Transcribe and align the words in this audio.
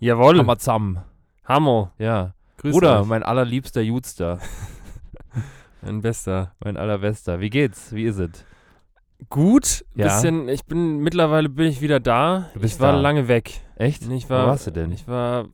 Jawohl. 0.00 0.38
Hammer 0.38 0.58
zusammen. 0.58 1.00
Hammer. 1.44 1.92
Ja. 1.98 2.34
Grüß 2.58 2.72
Bruder, 2.74 3.00
euch. 3.02 3.06
mein 3.06 3.22
allerliebster 3.22 3.80
Jutster. 3.82 4.38
Mein 5.82 6.00
Bester. 6.00 6.52
mein 6.64 6.76
allerbester. 6.76 7.38
Wie 7.38 7.50
geht's? 7.50 7.92
Wie 7.92 8.04
ist 8.04 8.18
es? 8.18 8.44
Gut. 9.30 9.84
Ja. 9.94 10.06
Bisschen, 10.06 10.48
ich 10.48 10.64
bin, 10.64 10.98
mittlerweile 10.98 11.48
bin 11.48 11.66
ich 11.68 11.80
wieder 11.80 12.00
da. 12.00 12.50
Du 12.54 12.60
bist 12.60 12.76
ich 12.76 12.80
war 12.80 12.92
da. 12.92 12.98
lange 13.00 13.28
weg. 13.28 13.60
Echt? 13.76 14.02
Ich 14.08 14.24
Wo 14.28 14.30
war, 14.34 14.46
warst 14.48 14.66
du 14.66 14.72
denn? 14.72 14.90
Ich 14.90 15.06
war 15.06 15.46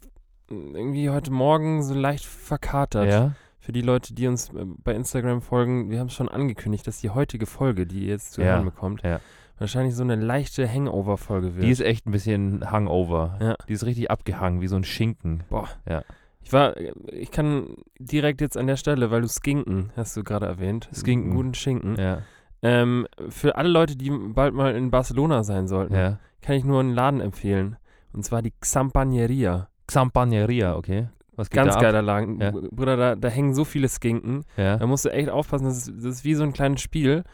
irgendwie 0.50 1.10
heute 1.10 1.30
Morgen 1.32 1.82
so 1.82 1.92
leicht 1.94 2.24
verkatert. 2.24 3.08
ja? 3.10 3.32
Für 3.58 3.72
die 3.72 3.82
Leute, 3.82 4.14
die 4.14 4.26
uns 4.26 4.48
äh, 4.50 4.64
bei 4.64 4.94
Instagram 4.94 5.42
folgen, 5.42 5.90
wir 5.90 6.00
haben 6.00 6.06
es 6.06 6.14
schon 6.14 6.28
angekündigt, 6.30 6.86
dass 6.86 7.00
die 7.00 7.10
heutige 7.10 7.44
Folge, 7.46 7.86
die 7.86 8.04
ihr 8.04 8.08
jetzt 8.12 8.32
zu 8.32 8.40
Ja, 8.40 8.54
hören 8.54 8.64
bekommt, 8.64 9.02
ja. 9.02 9.20
Wahrscheinlich 9.62 9.94
so 9.94 10.02
eine 10.02 10.16
leichte 10.16 10.68
Hangover-Folge 10.68 11.54
wird. 11.54 11.64
Die 11.64 11.70
ist 11.70 11.80
echt 11.80 12.06
ein 12.06 12.10
bisschen 12.12 12.70
Hangover. 12.70 13.38
Ja. 13.40 13.56
Die 13.68 13.72
ist 13.72 13.86
richtig 13.86 14.10
abgehangen, 14.10 14.60
wie 14.60 14.66
so 14.66 14.76
ein 14.76 14.84
Schinken. 14.84 15.44
Boah. 15.48 15.68
Ja. 15.88 16.02
Ich 16.42 16.52
war, 16.52 16.76
ich 17.06 17.30
kann 17.30 17.76
direkt 17.98 18.40
jetzt 18.40 18.58
an 18.58 18.66
der 18.66 18.76
Stelle, 18.76 19.10
weil 19.10 19.22
du 19.22 19.28
Skinken 19.28 19.90
hast 19.96 20.16
du 20.16 20.24
gerade 20.24 20.46
erwähnt. 20.46 20.90
Skinken. 20.92 21.30
Einen 21.30 21.36
Guten 21.36 21.54
Schinken. 21.54 21.96
Ja. 21.96 22.22
Ähm, 22.62 23.06
für 23.28 23.56
alle 23.56 23.68
Leute, 23.68 23.96
die 23.96 24.10
bald 24.10 24.52
mal 24.52 24.74
in 24.74 24.90
Barcelona 24.90 25.44
sein 25.44 25.68
sollten, 25.68 25.94
ja. 25.94 26.18
kann 26.42 26.56
ich 26.56 26.64
nur 26.64 26.80
einen 26.80 26.94
Laden 26.94 27.20
empfehlen. 27.20 27.76
Und 28.12 28.24
zwar 28.24 28.42
die 28.42 28.52
Xampaneria. 28.60 29.68
Xampaneria, 29.86 30.76
okay. 30.76 31.08
Was 31.36 31.48
geht 31.48 31.56
Ganz 31.56 31.70
da 31.70 31.76
ab? 31.76 31.82
geiler 31.82 32.02
Laden. 32.02 32.40
Ja. 32.40 32.50
Bruder, 32.50 32.96
da, 32.96 33.16
da 33.16 33.28
hängen 33.28 33.54
so 33.54 33.64
viele 33.64 33.88
Skinken. 33.88 34.44
Ja. 34.56 34.76
Da 34.76 34.86
musst 34.86 35.04
du 35.04 35.08
echt 35.10 35.28
aufpassen. 35.28 35.64
Das 35.64 35.78
ist, 35.78 35.92
das 35.96 36.16
ist 36.16 36.24
wie 36.24 36.34
so 36.34 36.42
ein 36.42 36.52
kleines 36.52 36.80
Spiel. 36.80 37.24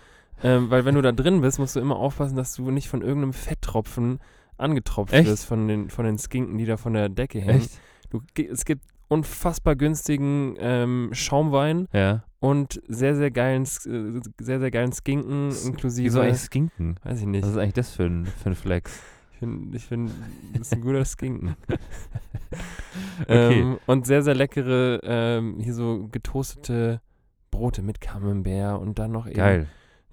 Ähm, 0.43 0.71
weil 0.71 0.85
wenn 0.85 0.95
du 0.95 1.03
da 1.03 1.13
drin 1.13 1.41
bist, 1.41 1.59
musst 1.59 1.77
du 1.77 1.81
immer 1.81 1.97
aufpassen, 1.97 2.37
dass 2.37 2.55
du 2.55 2.71
nicht 2.71 2.89
von 2.89 3.03
irgendeinem 3.03 3.33
Fetttropfen 3.33 4.21
angetropft 4.57 5.13
Echt? 5.13 5.29
wirst 5.29 5.47
von 5.47 5.69
den, 5.69 5.89
von 5.91 6.05
den 6.05 6.19
Skinken, 6.19 6.59
die 6.59 6.65
da 6.67 6.77
von 6.77 6.93
der 6.93 7.09
Decke 7.09 7.41
hängen. 7.41 7.61
Echt? 7.63 7.81
Du, 8.11 8.23
es 8.37 8.65
gibt 8.65 8.85
unfassbar 9.09 9.75
günstigen 9.77 10.55
ähm, 10.59 11.11
Schaumwein 11.13 11.89
Ja. 11.93 12.25
und 12.41 12.81
sehr, 12.89 13.17
sehr 13.17 13.31
geilen, 13.31 13.63
äh, 13.65 14.21
sehr, 14.41 14.61
sehr 14.61 14.71
geilen 14.71 14.93
Skinken, 14.93 15.51
inklusive. 15.67 16.07
Wieso 16.07 16.21
eigentlich 16.21 16.41
Skinken? 16.41 16.97
Weiß 17.05 17.21
ich 17.21 17.27
nicht. 17.27 17.43
Was 17.43 17.53
ist 17.53 17.57
eigentlich 17.59 17.75
das 17.75 17.91
für 17.91 18.05
ein, 18.05 18.27
für 18.27 18.51
ein 18.51 18.55
Flex? 18.55 19.01
Ich 19.33 19.39
finde, 19.39 19.77
ich 19.77 19.85
find, 19.85 20.11
das 20.53 20.63
ist 20.63 20.73
ein 20.75 20.81
guter 20.81 21.05
Skinken. 21.05 21.57
Okay. 23.23 23.61
ähm, 23.61 23.79
und 23.87 24.07
sehr, 24.07 24.23
sehr 24.23 24.35
leckere, 24.35 25.01
ähm, 25.03 25.57
hier 25.61 25.75
so 25.75 26.09
getoastete 26.11 27.01
Brote 27.51 27.83
mit 27.83 28.01
Camembert 28.01 28.81
und 28.81 28.99
dann 28.99 29.13
noch 29.13 29.27
eben 29.27 29.37
Geil. 29.37 29.67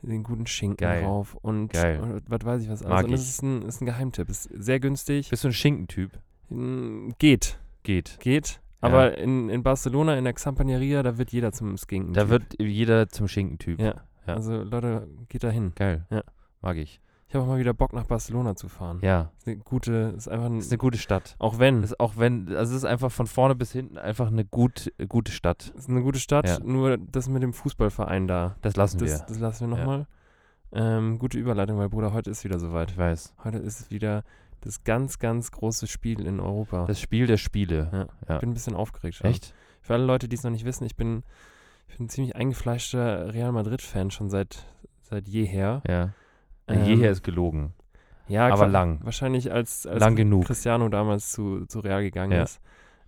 Den 0.05 0.23
guten 0.23 0.45
Schinken 0.47 0.77
Geil. 0.77 1.03
drauf 1.03 1.35
und, 1.41 1.73
Geil. 1.73 1.99
und 1.99 2.23
was 2.27 2.45
weiß 2.45 2.61
ich 2.63 2.69
was 2.69 2.81
alles. 2.83 2.93
Mag 2.93 3.05
und 3.05 3.11
das 3.11 3.27
ist 3.27 3.41
ein, 3.43 3.61
ist 3.63 3.81
ein 3.81 3.85
Geheimtipp. 3.85 4.29
Ist 4.29 4.49
sehr 4.53 4.79
günstig. 4.79 5.29
Bist 5.29 5.43
du 5.43 5.49
ein 5.49 5.53
Schinkentyp? 5.53 6.11
Mm, 6.49 7.09
Geht. 7.19 7.59
Geht. 7.83 8.17
Geht. 8.19 8.61
Aber 8.81 9.17
in, 9.17 9.49
in 9.49 9.63
Barcelona, 9.63 10.15
in 10.17 10.25
der 10.25 10.33
Xampaneria, 10.33 11.01
da 11.01 11.17
wird 11.17 11.31
jeder 11.31 11.51
zum 11.51 11.75
Skinken. 11.77 12.13
Da 12.13 12.29
wird 12.29 12.55
jeder 12.59 13.09
zum 13.09 13.27
Schinkentyp. 13.27 13.79
Ja. 13.79 13.95
Ja. 14.27 14.33
Also 14.35 14.61
Leute, 14.63 15.07
geht 15.29 15.43
da 15.43 15.49
hin. 15.49 15.71
Geil. 15.75 16.05
Ja. 16.09 16.23
Mag 16.61 16.77
ich. 16.77 16.99
Ich 17.27 17.33
habe 17.33 17.43
auch 17.43 17.47
mal 17.49 17.59
wieder 17.59 17.73
Bock 17.73 17.91
nach 17.93 18.05
Barcelona 18.05 18.55
zu 18.55 18.67
fahren. 18.69 18.99
Ja. 19.01 19.31
Ist 19.39 19.47
eine 19.47 19.57
gute, 19.57 20.13
ist 20.15 20.27
einfach 20.27 20.45
ein, 20.45 20.59
ist 20.59 20.71
eine 20.71 20.77
gute 20.77 20.97
Stadt. 20.99 21.35
auch 21.39 21.57
wenn, 21.59 21.81
ist 21.83 21.99
auch 21.99 22.17
wenn, 22.17 22.49
also 22.55 22.71
es 22.73 22.77
ist 22.83 22.85
einfach 22.85 23.11
von 23.11 23.25
vorne 23.27 23.55
bis 23.55 23.71
hinten 23.71 23.97
einfach 23.97 24.27
eine 24.27 24.45
gut, 24.45 24.93
gute 25.09 25.31
Stadt. 25.31 25.73
ist 25.75 25.89
eine 25.89 26.01
gute 26.03 26.19
Stadt, 26.19 26.47
Ja. 26.47 26.59
nur 26.59 26.97
das 26.97 27.27
mit 27.27 27.41
dem 27.41 27.53
Fußballverein 27.53 28.27
da. 28.27 28.55
Das 28.61 28.75
lassen 28.75 28.99
Das, 28.99 29.09
wir. 29.09 29.25
das 29.27 29.39
lassen 29.39 29.69
wir 29.69 29.77
Ja. 29.77 29.83
nochmal. 29.83 30.07
Ähm, 30.71 31.19
gute 31.19 31.37
Überleitung, 31.39 31.77
weil 31.79 31.89
Bruder, 31.89 32.13
heute 32.13 32.29
ist 32.29 32.43
wieder 32.43 32.59
soweit. 32.59 32.91
Ich 32.91 32.97
weiß. 32.97 33.33
Heute 33.43 33.57
ist 33.57 33.89
wieder 33.91 34.23
das 34.61 34.83
ganz, 34.83 35.19
ganz 35.19 35.51
große 35.51 35.87
Spiel 35.87 36.25
in 36.25 36.39
Europa. 36.39 36.85
Das 36.85 36.99
Spiel 36.99 37.27
der 37.27 37.37
Spiele. 37.37 37.89
Ja. 37.91 38.07
Ja. 38.27 38.35
Ich 38.35 38.41
bin 38.41 38.49
ein 38.51 38.53
bisschen 38.53 38.75
aufgeregt 38.75 39.15
schon. 39.17 39.29
Echt? 39.29 39.53
Für 39.81 39.93
alle 39.93 40.05
Leute, 40.05 40.27
die 40.27 40.35
es 40.35 40.43
noch 40.43 40.51
nicht 40.51 40.65
wissen, 40.65 40.85
ich 40.85 40.95
bin, 40.95 41.23
ich 41.87 41.97
bin 41.97 42.05
ein 42.05 42.09
ziemlich 42.09 42.35
eingefleischter 42.35 43.33
Real 43.33 43.51
Madrid-Fan 43.51 44.11
schon 44.11 44.29
seit, 44.29 44.65
seit 45.03 45.27
jeher. 45.27 45.81
Ja. 45.87 46.09
Ähm, 46.67 46.85
Jeher 46.85 47.11
ist 47.11 47.23
gelogen. 47.23 47.73
ja, 48.27 48.47
aber 48.47 48.67
lang. 48.67 48.99
Wahrscheinlich 49.03 49.51
als, 49.51 49.85
als 49.85 49.99
Lang 49.99 50.15
genug. 50.15 50.45
Cristiano 50.45 50.89
damals 50.89 51.31
zu, 51.31 51.65
zu 51.67 51.79
Real 51.79 52.01
gegangen 52.01 52.31
Ja. 52.33 52.43
ist. 52.43 52.59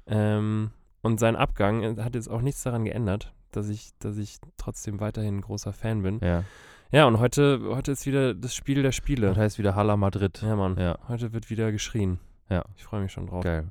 Ähm, 0.07 0.71
und 1.01 1.19
sein 1.19 1.35
Abgang 1.35 1.83
äh, 1.83 2.01
hat 2.03 2.15
jetzt 2.15 2.29
auch 2.29 2.41
nichts 2.41 2.63
daran 2.63 2.85
geändert, 2.85 3.33
dass 3.51 3.69
ich, 3.69 3.91
dass 3.99 4.17
ich 4.17 4.37
trotzdem 4.57 4.99
weiterhin 4.99 5.37
ein 5.37 5.41
großer 5.41 5.73
Fan 5.73 6.03
bin. 6.03 6.19
Ja. 6.21 6.43
Ja, 6.91 7.05
und 7.05 7.19
heute, 7.19 7.59
heute 7.69 7.91
ist 7.91 8.05
wieder 8.05 8.33
das 8.33 8.55
Spiel 8.55 8.81
der 8.81 8.93
Spiele. 8.93 9.27
Das 9.27 9.37
heißt 9.37 9.57
wieder 9.59 9.75
Hala 9.75 9.97
Madrid. 9.97 10.41
Ja, 10.41 10.55
Mann. 10.55 10.77
Ja. 10.79 10.97
Heute 11.09 11.33
wird 11.33 11.49
wieder 11.49 11.71
geschrien. 11.73 12.19
Ja. 12.49 12.63
Ich 12.77 12.85
freue 12.85 13.01
mich 13.01 13.11
schon 13.11 13.27
drauf. 13.27 13.43
Geil. 13.43 13.67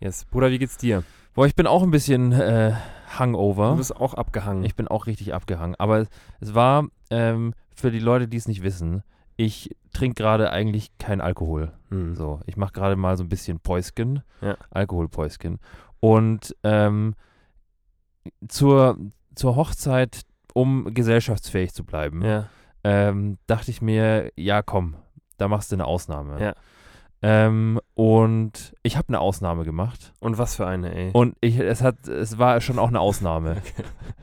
Yes. 0.00 0.24
Bruder, 0.24 0.50
wie 0.50 0.58
geht's 0.58 0.78
dir? 0.78 1.02
Boah, 1.34 1.44
ich 1.46 1.54
bin 1.54 1.66
auch 1.66 1.82
ein 1.82 1.90
bisschen 1.90 2.32
äh, 2.32 2.70
Du 2.70 3.18
Hangover. 3.18 3.76
bist 3.76 3.94
auch 3.94 4.14
abgehangen. 4.14 4.64
Ich 4.64 4.74
bin 4.76 4.88
auch 4.88 5.06
richtig 5.06 5.34
abgehangen. 5.34 5.74
Aber 5.78 5.98
es, 5.98 6.08
es 6.40 6.54
war, 6.54 6.86
ähm, 7.10 7.52
für 7.78 7.90
die 7.90 7.98
Leute, 8.00 8.28
die 8.28 8.36
es 8.36 8.48
nicht 8.48 8.62
wissen, 8.62 9.02
ich 9.36 9.76
trinke 9.92 10.20
gerade 10.22 10.50
eigentlich 10.50 10.96
keinen 10.98 11.20
Alkohol. 11.20 11.72
Hm. 11.90 12.14
So, 12.16 12.40
ich 12.46 12.56
mache 12.56 12.72
gerade 12.72 12.96
mal 12.96 13.16
so 13.16 13.22
ein 13.24 13.28
bisschen 13.28 13.60
Päusken, 13.60 14.22
Ja. 14.40 14.56
Alkoholpäusken. 14.70 15.58
Und 16.00 16.56
ähm, 16.64 17.14
zur, 18.48 18.98
zur 19.34 19.56
Hochzeit, 19.56 20.22
um 20.54 20.92
gesellschaftsfähig 20.92 21.72
zu 21.72 21.84
bleiben, 21.84 22.22
Ja. 22.24 22.48
ähm, 22.84 23.36
dachte 23.46 23.70
ich 23.70 23.80
mir, 23.80 24.30
ja 24.36 24.62
komm, 24.62 24.96
da 25.36 25.46
machst 25.48 25.70
du 25.70 25.76
eine 25.76 25.84
Ausnahme. 25.86 26.40
Ja. 26.42 26.54
Ähm, 27.20 27.80
und 27.94 28.74
ich 28.82 28.96
habe 28.96 29.08
eine 29.08 29.20
Ausnahme 29.20 29.64
gemacht. 29.64 30.12
Und 30.20 30.38
was 30.38 30.54
für 30.56 30.66
eine, 30.66 30.94
ey. 30.94 31.10
Und 31.12 31.36
ich, 31.40 31.58
es 31.58 31.82
hat, 31.82 32.06
es 32.08 32.38
war 32.38 32.60
schon 32.60 32.78
auch 32.78 32.88
eine 32.88 33.00
Ausnahme. 33.00 33.56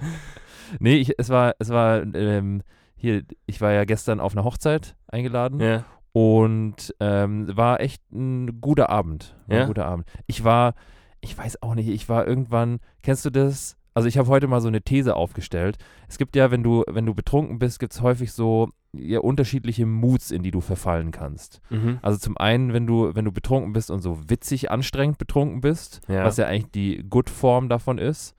nee, 0.79 0.95
ich, 0.97 1.13
es 1.17 1.29
war, 1.29 1.55
es 1.59 1.69
war, 1.69 2.03
ähm, 2.15 2.63
hier, 3.05 3.23
ich 3.45 3.61
war 3.61 3.71
ja 3.71 3.85
gestern 3.85 4.19
auf 4.19 4.33
einer 4.33 4.43
Hochzeit 4.43 4.95
eingeladen 5.07 5.59
ja. 5.59 5.85
und 6.11 6.93
ähm, 6.99 7.55
war 7.55 7.79
echt 7.79 8.01
ein 8.11 8.59
guter 8.61 8.89
Abend. 8.89 9.35
Ja? 9.47 9.61
Ein 9.61 9.67
guter 9.67 9.85
Abend. 9.85 10.05
Ich 10.27 10.43
war, 10.43 10.73
ich 11.21 11.37
weiß 11.37 11.61
auch 11.61 11.75
nicht, 11.75 11.87
ich 11.89 12.09
war 12.09 12.27
irgendwann, 12.27 12.79
kennst 13.03 13.23
du 13.25 13.29
das? 13.29 13.77
Also 13.93 14.09
ich 14.09 14.17
habe 14.17 14.27
heute 14.27 14.47
mal 14.47 14.59
so 14.59 14.67
eine 14.67 14.81
These 14.81 15.15
aufgestellt. 15.15 15.77
Es 16.09 16.17
gibt 16.17 16.35
ja, 16.35 16.51
wenn 16.51 16.63
du, 16.63 16.83
wenn 16.87 17.05
du 17.05 17.13
betrunken 17.13 17.59
bist, 17.59 17.79
gibt 17.79 17.93
es 17.93 18.01
häufig 18.01 18.33
so 18.33 18.69
ja, 18.91 19.19
unterschiedliche 19.19 19.85
Moods, 19.85 20.31
in 20.31 20.43
die 20.43 20.51
du 20.51 20.61
verfallen 20.61 21.11
kannst. 21.11 21.61
Mhm. 21.69 21.99
Also 22.01 22.17
zum 22.17 22.37
einen, 22.37 22.73
wenn 22.73 22.87
du, 22.87 23.11
wenn 23.13 23.25
du 23.25 23.31
betrunken 23.31 23.71
bist 23.71 23.91
und 23.91 24.01
so 24.01 24.29
witzig 24.29 24.71
anstrengend 24.71 25.17
betrunken 25.17 25.61
bist, 25.61 26.01
Ja. 26.07 26.25
was 26.25 26.37
ja 26.37 26.47
eigentlich 26.47 26.71
die 26.71 27.05
Good-Form 27.09 27.69
davon 27.69 27.97
ist. 27.97 28.35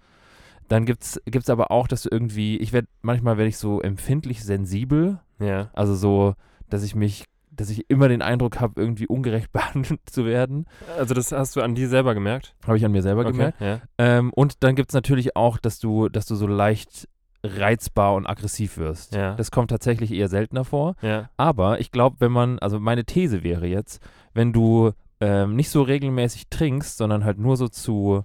Dann 0.69 0.85
gibt 0.85 1.03
es 1.05 1.51
aber 1.51 1.71
auch, 1.71 1.87
dass 1.89 2.03
du 2.03 2.09
irgendwie, 2.11 2.57
ich 2.59 2.73
werde, 2.73 2.89
manchmal 3.03 3.37
werde 3.37 3.49
ich 3.49 3.59
so 3.59 3.81
empfindlich 3.81 4.45
sensibel, 4.45 5.19
Ja. 5.39 5.71
also 5.75 5.95
so, 5.95 6.35
dass 6.69 6.83
ich 6.83 6.95
mich, 6.95 7.25
dass 7.51 7.71
ich 7.71 7.89
immer 7.89 8.09
den 8.09 8.21
Eindruck 8.23 8.61
habe, 8.61 8.81
irgendwie 8.81 9.07
ungerecht 9.07 9.53
behandelt 9.53 10.01
zu 10.11 10.25
werden. 10.27 10.67
Also 10.99 11.15
das 11.15 11.33
hast 11.33 11.57
du 11.57 11.63
an 11.63 11.75
dir 11.75 11.89
selber 11.89 12.15
gemerkt? 12.15 12.55
Habe 12.67 12.77
ich 12.77 12.85
an 12.85 12.93
mir 12.93 13.03
selber 13.03 13.25
gemerkt. 13.25 13.61
Ja. 13.61 13.81
Ähm, 13.99 14.33
und 14.35 14.63
dann 14.65 14.75
gibt 14.77 14.91
es 14.91 14.95
natürlich 14.95 15.37
auch, 15.37 15.59
dass 15.59 15.79
du, 15.79 16.09
dass 16.09 16.27
du 16.27 16.35
so 16.35 16.47
leicht 16.47 17.09
reizbar 17.45 18.15
und 18.15 18.27
aggressiv 18.27 18.77
wirst. 18.77 19.15
Ja. 19.15 19.35
Das 19.35 19.51
kommt 19.53 19.71
tatsächlich 19.71 20.11
eher 20.13 20.29
seltener 20.29 20.65
vor. 20.65 20.97
Ja. 21.01 21.31
Aber 21.37 21.79
ich 21.81 21.93
glaube, 21.93 22.17
wenn 22.19 22.33
man, 22.33 22.59
also 22.59 22.81
meine 22.81 23.05
These 23.05 23.43
wäre 23.45 23.67
jetzt, 23.67 24.03
wenn 24.35 24.53
du 24.53 24.91
ähm, 25.21 25.55
nicht 25.55 25.71
so 25.71 25.83
regelmäßig 25.83 26.49
trinkst, 26.51 26.97
sondern 26.99 27.25
halt 27.25 27.39
nur 27.39 27.57
so 27.57 27.69
zu 27.69 28.25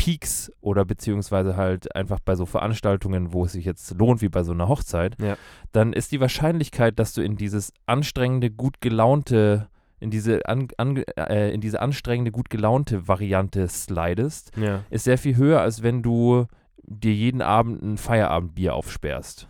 Peaks 0.00 0.50
oder 0.62 0.86
beziehungsweise 0.86 1.56
halt 1.58 1.94
einfach 1.94 2.20
bei 2.24 2.34
so 2.34 2.46
Veranstaltungen, 2.46 3.34
wo 3.34 3.44
es 3.44 3.52
sich 3.52 3.66
jetzt 3.66 3.90
lohnt, 3.98 4.22
wie 4.22 4.30
bei 4.30 4.42
so 4.44 4.52
einer 4.52 4.66
Hochzeit, 4.66 5.14
Ja. 5.20 5.36
dann 5.72 5.92
ist 5.92 6.10
die 6.10 6.20
Wahrscheinlichkeit, 6.20 6.98
dass 6.98 7.12
du 7.12 7.20
in 7.22 7.36
dieses 7.36 7.70
anstrengende, 7.84 8.50
gut 8.50 8.80
gelaunte, 8.80 9.68
in 10.00 10.10
diese, 10.10 10.46
an, 10.48 10.68
an, 10.78 10.96
äh, 11.16 11.50
in 11.52 11.60
diese 11.60 11.82
anstrengende, 11.82 12.30
gut 12.32 12.48
gelaunte 12.48 13.08
Variante 13.08 13.68
slidest, 13.68 14.52
Ja. 14.56 14.84
ist 14.88 15.04
sehr 15.04 15.18
viel 15.18 15.36
höher, 15.36 15.60
als 15.60 15.82
wenn 15.82 16.02
du 16.02 16.46
dir 16.82 17.12
jeden 17.12 17.42
Abend 17.42 17.82
ein 17.82 17.98
Feierabendbier 17.98 18.74
aufsperrst. 18.74 19.48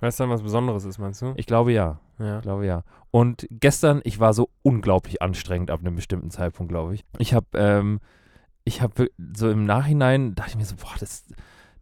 Weißt 0.00 0.18
du 0.18 0.24
dann, 0.24 0.30
was 0.30 0.42
Besonderes 0.42 0.84
ist, 0.84 0.98
meinst 0.98 1.22
du? 1.22 1.34
Ich 1.36 1.46
glaube 1.46 1.72
ja. 1.72 2.00
Ja. 2.18 2.38
Ich 2.38 2.42
glaube 2.42 2.66
ja. 2.66 2.82
Und 3.12 3.46
gestern, 3.50 4.00
ich 4.02 4.18
war 4.18 4.32
so 4.34 4.50
unglaublich 4.62 5.22
anstrengend 5.22 5.70
ab 5.70 5.80
einem 5.80 5.94
bestimmten 5.94 6.30
Zeitpunkt, 6.32 6.70
glaube 6.72 6.94
ich. 6.94 7.04
Ich 7.18 7.32
habe, 7.32 7.46
ähm, 7.54 8.00
ich 8.68 8.80
habe 8.82 9.10
so 9.34 9.50
im 9.50 9.64
Nachhinein 9.64 10.34
dachte 10.34 10.50
ich 10.50 10.56
mir 10.56 10.64
so, 10.64 10.76
boah, 10.76 10.94
das, 11.00 11.24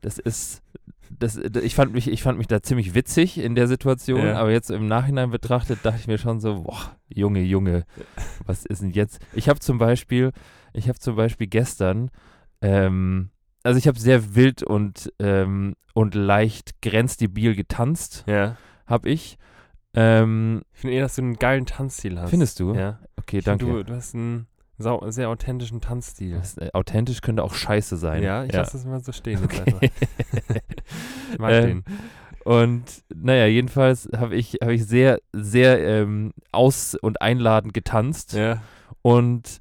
das 0.00 0.18
ist, 0.18 0.62
das, 1.10 1.36
ich 1.36 1.74
fand 1.74 1.92
mich, 1.92 2.08
ich 2.08 2.22
fand 2.22 2.38
mich 2.38 2.46
da 2.46 2.62
ziemlich 2.62 2.94
witzig 2.94 3.38
in 3.38 3.54
der 3.54 3.66
Situation, 3.68 4.24
Ja. 4.26 4.36
aber 4.38 4.50
jetzt 4.50 4.70
im 4.70 4.86
Nachhinein 4.86 5.30
betrachtet 5.30 5.80
dachte 5.82 5.98
ich 6.00 6.06
mir 6.06 6.18
schon 6.18 6.40
so, 6.40 6.62
boah, 6.62 6.96
Junge, 7.08 7.40
Junge, 7.42 7.84
was 8.46 8.64
ist 8.64 8.82
denn 8.82 8.90
jetzt? 8.90 9.20
Ich 9.32 9.48
habe 9.48 9.60
zum 9.60 9.78
Beispiel, 9.78 10.32
ich 10.72 10.88
habe 10.88 10.98
zum 10.98 11.16
Beispiel 11.16 11.46
gestern, 11.46 12.10
ähm, 12.62 13.30
also 13.62 13.78
ich 13.78 13.88
habe 13.88 13.98
sehr 13.98 14.34
wild 14.34 14.62
und 14.62 15.12
ähm, 15.18 15.74
und 15.94 16.14
leicht 16.14 16.82
grenzdebil 16.82 17.54
getanzt, 17.56 18.24
Ja. 18.26 18.56
habe 18.86 19.08
ich. 19.08 19.38
Ähm, 19.94 20.62
Ich 20.74 20.80
finde 20.80 20.96
eh, 20.96 21.00
dass 21.00 21.16
du 21.16 21.22
einen 21.22 21.38
geilen 21.38 21.64
Tanzstil 21.64 22.20
hast. 22.20 22.28
Findest 22.30 22.60
du? 22.60 22.74
Ja. 22.74 22.98
okay, 23.16 23.38
Ich 23.38 23.44
find, 23.44 23.62
danke. 23.62 23.64
Du, 23.64 23.82
du 23.82 23.94
hast 23.94 24.14
einen 24.14 24.46
sau 24.78 25.10
sehr 25.10 25.28
authentischen 25.28 25.80
Tanzstil. 25.80 26.36
Das, 26.36 26.56
äh, 26.58 26.70
authentisch 26.72 27.20
könnte 27.20 27.42
auch 27.42 27.54
scheiße 27.54 27.96
sein. 27.96 28.22
Ja, 28.22 28.44
ich 28.44 28.52
lasse 28.52 28.72
das 28.72 28.84
mal 28.84 29.02
so 29.02 29.12
stehen. 29.12 29.42
Okay. 29.44 29.90
Ich 31.32 31.38
mag 31.38 31.50
Ähm, 31.52 31.84
den. 31.84 31.84
Und 32.44 32.84
naja, 33.12 33.46
jedenfalls 33.46 34.08
habe 34.16 34.36
ich, 34.36 34.58
hab 34.62 34.68
ich 34.68 34.86
sehr, 34.86 35.20
sehr 35.32 35.80
ähm, 35.84 36.32
aus- 36.52 36.94
und 36.94 37.20
einladend 37.20 37.74
getanzt. 37.74 38.34
Ja. 38.34 38.62
Und 39.02 39.60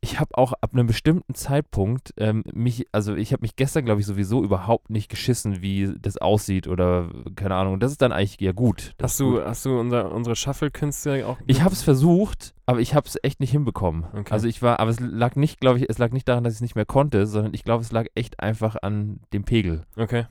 ich 0.00 0.20
habe 0.20 0.36
auch 0.36 0.52
ab 0.52 0.70
einem 0.72 0.86
bestimmten 0.86 1.34
Zeitpunkt 1.34 2.14
ähm, 2.16 2.44
mich, 2.52 2.86
also 2.92 3.14
ich 3.14 3.32
habe 3.32 3.42
mich 3.42 3.56
gestern, 3.56 3.84
glaube 3.84 4.00
ich, 4.00 4.06
sowieso 4.06 4.44
überhaupt 4.44 4.90
nicht 4.90 5.08
geschissen, 5.08 5.60
wie 5.60 5.92
das 6.00 6.18
aussieht 6.18 6.68
oder 6.68 7.10
keine 7.34 7.54
Ahnung. 7.56 7.80
Das 7.80 7.90
ist 7.90 8.02
dann 8.02 8.12
eigentlich 8.12 8.40
ja 8.40 8.52
gut. 8.52 8.94
Hast 9.02 9.18
du, 9.18 9.32
gut. 9.32 9.44
hast 9.44 9.64
du 9.64 9.78
unser, 9.78 10.12
unsere 10.12 10.36
Shuffle-Künste 10.36 11.26
auch. 11.26 11.38
Ich 11.46 11.62
habe 11.62 11.74
es 11.74 11.82
versucht, 11.82 12.54
aber 12.66 12.80
ich 12.80 12.94
habe 12.94 13.08
es 13.08 13.18
echt 13.22 13.40
nicht 13.40 13.50
hinbekommen. 13.50 14.04
Okay. 14.12 14.32
Also 14.32 14.46
ich 14.46 14.62
war, 14.62 14.78
aber 14.80 14.90
es 14.90 15.00
lag 15.00 15.36
nicht, 15.36 15.60
glaube 15.60 15.78
ich, 15.78 15.88
es 15.88 15.98
lag 15.98 16.12
nicht 16.12 16.28
daran, 16.28 16.44
dass 16.44 16.54
ich 16.54 16.58
es 16.58 16.62
nicht 16.62 16.76
mehr 16.76 16.86
konnte, 16.86 17.26
sondern 17.26 17.54
ich 17.54 17.64
glaube, 17.64 17.82
es 17.82 17.90
lag 17.90 18.06
echt 18.14 18.40
einfach 18.40 18.76
an 18.80 19.20
dem 19.32 19.44
Pegel. 19.44 19.84
Okay. 19.96 20.26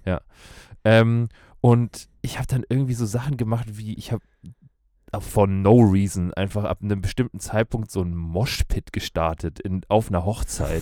Ähm, 0.85 1.27
und 1.59 2.07
ich 2.21 2.37
habe 2.37 2.47
dann 2.47 2.63
irgendwie 2.69 2.93
so 2.93 3.05
Sachen 3.05 3.35
gemacht, 3.35 3.77
wie 3.77 3.93
ich 3.95 4.11
habe 4.11 4.23
for 5.19 5.47
no 5.47 5.77
reason 5.79 6.33
einfach 6.33 6.63
ab 6.65 6.79
einem 6.83 7.01
bestimmten 7.01 7.39
Zeitpunkt 7.39 7.89
so 7.91 8.01
ein 8.01 8.15
Moshpit 8.15 8.91
gestartet 8.93 9.59
in, 9.59 9.81
auf 9.87 10.09
einer 10.09 10.25
Hochzeit. 10.25 10.81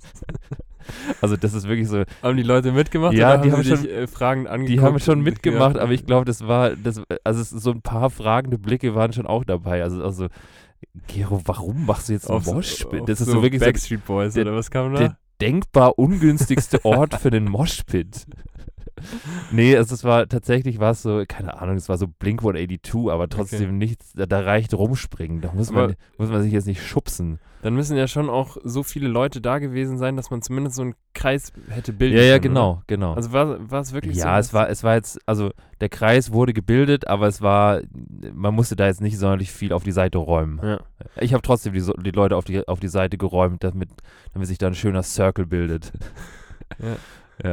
also 1.20 1.36
das 1.36 1.54
ist 1.54 1.68
wirklich 1.68 1.88
so, 1.88 2.04
Haben 2.22 2.36
die 2.36 2.42
Leute 2.42 2.72
mitgemacht? 2.72 3.14
Ja, 3.14 3.36
die 3.38 3.50
haben 3.52 3.58
haben 3.58 3.64
schon- 3.76 3.88
äh, 3.88 4.06
fragend 4.06 4.48
angeguckt? 4.48 4.72
die 4.78 4.80
haben 4.80 4.98
schon 5.00 5.20
mitgemacht, 5.20 5.76
Ja. 5.76 5.82
aber 5.82 5.92
ich 5.92 6.06
glaube, 6.06 6.24
das 6.24 6.46
war, 6.46 6.76
das, 6.76 7.02
also 7.24 7.58
so 7.58 7.70
ein 7.70 7.82
paar 7.82 8.10
fragende 8.10 8.58
Blicke 8.58 8.94
waren 8.94 9.12
schon 9.12 9.26
auch 9.26 9.44
dabei. 9.44 9.82
Also, 9.82 10.02
also 10.04 10.26
Gero, 11.08 11.40
warum 11.44 11.86
machst 11.86 12.08
du 12.08 12.12
jetzt 12.14 12.30
ein 12.30 12.40
so- 12.40 12.54
Moshpit? 12.54 13.08
Das 13.08 13.20
ist 13.20 13.28
so 13.28 13.42
wirklich 13.42 13.60
so 13.60 13.66
Backstreet 13.66 14.04
Boys 14.04 14.34
der- 14.34 14.44
oder 14.46 14.54
was 14.56 14.70
kam 14.70 14.94
der 14.94 15.08
da? 15.10 15.16
denkbar 15.40 15.98
ungünstigste 15.98 16.84
Ort 16.84 17.14
für 17.14 17.30
den 17.30 17.44
Moshpit. 17.44 18.26
nee, 19.50 19.76
also 19.76 19.94
es 19.94 20.04
war 20.04 20.28
tatsächlich 20.28 20.78
war 20.80 20.92
es 20.92 21.02
so, 21.02 21.24
keine 21.26 21.60
Ahnung, 21.60 21.76
es 21.76 21.88
war 21.88 21.98
so 21.98 22.06
Blink 22.06 22.40
182, 22.40 23.10
aber 23.10 23.28
trotzdem 23.28 23.60
Okay. 23.60 23.72
nichts, 23.72 24.12
da, 24.14 24.26
da 24.26 24.40
reicht 24.40 24.74
rumspringen. 24.74 25.40
Da 25.40 25.52
muss 25.52 25.70
man, 25.70 25.94
muss 26.18 26.30
man 26.30 26.42
sich 26.42 26.52
jetzt 26.52 26.66
nicht 26.66 26.82
schubsen. 26.86 27.38
Dann 27.62 27.74
müssen 27.74 27.94
ja 27.96 28.08
schon 28.08 28.30
auch 28.30 28.56
so 28.64 28.82
viele 28.82 29.06
Leute 29.08 29.42
da 29.42 29.58
gewesen 29.58 29.98
sein, 29.98 30.16
dass 30.16 30.30
man 30.30 30.40
zumindest 30.40 30.76
so 30.76 30.82
einen 30.82 30.94
Kreis 31.12 31.52
hätte 31.68 31.92
bilden 31.92 32.16
Ja, 32.16 32.22
ja, 32.22 32.38
können, 32.38 32.54
genau, 32.54 32.70
Oder? 32.72 32.82
genau. 32.86 33.12
Also 33.12 33.32
war, 33.32 33.70
war 33.70 33.80
es 33.82 33.92
wirklich 33.92 34.16
so? 34.16 34.22
ja, 34.26 34.38
es 34.38 34.54
war, 34.54 34.70
es 34.70 34.82
war 34.82 34.94
jetzt, 34.94 35.18
also 35.26 35.50
der 35.82 35.90
Kreis 35.90 36.32
wurde 36.32 36.54
gebildet, 36.54 37.06
aber 37.06 37.26
es 37.26 37.42
war, 37.42 37.82
man 38.32 38.54
musste 38.54 38.76
da 38.76 38.86
jetzt 38.86 39.02
nicht 39.02 39.18
sonderlich 39.18 39.52
viel 39.52 39.74
auf 39.74 39.84
die 39.84 39.92
Seite 39.92 40.16
räumen. 40.16 40.58
Ja. 40.62 40.80
Ich 41.20 41.34
habe 41.34 41.42
trotzdem 41.42 41.74
die, 41.74 41.84
die 42.02 42.10
Leute 42.12 42.36
auf 42.36 42.44
die, 42.46 42.66
auf 42.66 42.80
die 42.80 42.88
Seite 42.88 43.18
geräumt, 43.18 43.62
damit, 43.62 43.90
damit 44.32 44.48
sich 44.48 44.56
da 44.56 44.68
ein 44.68 44.74
schöner 44.74 45.02
Circle 45.02 45.44
bildet. 45.44 45.92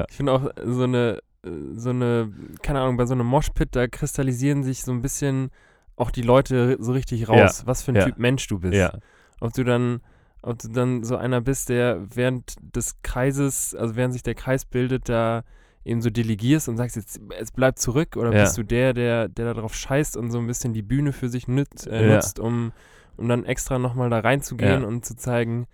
Ich 0.10 0.16
finde 0.16 0.32
auch 0.32 0.50
so 0.66 0.84
eine, 0.84 1.20
so 1.44 1.90
eine, 1.92 2.32
keine 2.62 2.82
Ahnung, 2.82 2.98
bei 2.98 3.06
so 3.06 3.14
einem 3.14 3.28
Moshpit, 3.28 3.76
da 3.76 3.88
kristallisieren 3.88 4.64
sich 4.64 4.84
so 4.84 4.92
ein 4.92 5.02
bisschen 5.02 5.50
auch 5.96 6.12
die 6.12 6.22
Leute 6.22 6.78
so 6.80 6.92
richtig 6.92 7.30
raus, 7.30 7.64
was 7.66 7.82
für 7.84 7.92
ein 7.94 7.96
ja. 7.96 8.06
Typ 8.06 8.18
Mensch 8.18 8.48
du 8.48 8.60
bist. 8.60 8.76
Ja, 8.78 8.94
Ob 9.40 9.54
du 9.54 9.64
dann, 9.64 10.02
ob 10.42 10.60
du 10.60 10.68
dann 10.68 11.04
so 11.04 11.16
einer 11.16 11.42
bist, 11.42 11.70
der 11.70 12.06
während 12.14 12.56
des 12.76 13.02
Kreises, 13.02 13.74
also 13.76 13.96
während 13.96 14.14
sich 14.14 14.24
der 14.24 14.36
Kreis 14.36 14.66
bildet, 14.66 15.10
da 15.10 15.44
eben 15.86 16.02
so 16.02 16.10
delegierst 16.10 16.68
und 16.68 16.78
sagst 16.78 16.98
jetzt, 16.98 17.20
es 17.40 17.52
bleibt 17.52 17.80
zurück, 17.80 18.18
oder 18.18 18.34
Ja. 18.34 18.42
bist 18.44 18.58
du 18.58 18.64
der, 18.64 18.94
der, 18.94 19.30
der 19.30 19.54
darauf 19.54 19.74
scheißt 19.74 20.18
und 20.18 20.32
so 20.32 20.38
ein 20.40 20.48
bisschen 20.48 20.74
die 20.74 20.82
Bühne 20.82 21.14
für 21.14 21.30
sich 21.30 21.48
nützt, 21.48 21.88
äh, 21.88 22.02
Ja. 22.06 22.16
nutzt, 22.16 22.40
um, 22.40 22.74
um 23.16 23.30
dann 23.30 23.46
extra 23.46 23.80
nochmal 23.80 24.10
da 24.10 24.20
reinzugehen 24.20 24.82
Ja. 24.82 24.88
und 24.88 25.06
zu 25.06 25.16
zeigen, 25.16 25.66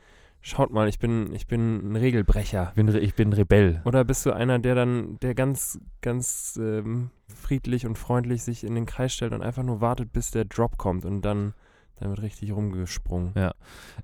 schaut 0.43 0.71
mal, 0.71 0.87
ich 0.87 0.99
bin, 0.99 1.33
ich 1.33 1.47
bin 1.47 1.91
ein 1.91 1.95
Regelbrecher. 1.95 2.67
ich 2.69 2.75
bin, 2.75 2.87
ich 2.95 3.15
bin 3.15 3.33
Rebell. 3.33 3.81
Oder 3.85 4.03
bist 4.03 4.25
du 4.25 4.31
einer, 4.31 4.59
der 4.59 4.75
dann, 4.75 5.17
der 5.21 5.33
ganz, 5.33 5.79
ganz 6.01 6.59
ähm, 6.61 7.09
friedlich 7.27 7.85
und 7.87 7.97
freundlich 7.97 8.43
sich 8.43 8.63
in 8.63 8.75
den 8.75 8.85
Kreis 8.85 9.13
stellt 9.13 9.33
und 9.33 9.41
einfach 9.41 9.63
nur 9.63 9.81
wartet, 9.81 10.13
bis 10.13 10.29
der 10.31 10.45
Drop 10.45 10.77
kommt 10.77 11.05
und 11.05 11.21
dann, 11.23 11.53
dann 11.99 12.09
wird 12.09 12.21
richtig 12.21 12.51
rumgesprungen. 12.53 13.31
Ja. 13.35 13.53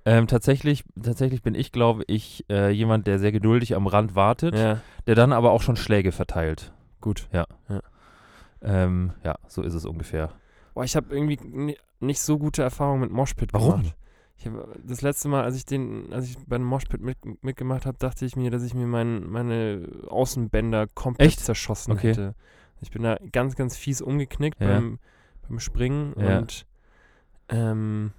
Ähm, 0.06 0.28
tatsächlich, 0.28 0.84
tatsächlich 1.02 1.42
bin 1.44 1.54
ich, 1.56 1.72
glaube 1.72 2.04
ich, 2.08 2.46
äh, 2.50 2.70
jemand, 2.72 3.06
der 3.06 3.20
sehr 3.20 3.32
geduldig 3.32 3.76
am 3.76 3.86
Rand 3.88 4.16
wartet, 4.16 4.56
Ja, 4.56 4.82
der 5.08 5.16
dann 5.16 5.34
aber 5.34 5.52
auch 5.52 5.62
schon 5.62 5.76
Schläge 5.76 6.12
verteilt. 6.12 6.72
gut. 7.02 7.28
Ähm, 8.62 9.12
ja, 9.24 9.36
so 9.48 9.62
ist 9.62 9.74
es 9.74 9.86
ungefähr. 9.86 10.32
Boah, 10.74 10.84
ich 10.84 10.96
habe 10.96 11.14
irgendwie 11.16 11.38
ni- 11.42 11.78
nicht 12.02 12.22
so 12.22 12.38
gute 12.38 12.62
Erfahrungen 12.62 13.02
mit 13.02 13.12
Moshpit 13.12 13.54
Warum? 13.54 13.92
Ich 14.40 14.46
hab, 14.48 14.54
das 14.86 15.02
letzte 15.02 15.28
Mal, 15.28 15.44
als 15.44 15.58
ich 15.58 15.66
den, 15.66 16.14
als 16.14 16.26
ich 16.26 16.38
bei 16.48 16.56
einem 16.56 16.66
Moshpit 16.66 17.02
mit, 17.02 17.18
mitgemacht 17.44 17.86
habe, 17.86 17.98
dachte 17.98 18.26
ich 18.26 18.38
mir, 18.38 18.50
dass 18.52 18.64
ich 18.64 18.74
mir 18.74 18.88
mein, 18.88 19.30
meine 19.30 19.86
Außenbänder 20.08 20.88
komplett 20.88 21.28
Echt? 21.28 21.40
zerschossen 21.42 21.92
Okay. 21.92 22.10
hätte. 22.12 22.36
Ich 22.82 22.90
bin 22.90 23.04
da 23.04 23.18
ganz, 23.34 23.56
ganz 23.58 23.76
fies 23.76 24.02
umgeknickt 24.02 24.62
Ja. 24.62 24.68
beim, 24.68 25.00
beim 25.48 25.60
Springen 25.60 26.14
Ja. 26.18 26.40
und 26.40 26.66
ähm, 27.50 28.12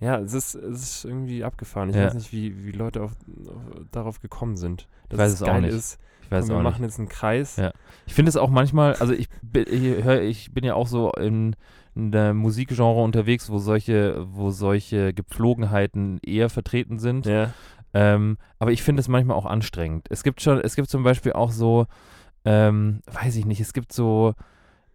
ja, 0.00 0.18
es 0.18 0.32
ist, 0.32 0.54
es 0.54 0.82
ist 0.82 1.04
irgendwie 1.04 1.44
abgefahren. 1.44 1.90
Ich 1.90 1.96
Ja. 1.96 2.04
weiß 2.06 2.14
nicht, 2.14 2.32
wie, 2.32 2.64
wie 2.64 2.72
Leute 2.72 3.02
auf, 3.02 3.12
auf, 3.46 3.62
darauf 3.92 4.20
gekommen 4.20 4.56
sind. 4.56 4.88
Dass 5.10 5.18
weiß 5.18 5.32
es 5.32 5.42
auch 5.42 5.60
nicht. 5.60 5.74
ist. 5.74 5.98
Ich 6.22 6.30
weiß 6.30 6.44
und 6.44 6.56
wir 6.56 6.62
machen 6.62 6.82
nicht. 6.82 6.90
jetzt 6.92 6.98
einen 6.98 7.08
Kreis. 7.08 7.56
Ja. 7.56 7.72
Ich 8.06 8.14
finde 8.14 8.30
es 8.30 8.36
auch 8.36 8.50
manchmal, 8.50 8.94
also 8.94 9.12
ich, 9.12 9.28
ich, 9.54 9.72
ich 10.06 10.52
bin 10.52 10.64
ja 10.64 10.74
auch 10.74 10.86
so 10.88 11.12
in, 11.12 11.54
in 11.96 12.12
der 12.12 12.34
Musikgenre 12.34 13.02
unterwegs, 13.02 13.48
wo 13.48 13.58
solche, 13.58 14.26
wo 14.30 14.50
solche 14.50 15.14
Gepflogenheiten 15.14 16.18
eher 16.22 16.50
vertreten 16.50 16.98
sind. 16.98 17.26
Ja. 17.26 17.52
Ähm, 17.94 18.36
aber 18.58 18.72
ich 18.72 18.82
finde 18.82 19.00
es 19.00 19.08
manchmal 19.08 19.36
auch 19.36 19.46
anstrengend. 19.46 20.06
Es 20.10 20.22
gibt 20.22 20.42
schon, 20.42 20.60
es 20.60 20.76
gibt 20.76 20.90
zum 20.90 21.02
Beispiel 21.02 21.32
auch 21.32 21.50
so, 21.50 21.86
ähm, 22.44 23.00
weiß 23.10 23.36
ich 23.36 23.46
nicht, 23.46 23.60
es 23.60 23.72
gibt 23.72 23.92
so, 23.92 24.34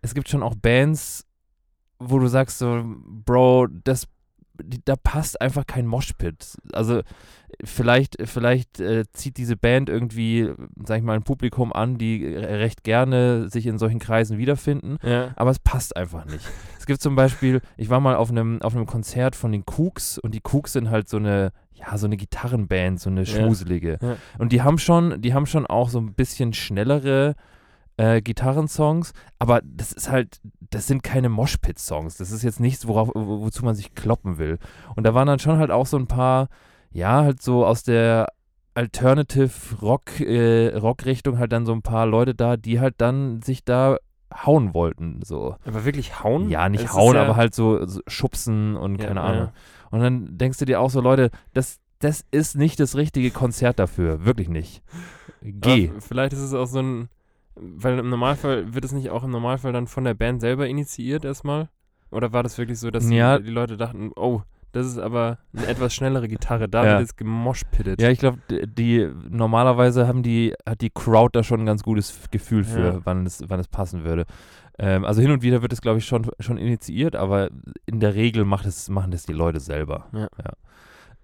es 0.03 0.13
gibt 0.13 0.29
schon 0.29 0.43
auch 0.43 0.53
Bands, 0.55 1.25
wo 1.97 2.19
du 2.19 2.27
sagst 2.27 2.59
so, 2.59 2.83
Bro, 2.85 3.67
das, 3.83 4.07
da 4.85 4.95
passt 4.95 5.41
einfach 5.41 5.65
kein 5.65 5.87
Moshpit. 5.87 6.57
Also 6.71 7.01
vielleicht, 7.63 8.17
vielleicht 8.25 8.79
äh, 8.79 9.03
zieht 9.13 9.37
diese 9.37 9.55
Band 9.57 9.89
irgendwie, 9.89 10.51
sag 10.85 10.97
ich 10.97 11.03
mal, 11.03 11.13
ein 11.15 11.23
Publikum 11.23 11.71
an, 11.73 11.97
die 11.97 12.25
recht 12.25 12.83
gerne 12.83 13.49
sich 13.49 13.67
in 13.67 13.77
solchen 13.77 13.99
Kreisen 13.99 14.37
wiederfinden 14.37 14.97
Ja. 15.03 15.29
aber 15.35 15.51
es 15.51 15.59
passt 15.59 15.95
einfach 15.95 16.25
nicht. 16.25 16.45
Es 16.79 16.85
gibt 16.85 17.01
zum 17.01 17.15
Beispiel, 17.15 17.61
ich 17.77 17.89
war 17.89 17.99
mal 17.99 18.15
auf 18.15 18.29
einem, 18.31 18.61
auf 18.61 18.75
einem 18.75 18.85
Konzert 18.85 19.35
von 19.35 19.51
den 19.51 19.63
Cooks 19.77 20.17
und 20.17 20.33
die 20.33 20.41
Cooks 20.43 20.73
sind 20.73 20.89
halt 20.89 21.07
so 21.09 21.17
eine, 21.17 21.51
ja, 21.73 21.97
so 21.97 22.05
eine 22.07 22.17
Gitarrenband, 22.17 22.99
so 22.99 23.09
eine 23.09 23.21
Ja. 23.23 23.25
schmuselige. 23.25 23.97
Ja. 24.01 24.17
Und 24.39 24.51
die 24.51 24.61
haben 24.61 24.77
schon, 24.77 25.21
die 25.21 25.33
haben 25.33 25.45
schon 25.45 25.65
auch 25.67 25.89
so 25.89 25.99
ein 25.99 26.13
bisschen 26.13 26.53
schnellere 26.53 27.35
äh, 27.97 28.21
Gitarrensongs, 28.21 29.11
aber 29.37 29.61
das 29.63 29.91
ist 29.91 30.09
halt, 30.09 30.39
das 30.71 30.87
sind 30.87 31.03
keine 31.03 31.29
Moshpit-Songs. 31.29 32.17
Das 32.17 32.31
ist 32.31 32.41
jetzt 32.41 32.59
nichts, 32.59 32.87
worauf, 32.87 33.09
wo, 33.13 33.41
wozu 33.41 33.63
man 33.65 33.75
sich 33.75 33.93
kloppen 33.93 34.37
will. 34.37 34.57
Und 34.95 35.03
da 35.05 35.13
waren 35.13 35.27
dann 35.27 35.39
schon 35.39 35.57
halt 35.57 35.69
auch 35.71 35.85
so 35.85 35.97
ein 35.97 36.07
paar, 36.07 36.47
ja, 36.93 37.23
halt 37.23 37.41
so 37.41 37.65
aus 37.65 37.83
der 37.83 38.27
Alternative 38.73 39.51
Rock, 39.81 40.19
äh, 40.21 40.75
Rock-Richtung 40.75 41.37
halt 41.37 41.51
dann 41.51 41.65
so 41.65 41.73
ein 41.73 41.81
paar 41.81 42.05
Leute 42.05 42.33
da, 42.35 42.57
die 42.57 42.79
halt 42.79 42.95
dann 42.99 43.41
sich 43.41 43.63
da 43.65 43.97
hauen 44.45 44.73
wollten, 44.73 45.19
so. 45.23 45.55
Aber 45.65 45.83
wirklich 45.85 46.23
hauen? 46.23 46.49
Ja, 46.49 46.69
nicht 46.69 46.85
ist 46.85 46.93
hauen, 46.93 47.15
ja- 47.15 47.23
aber 47.23 47.35
halt 47.35 47.53
so, 47.53 47.85
so 47.85 47.99
schubsen 48.07 48.77
und 48.77 48.99
Ja, 49.01 49.07
keine 49.07 49.19
ja. 49.19 49.25
Ahnung. 49.25 49.49
Und 49.91 49.99
dann 49.99 50.37
denkst 50.37 50.57
du 50.59 50.65
dir 50.65 50.79
auch 50.79 50.89
so, 50.89 51.01
Leute, 51.01 51.31
das, 51.53 51.79
das 51.99 52.23
ist 52.31 52.55
nicht 52.55 52.79
das 52.79 52.95
richtige 52.95 53.29
Konzert 53.31 53.77
dafür. 53.77 54.23
Wirklich 54.25 54.47
nicht. 54.47 54.81
Geh. 55.41 55.89
Aber 55.89 55.99
vielleicht 56.01 56.31
ist 56.33 56.39
es 56.39 56.53
auch 56.53 56.65
so 56.67 56.79
ein, 56.81 57.09
weil 57.55 57.99
im 57.99 58.09
Normalfall 58.09 58.73
wird 58.73 58.85
es 58.85 58.93
nicht 58.93 59.09
auch 59.09 59.23
im 59.25 59.31
Normalfall 59.31 59.73
dann 59.73 59.87
von 59.87 60.05
der 60.05 60.13
Band 60.13 60.39
selber 60.39 60.67
initiiert 60.67 61.25
erstmal? 61.25 61.67
Oder 62.09 62.31
war 62.31 62.41
das 62.43 62.57
wirklich 62.57 62.79
so, 62.79 62.89
dass 62.89 63.05
die- 63.07 63.15
Ja. 63.15 63.37
die 63.37 63.51
Leute 63.51 63.75
dachten, 63.75 64.11
oh, 64.15 64.41
Das 64.73 64.85
ist 64.87 64.97
aber 64.97 65.37
eine 65.55 65.67
etwas 65.67 65.93
schnellere 65.93 66.27
Gitarre. 66.27 66.69
Da 66.69 66.85
Ja. 66.85 66.91
wird 66.99 67.09
es 67.09 67.15
gemoshpittet. 67.15 68.01
Ja, 68.01 68.09
ich 68.09 68.19
glaube, 68.19 68.39
die 68.49 69.09
normalerweise 69.29 70.07
haben 70.07 70.23
die, 70.23 70.53
hat 70.67 70.81
die 70.81 70.89
Crowd 70.89 71.29
da 71.33 71.43
schon 71.43 71.61
ein 71.61 71.65
ganz 71.65 71.83
gutes 71.83 72.27
Gefühl 72.31 72.63
für, 72.63 72.85
Ja. 72.93 72.99
wann, 73.03 73.25
es, 73.25 73.43
wann 73.47 73.59
es 73.59 73.67
passen 73.67 74.03
würde. 74.03 74.25
Ähm, 74.79 75.03
also 75.05 75.21
hin 75.21 75.31
und 75.31 75.41
wieder 75.41 75.61
wird 75.61 75.73
es, 75.73 75.81
glaube 75.81 75.97
ich, 75.99 76.05
schon, 76.05 76.29
schon 76.39 76.57
initiiert, 76.57 77.15
aber 77.15 77.49
in 77.85 77.99
der 77.99 78.15
Regel 78.15 78.45
macht 78.45 78.65
es, 78.65 78.89
machen 78.89 79.11
das 79.11 79.23
die 79.25 79.33
Leute 79.33 79.59
selber. 79.59 80.07
Ja. 80.13 80.27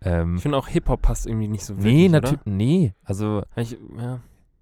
Ähm, 0.02 0.36
Ich 0.36 0.42
finde 0.44 0.58
auch 0.58 0.68
Hip-Hop 0.68 1.02
passt 1.02 1.26
irgendwie 1.26 1.48
nicht 1.48 1.66
so 1.66 1.76
wirklich, 1.78 1.94
nee, 1.94 2.10
natürlich, 2.10 2.40
nee, 2.46 2.94
also 3.04 3.44
Ich, 3.56 3.78
ja. 3.98 4.20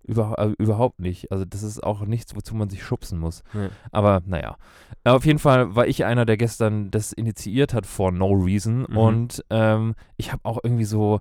Überha 0.08 0.36
äh, 0.36 0.54
überhaupt 0.58 1.00
nicht. 1.00 1.32
Also 1.32 1.46
das 1.46 1.64
ist 1.64 1.84
auch 1.84 2.02
nichts, 2.06 2.36
wozu 2.36 2.56
man 2.56 2.70
sich 2.70 2.84
schubsen 2.84 3.20
muss. 3.20 3.44
Nee. 3.54 3.70
Aber 3.92 4.22
naja. 4.26 4.58
Auf 5.04 5.26
jeden 5.26 5.40
Fall 5.40 5.76
war 5.76 5.88
ich 5.88 6.06
einer, 6.06 6.26
der 6.26 6.38
gestern 6.38 6.92
das 6.92 7.12
initiiert 7.14 7.74
hat 7.74 7.86
for 7.86 8.12
no 8.12 8.32
reason. 8.32 8.86
Mhm. 8.90 8.98
Und 8.98 9.46
ähm, 9.50 9.96
ich 10.18 10.32
habe 10.32 10.42
auch 10.46 10.60
irgendwie 10.64 10.86
so, 10.86 11.20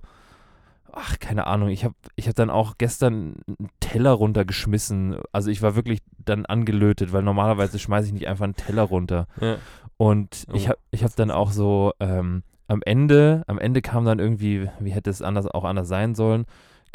ach, 0.91 1.19
keine 1.19 1.47
Ahnung, 1.47 1.69
ich 1.69 1.83
habe 1.83 1.95
ich 2.15 2.27
hab 2.27 2.35
dann 2.35 2.49
auch 2.49 2.77
gestern 2.77 3.35
einen 3.47 3.69
Teller 3.79 4.11
runtergeschmissen. 4.11 5.17
Also 5.31 5.49
ich 5.51 5.61
war 5.61 5.75
wirklich 5.75 5.99
dann 6.23 6.45
angelötet, 6.45 7.11
weil 7.13 7.23
normalerweise 7.23 7.79
schmeiße 7.79 8.07
ich 8.07 8.13
nicht 8.13 8.27
einfach 8.27 8.45
einen 8.45 8.55
Teller 8.55 8.83
runter. 8.83 9.27
Ja. 9.41 9.57
Und 9.97 10.45
ich 10.53 10.65
Oh, 10.65 10.69
habe 10.69 10.79
ich 10.91 11.03
hab 11.03 11.15
dann 11.15 11.31
auch 11.31 11.51
so 11.51 11.93
ähm, 11.99 12.43
am 12.67 12.81
Ende, 12.83 13.43
am 13.47 13.59
Ende 13.59 13.81
kam 13.81 14.05
dann 14.05 14.19
irgendwie, 14.19 14.67
wie 14.79 14.91
hätte 14.91 15.09
es 15.09 15.21
anders 15.21 15.47
auch 15.47 15.63
anders 15.63 15.87
sein 15.87 16.15
sollen, 16.15 16.45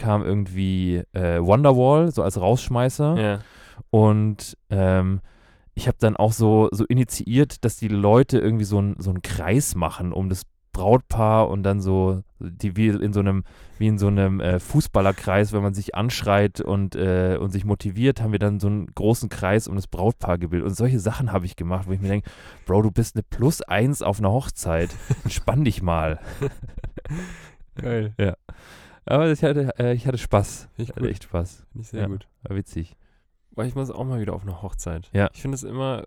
kam 0.01 0.25
irgendwie 0.25 1.03
äh, 1.13 1.41
Wonderwall, 1.41 2.11
so 2.11 2.23
als 2.23 2.41
Rausschmeißer. 2.41 3.17
ja. 3.19 3.39
Und 3.91 4.57
ähm, 4.71 5.21
ich 5.75 5.89
habe 5.89 5.97
dann 6.01 6.17
auch 6.17 6.33
so, 6.33 6.69
so 6.73 6.85
initiiert, 6.85 7.65
dass 7.65 7.77
die 7.77 7.89
Leute 7.89 8.39
irgendwie 8.39 8.65
so, 8.65 8.81
ein, 8.81 8.97
so 8.99 9.11
einen 9.11 9.23
Kreis 9.23 9.75
machen 9.75 10.13
um 10.13 10.29
das 10.29 10.43
Brautpaar 10.73 11.49
und 11.49 11.63
dann 11.63 11.81
so, 11.81 12.23
die 12.39 12.77
wie 12.77 12.89
in 12.89 13.13
so 13.13 13.21
einem, 13.21 13.45
wie 13.79 13.89
in 13.89 13.99
so 13.99 14.07
einem 14.07 14.41
äh, 14.41 14.61
Fußballerkreis, 14.61 15.53
wenn 15.53 15.63
man 15.63 15.75
sich 15.75 15.95
anschreit 15.95 16.61
und, 16.61 16.95
äh, 16.95 17.37
und 17.41 17.51
sich 17.51 17.65
motiviert, 17.65 18.23
haben 18.23 18.33
wir 18.33 18.39
dann 18.39 18.61
so 18.61 18.69
einen 18.69 18.87
großen 18.95 19.29
Kreis 19.29 19.67
um 19.67 19.77
das 19.77 19.89
Brautpaar 19.89 20.39
gebildet. 20.39 20.69
Und 20.69 20.75
solche 20.75 21.01
Sachen 21.01 21.33
habe 21.33 21.47
ich 21.47 21.57
gemacht, 21.57 21.89
wo 21.89 21.93
ich 21.93 22.01
mir 22.01 22.09
denke, 22.09 22.31
Bro, 22.67 22.83
du 22.83 22.91
bist 22.91 23.17
eine 23.17 23.25
Plus 23.25 23.63
eins 23.63 24.03
auf 24.03 24.21
einer 24.21 24.31
Hochzeit. 24.31 24.91
Entspann 25.25 25.65
dich 25.65 25.83
mal. 25.83 26.21
Geil. 27.75 28.15
Aber 29.11 29.31
ich 29.31 29.43
hatte, 29.43 29.75
äh, 29.79 29.93
ich 29.93 30.07
hatte 30.07 30.19
Spaß. 30.19 30.69
Ich 30.77 30.91
hatte 30.91 31.09
echt 31.09 31.25
Spaß. 31.25 31.65
Finde 31.73 31.83
ich 31.83 31.89
sehr 31.89 32.03
Ja. 32.03 32.07
gut. 32.07 32.29
War 32.43 32.57
witzig. 32.57 32.97
Weil 33.53 33.67
ich 33.67 33.75
muss 33.75 33.91
auch 33.91 34.05
mal 34.05 34.21
wieder 34.21 34.33
auf 34.35 34.43
eine 34.43 34.63
Hochzeit. 34.63 35.11
Ja. 35.13 35.29
Ich 35.35 35.43
finde 35.43 35.57
es 35.57 35.65
immer 35.65 36.05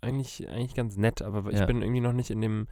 eigentlich, 0.00 0.48
eigentlich 0.48 0.74
ganz 0.74 0.96
nett, 0.96 1.20
aber 1.22 1.50
ich 1.52 1.58
Ja. 1.58 1.66
bin 1.66 1.82
irgendwie 1.82 2.00
noch 2.00 2.14
nicht 2.14 2.30
in 2.30 2.40
dem, 2.40 2.66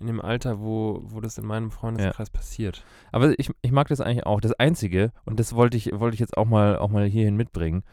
in 0.00 0.08
dem 0.08 0.20
Alter, 0.20 0.58
wo, 0.60 1.00
wo 1.04 1.20
das 1.20 1.38
in 1.38 1.46
meinem 1.46 1.70
Freundeskreis 1.70 2.30
passiert. 2.30 2.84
Aber 3.12 3.38
ich, 3.38 3.50
ich 3.62 3.70
mag 3.70 3.86
das 3.88 4.00
eigentlich 4.00 4.26
auch. 4.26 4.40
Das 4.40 4.52
Einzige, 4.54 5.12
und 5.24 5.38
das 5.38 5.54
wollte 5.54 5.76
ich, 5.76 5.90
wollte 5.98 6.14
ich 6.14 6.20
jetzt 6.20 6.36
auch 6.36 6.46
mal, 6.46 6.76
auch 6.78 6.90
mal 6.90 7.06
hierhin 7.06 7.36
mitbringen. 7.36 7.84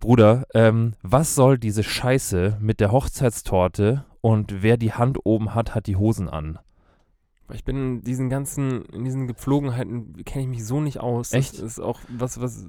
Bruder, 0.00 0.46
ähm, 0.54 0.94
was 1.02 1.34
soll 1.34 1.58
diese 1.58 1.82
Scheiße 1.82 2.56
mit 2.60 2.80
der 2.80 2.90
Hochzeitstorte 2.92 4.04
und 4.22 4.62
wer 4.62 4.76
die 4.78 4.92
Hand 4.94 5.18
oben 5.24 5.54
hat, 5.54 5.74
hat 5.74 5.86
die 5.86 5.96
Hosen 5.96 6.28
an? 6.30 6.58
Ich 7.54 7.64
bin 7.64 7.76
in 7.76 8.02
diesen 8.02 8.28
ganzen, 8.28 8.84
in 8.86 9.04
diesen 9.04 9.26
Gepflogenheiten 9.26 10.24
kenne 10.24 10.42
ich 10.42 10.48
mich 10.48 10.66
so 10.66 10.80
nicht 10.80 11.00
aus. 11.00 11.32
Echt? 11.32 11.54
Das 11.54 11.60
ist 11.60 11.80
auch 11.80 12.00
was, 12.08 12.40
was 12.40 12.66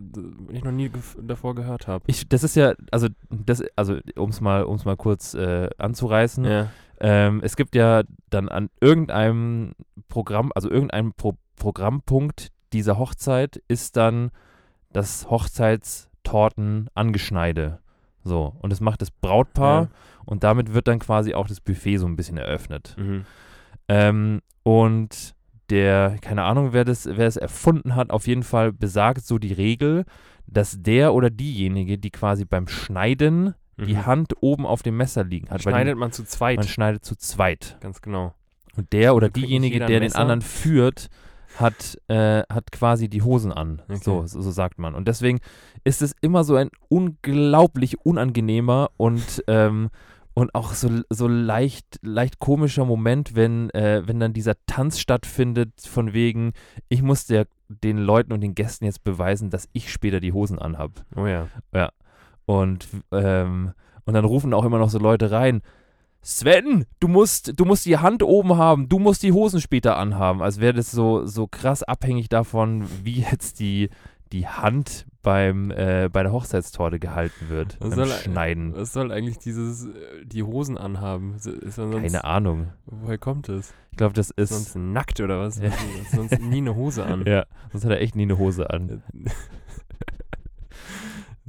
ich 0.49 0.63
noch 0.63 0.71
nie 0.71 0.91
davor 1.21 1.55
gehört 1.55 1.87
habe. 1.87 2.03
Ich, 2.07 2.27
das 2.29 2.43
ist 2.43 2.55
ja, 2.55 2.73
also, 2.91 3.07
das, 3.29 3.63
also 3.75 3.97
um 4.15 4.29
es 4.29 4.41
mal, 4.41 4.63
um's 4.63 4.85
mal 4.85 4.95
kurz 4.95 5.33
äh, 5.33 5.69
anzureißen. 5.77 6.45
Ja. 6.45 6.69
Ähm, 6.99 7.41
es 7.43 7.55
gibt 7.55 7.75
ja 7.75 8.03
dann 8.29 8.47
an 8.47 8.69
irgendeinem 8.79 9.73
Programm, 10.07 10.51
also 10.55 10.69
irgendeinem 10.69 11.13
Pro 11.13 11.33
Programmpunkt 11.57 12.51
dieser 12.73 12.99
Hochzeit 12.99 13.63
ist 13.69 13.95
dann 13.95 14.29
das 14.91 15.29
Hochzeitstorten-Angeschneide. 15.29 17.79
So, 18.23 18.55
und 18.59 18.71
das 18.71 18.81
macht 18.81 19.01
das 19.01 19.11
Brautpaar 19.11 19.83
Ja. 19.83 19.89
und 20.25 20.43
damit 20.43 20.73
wird 20.73 20.87
dann 20.87 20.99
quasi 20.99 21.33
auch 21.33 21.47
das 21.47 21.61
Buffet 21.61 21.97
so 21.97 22.07
ein 22.07 22.15
bisschen 22.15 22.37
eröffnet. 22.37 22.95
Mhm. 22.97 23.25
Ähm, 23.87 24.41
und 24.63 25.33
der, 25.69 26.17
keine 26.21 26.43
Ahnung, 26.43 26.73
wer 26.73 26.85
das, 26.85 27.05
wer 27.05 27.27
es 27.27 27.37
erfunden 27.37 27.95
hat, 27.95 28.11
auf 28.11 28.27
jeden 28.27 28.43
Fall 28.43 28.71
besagt 28.71 29.25
so 29.25 29.37
die 29.37 29.53
Regel, 29.53 30.05
dass 30.47 30.81
der 30.81 31.13
oder 31.13 31.29
diejenige, 31.29 31.97
die 31.97 32.11
quasi 32.11 32.45
beim 32.45 32.67
Schneiden 32.67 33.55
die 33.77 33.93
Mhm. 33.95 34.05
Hand 34.05 34.33
oben 34.41 34.65
auf 34.65 34.83
dem 34.83 34.95
Messer 34.95 35.23
liegen 35.23 35.49
hat, 35.49 35.65
weil 35.65 35.73
die- 35.73 35.77
Schneidet 35.79 35.97
man 35.97 36.11
zu 36.11 36.23
zweit. 36.23 36.57
man 36.59 36.67
schneidet 36.67 37.03
zu 37.03 37.15
zweit. 37.17 37.77
Ganz 37.81 38.01
genau. 38.01 38.33
Und 38.77 38.93
der 38.93 39.15
oder 39.15 39.29
diejenige, 39.29 39.79
der 39.79 39.99
den 39.99 40.13
anderen 40.15 40.41
führt, 40.41 41.07
hat, 41.57 41.97
äh, 42.07 42.43
hat 42.49 42.71
quasi 42.71 43.09
die 43.09 43.21
Hosen 43.21 43.51
an. 43.51 43.81
Okay. 43.87 43.99
So, 44.01 44.25
so, 44.27 44.41
so 44.41 44.51
sagt 44.51 44.77
man. 44.79 44.93
Und 44.95 45.07
deswegen 45.07 45.39
ist 45.83 46.01
es 46.01 46.13
immer 46.21 46.43
so 46.43 46.55
ein 46.55 46.69
unglaublich 46.89 48.05
unangenehmer 48.05 48.91
und, 48.97 49.43
ähm, 49.47 49.89
und 50.35 50.53
auch 50.53 50.73
so, 50.73 50.89
so 51.09 51.27
leicht, 51.29 51.85
leicht 52.01 52.39
komischer 52.39 52.83
Moment, 52.83 53.35
wenn, 53.35 53.69
äh, 53.69 54.03
wenn 54.05 54.19
dann 54.19 54.33
dieser 54.33 54.55
Tanz 54.67 54.99
stattfindet, 54.99 55.71
von 55.81 56.11
wegen, 56.11 56.51
ich 56.89 57.01
muss 57.01 57.25
der, 57.25 57.47
den 57.69 57.97
Leuten 57.97 58.33
und 58.33 58.41
den 58.41 58.53
Gästen 58.53 58.83
jetzt 58.83 59.05
beweisen, 59.05 59.49
dass 59.49 59.69
ich 59.71 59.91
später 59.91 60.19
die 60.19 60.33
Hosen 60.33 60.59
anhab. 60.59 60.91
Oh 61.15 61.25
ja. 61.25 61.47
Und, 62.45 62.87
ähm, 63.13 63.71
und 64.03 64.13
dann 64.13 64.25
rufen 64.25 64.53
auch 64.53 64.65
immer 64.65 64.77
noch 64.77 64.89
so 64.89 64.99
Leute 64.99 65.31
rein. 65.31 65.61
Sven, 66.21 66.85
du 66.99 67.07
musst, 67.07 67.57
du 67.57 67.63
musst 67.63 67.85
die 67.85 67.97
Hand 67.97 68.21
oben 68.21 68.57
haben, 68.57 68.89
du 68.89 68.99
musst 68.99 69.23
die 69.23 69.31
Hosen 69.31 69.61
später 69.61 69.95
anhaben. 69.95 70.41
Als 70.41 70.59
wäre 70.59 70.73
das 70.73 70.91
so, 70.91 71.25
so 71.25 71.47
krass 71.47 71.81
abhängig 71.81 72.27
davon, 72.27 72.85
wie 73.03 73.21
jetzt 73.21 73.61
die, 73.61 73.89
die 74.31 74.47
Hand 74.47 75.05
beim, 75.21 75.71
äh, 75.71 76.09
bei 76.11 76.23
der 76.23 76.31
Hochzeitstorte 76.31 76.99
gehalten 76.99 77.49
wird. 77.49 77.77
Was 77.79 77.89
beim 77.95 78.07
soll- 78.07 78.17
Schneiden. 78.17 78.75
Was 78.75 78.93
soll 78.93 79.11
eigentlich 79.11 79.37
dieses, 79.39 79.85
äh, 79.85 80.25
die 80.25 80.43
Hosen 80.43 80.77
anhaben? 80.77 81.37
Sonst, 81.39 81.75
Keine 81.75 82.23
Ahnung. 82.23 82.71
Woher 82.85 83.17
kommt 83.17 83.49
es? 83.49 83.73
Ich 83.91 83.97
glaube, 83.97 84.13
das 84.13 84.29
Ist 84.31 84.49
sonst 84.49 84.75
nackt 84.75 85.19
oder 85.21 85.39
was? 85.39 85.59
Ja. 85.61 85.69
Hat 85.71 85.77
sonst 86.13 86.39
nie 86.41 86.57
eine 86.57 86.75
Hose 86.75 87.05
an. 87.05 87.23
Ja, 87.25 87.45
sonst 87.71 87.85
hat 87.85 87.91
er 87.91 88.01
echt 88.01 88.15
nie 88.15 88.23
eine 88.23 88.37
Hose 88.37 88.69
an. 88.69 89.01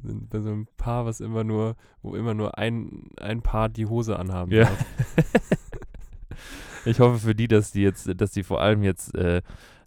Sind 0.03 0.29
Bei 0.31 0.41
so 0.41 0.51
einem 0.51 0.67
Paar, 0.77 1.07
was 1.07 1.21
immer 1.21 1.43
nur, 1.43 1.75
wo 2.03 2.15
immer 2.15 2.35
nur 2.35 2.59
ein, 2.59 3.09
ein 3.21 3.43
Paar 3.43 3.69
die 3.69 3.87
Hose 3.87 4.19
anhaben 4.19 4.53
Ja. 4.53 4.65
darf. 4.65 4.85
Ich 6.85 7.01
hoffe 7.01 7.19
für 7.19 7.35
die, 7.35 7.49
dass 7.49 7.73
die 7.73 7.83
jetzt, 7.83 8.09
dass 8.21 8.31
die 8.31 8.45
vor 8.45 8.61
allem 8.61 8.85
jetzt 8.85 9.13
äh, 9.17 9.43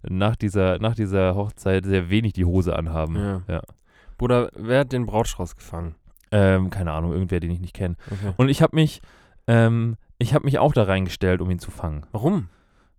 nach, 0.08 0.36
dieser, 0.36 0.78
nach 0.78 0.94
dieser 0.94 1.34
Hochzeit 1.34 1.84
sehr 1.84 2.10
wenig 2.10 2.32
die 2.32 2.44
Hose 2.44 2.76
anhaben. 2.76 3.16
Ja. 3.16 3.42
ja. 3.48 3.62
Bruder, 4.18 4.50
wer 4.54 4.80
hat 4.80 4.92
den 4.92 5.06
Brautstrauß 5.06 5.56
gefangen? 5.56 5.94
Ähm, 6.30 6.70
keine 6.70 6.92
Ahnung, 6.92 7.12
irgendwer, 7.12 7.40
den 7.40 7.50
ich 7.50 7.60
nicht 7.60 7.74
kenne. 7.74 7.96
Okay. 8.10 8.34
Und 8.36 8.48
ich 8.48 8.62
habe 8.62 8.76
mich, 8.76 9.00
ähm, 9.46 9.96
ich 10.18 10.34
habe 10.34 10.44
mich 10.44 10.58
auch 10.58 10.72
da 10.72 10.84
reingestellt, 10.84 11.40
um 11.40 11.50
ihn 11.50 11.58
zu 11.58 11.70
fangen. 11.70 12.06
Warum? 12.12 12.48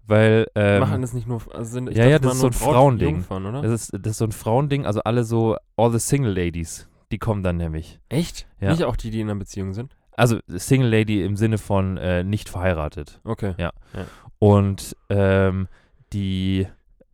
Weil, 0.06 0.48
ähm, 0.56 0.82
Machen 0.82 1.02
das 1.02 1.14
nicht 1.14 1.28
nur, 1.28 1.42
also 1.54 1.72
sind, 1.72 1.96
ja, 1.96 2.06
ja, 2.06 2.20
das 2.20 2.34
ist 2.34 2.40
so 2.42 2.48
ein 2.48 2.54
Frauending. 2.54 3.24
Das, 3.30 3.72
ist, 3.72 3.92
das 3.94 4.12
ist 4.12 4.18
so 4.18 4.26
ein 4.26 4.32
Frauending, 4.32 4.86
also 4.86 5.02
alle 5.04 5.24
so, 5.24 5.56
all 5.78 5.92
the 5.92 6.00
single 6.00 6.34
ladies, 6.34 6.90
die 7.12 7.18
kommen 7.18 7.44
dann 7.44 7.58
nämlich. 7.58 8.00
Echt? 8.10 8.48
Ja. 8.60 8.72
Nicht 8.72 8.84
auch 8.84 8.98
die, 8.98 9.12
die 9.12 9.22
in 9.22 9.30
einer 9.30 9.40
Beziehung 9.40 9.74
sind? 9.74 9.96
Also 10.18 10.40
Single 10.48 10.90
Lady 10.90 11.24
im 11.24 11.38
Sinne 11.38 11.58
von 11.58 11.98
äh, 11.98 12.24
nicht 12.24 12.50
verheiratet. 12.50 13.22
Okay. 13.24 13.56
Und 14.40 14.96
ähm, 15.10 15.68
die 16.14 16.68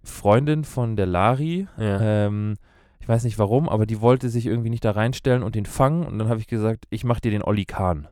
Freundin 0.08 0.64
von 0.64 0.96
der 0.96 1.06
Lari, 1.06 1.68
Ja. 1.78 2.26
ähm, 2.28 2.56
ich 3.00 3.08
weiß 3.08 3.24
nicht 3.24 3.40
warum, 3.40 3.70
aber 3.70 3.86
die 3.86 4.02
wollte 4.02 4.30
sich 4.30 4.46
irgendwie 4.48 4.70
nicht 4.70 4.84
da 4.84 4.92
reinstellen 4.92 5.42
und 5.44 5.56
den 5.56 5.66
fangen. 5.66 6.06
Und 6.06 6.20
dann 6.20 6.28
habe 6.30 6.40
ich 6.42 6.48
gesagt, 6.48 6.86
ich 6.90 7.04
mache 7.06 7.22
dir 7.22 7.32
den 7.32 7.42
Olli 7.44 7.64
Kahn. 7.66 8.08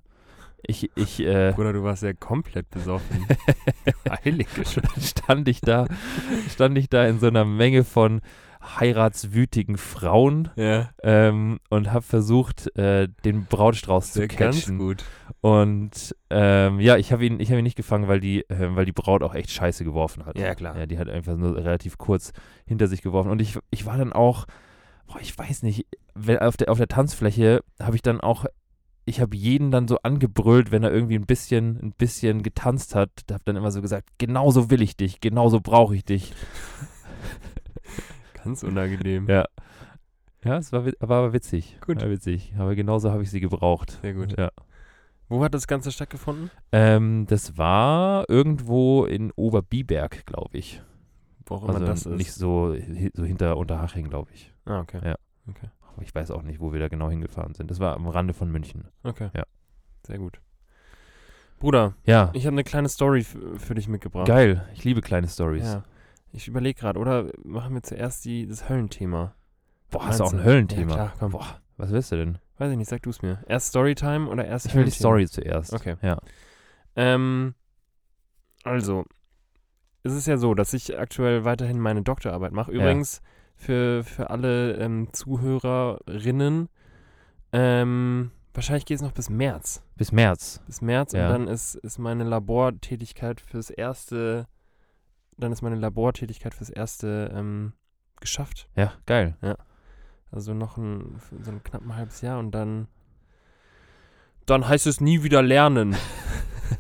Ich, 0.68 0.90
ich, 0.96 1.20
äh, 1.20 1.52
Bruder, 1.54 1.74
du 1.74 1.84
warst 1.84 2.02
ja 2.02 2.14
komplett 2.14 2.70
besoffen. 2.72 3.28
Heilige 4.24 4.50
stand 5.00 5.48
ich 5.48 5.62
da, 5.62 5.86
stand 6.50 6.78
ich 6.78 6.90
da 6.90 7.06
in 7.06 7.20
so 7.20 7.28
einer 7.28 7.46
Menge 7.46 7.84
von 7.84 8.22
heiratswütigen 8.80 9.78
Frauen 9.78 10.50
Ja. 10.56 10.90
ähm, 11.04 11.60
und 11.70 11.92
habe 11.92 12.02
versucht, 12.04 12.76
äh, 12.78 13.08
den 13.24 13.46
Brautstrauß 13.46 14.08
zu 14.14 14.20
Sehr 14.20 14.28
ganz 14.28 14.58
catchen. 14.62 14.78
gut. 14.78 15.04
Und 15.42 16.16
ähm, 16.30 16.80
ja, 16.80 16.98
ich 16.98 17.12
habe 17.12 17.26
ihn, 17.26 17.40
ich 17.40 17.50
habe 17.50 17.60
ihn 17.60 17.64
nicht 17.64 17.78
gefangen, 17.78 18.08
weil 18.08 18.20
die, 18.20 18.42
äh, 18.50 18.76
weil 18.76 18.86
die 18.86 18.92
Braut 18.92 19.22
auch 19.24 19.36
echt 19.36 19.52
Scheiße 19.52 19.84
geworfen 19.84 20.26
hat. 20.26 20.38
Ja, 20.38 20.56
klar. 20.56 20.78
Ja, 20.78 20.86
die 20.86 20.98
hat 20.98 21.08
einfach 21.10 21.36
nur 21.38 21.56
relativ 21.56 21.98
kurz 21.98 22.32
hinter 22.66 22.88
sich 22.88 23.02
geworfen. 23.02 23.30
Und 23.30 23.42
ich, 23.42 23.58
ich 23.70 23.86
war 23.86 23.98
dann 23.98 24.12
auch, 24.14 24.46
boah, 25.08 25.20
ich 25.22 25.38
weiß 25.38 25.64
nicht, 25.64 25.86
wenn, 26.16 26.40
auf, 26.40 26.58
der, 26.58 26.70
auf 26.72 26.78
der 26.78 26.88
Tanzfläche 26.88 27.62
habe 27.82 27.96
ich 27.96 28.02
dann 28.02 28.22
auch, 28.22 28.46
ich 29.08 29.22
habe 29.22 29.36
jeden 29.38 29.70
dann 29.70 29.88
so 29.88 30.00
angebrüllt, 30.02 30.72
wenn 30.72 30.82
er 30.84 30.92
irgendwie 30.92 31.16
ein 31.16 31.28
bisschen, 31.28 31.80
ein 31.80 31.92
bisschen 31.96 32.42
getanzt 32.42 32.96
hat. 32.96 33.12
Da 33.28 33.36
habe 33.36 33.44
dann 33.46 33.56
immer 33.56 33.70
so 33.72 33.82
gesagt, 33.84 34.08
genauso 34.18 34.72
will 34.72 34.82
ich 34.82 34.98
dich, 34.98 35.22
genauso 35.22 35.62
brauche 35.62 35.96
ich 35.96 36.04
dich. 36.06 36.34
Ganz 38.46 38.64
unangenehm. 38.64 39.28
Ja. 39.30 39.46
Ja, 40.44 40.58
es 40.58 40.72
war, 40.72 40.86
war 40.86 40.94
aber 41.18 41.34
witzig. 41.34 41.78
Gut. 41.86 42.02
War 42.02 42.10
witzig. 42.10 42.54
Aber 42.58 42.76
genauso 42.76 43.12
habe 43.12 43.24
ich 43.24 43.32
sie 43.32 43.40
gebraucht. 43.42 43.98
Sehr 44.02 44.14
gut. 44.14 44.38
Ja. 44.38 44.52
Wo 45.28 45.44
hat 45.44 45.56
das 45.56 45.66
Ganze 45.68 45.92
stattgefunden? 45.92 46.52
Ähm, 46.72 47.26
das 47.28 47.58
war 47.58 48.30
irgendwo 48.30 49.06
in 49.06 49.32
Oberbiberg, 49.36 50.26
glaube 50.28 50.58
ich. 50.58 50.82
Wo 51.48 51.56
auch 51.56 51.64
immer 51.64 51.74
Also 51.74 51.86
das 51.88 52.06
ist. 52.06 52.16
nicht 52.18 52.32
so, 52.34 52.76
so 53.14 53.24
hinter 53.26 53.58
Unterhaching, 53.58 54.08
glaube 54.10 54.30
ich. 54.34 54.54
ah, 54.66 54.80
okay. 54.82 55.00
Ja. 55.04 55.16
Okay. 55.50 55.68
Aber 55.94 56.04
ich 56.04 56.14
weiß 56.14 56.30
auch 56.32 56.44
nicht, 56.44 56.60
wo 56.60 56.74
wir 56.74 56.80
da 56.80 56.88
genau 56.90 57.10
hingefahren 57.10 57.56
sind. 57.56 57.72
Das 57.72 57.80
war 57.80 57.96
am 57.96 58.08
Rande 58.08 58.34
von 58.36 58.52
München. 58.52 58.86
Okay. 59.04 59.30
Ja. 59.36 59.46
Sehr 60.06 60.20
gut. 60.20 60.40
Bruder, 61.58 61.94
Ja, 62.06 62.30
ich 62.34 62.46
habe 62.46 62.54
eine 62.54 62.64
kleine 62.64 62.90
Story 62.90 63.24
für 63.24 63.74
dich 63.76 63.88
mitgebracht. 63.88 64.28
geil. 64.28 64.68
Ich 64.74 64.84
liebe 64.84 65.02
kleine 65.02 65.28
Stories. 65.28 65.64
Ja. 65.64 65.84
Ich 66.36 66.50
überlege 66.50 66.78
gerade, 66.80 67.00
oder 67.00 67.32
machen 67.44 67.74
wir 67.76 67.84
zuerst 67.84 68.26
die, 68.26 68.46
das 68.46 68.68
Höllenthema? 68.68 69.34
Boah, 69.90 70.08
hast 70.08 70.20
du 70.20 70.26
auch 70.26 70.34
ein? 70.34 70.44
Höllenthema? 70.44 70.90
Ja, 70.92 70.96
klar, 70.96 71.14
komm. 71.18 71.32
Boah, 71.32 71.62
was 71.78 71.92
willst 71.92 72.12
du 72.12 72.18
denn? 72.18 72.38
Weiß 72.58 72.72
ich 72.72 72.78
nicht, 72.78 72.90
sag 72.90 73.02
du 73.04 73.10
es 73.10 73.22
mir. 73.22 73.42
Erst 73.48 73.70
Storytime 73.70 74.28
oder 74.30 74.46
erst 74.46 74.66
Ich 74.66 74.76
will 74.76 74.84
die? 74.86 74.92
Story 74.92 75.28
zuerst. 75.28 75.74
Okay. 75.74 75.96
Ja. 76.02 76.20
Ähm, 76.98 77.56
also, 78.64 79.06
es 80.04 80.14
ist 80.14 80.28
ja 80.28 80.38
so, 80.38 80.54
dass 80.56 80.74
ich 80.74 80.98
aktuell 81.00 81.46
weiterhin 81.46 81.80
meine 81.80 82.02
Doktorarbeit 82.02 82.52
mache. 82.52 82.72
Ja. 82.74 82.80
Übrigens, 82.82 83.22
für, 83.56 84.04
für 84.04 84.30
alle 84.30 84.74
ähm, 84.74 85.10
Zuhörerinnen, 85.14 86.68
ähm, 87.54 88.32
wahrscheinlich 88.54 88.86
geht 88.86 88.96
es 88.98 89.02
noch 89.02 89.14
bis 89.14 89.30
März. 89.30 89.84
Bis 89.96 90.12
März. 90.12 90.62
Bis 90.66 90.82
März 90.82 91.14
Ja. 91.14 91.28
und 91.28 91.32
dann 91.34 91.48
ist, 91.48 91.76
ist 91.76 91.98
meine 91.98 92.26
Labortätigkeit 92.26 93.40
fürs 93.40 93.70
erste, 93.70 94.48
dann 95.38 95.52
ist 95.52 95.62
meine 95.62 95.76
Labortätigkeit 95.76 96.54
fürs 96.54 96.70
erste 96.70 97.32
ähm, 97.34 97.74
geschafft. 98.20 98.68
Ja, 98.76 98.94
geil. 99.06 99.36
Also 100.32 100.54
noch 100.54 100.78
ein, 100.78 101.20
so 101.42 101.52
ein 101.52 101.64
knapp 101.64 101.82
ein 101.84 101.96
halbes 101.96 102.22
Jahr 102.22 102.40
und 102.40 102.52
dann, 102.52 102.88
dann 104.46 104.68
heißt 104.68 104.88
es 104.88 105.00
nie 105.02 105.24
wieder 105.24 105.42
lernen. 105.42 105.96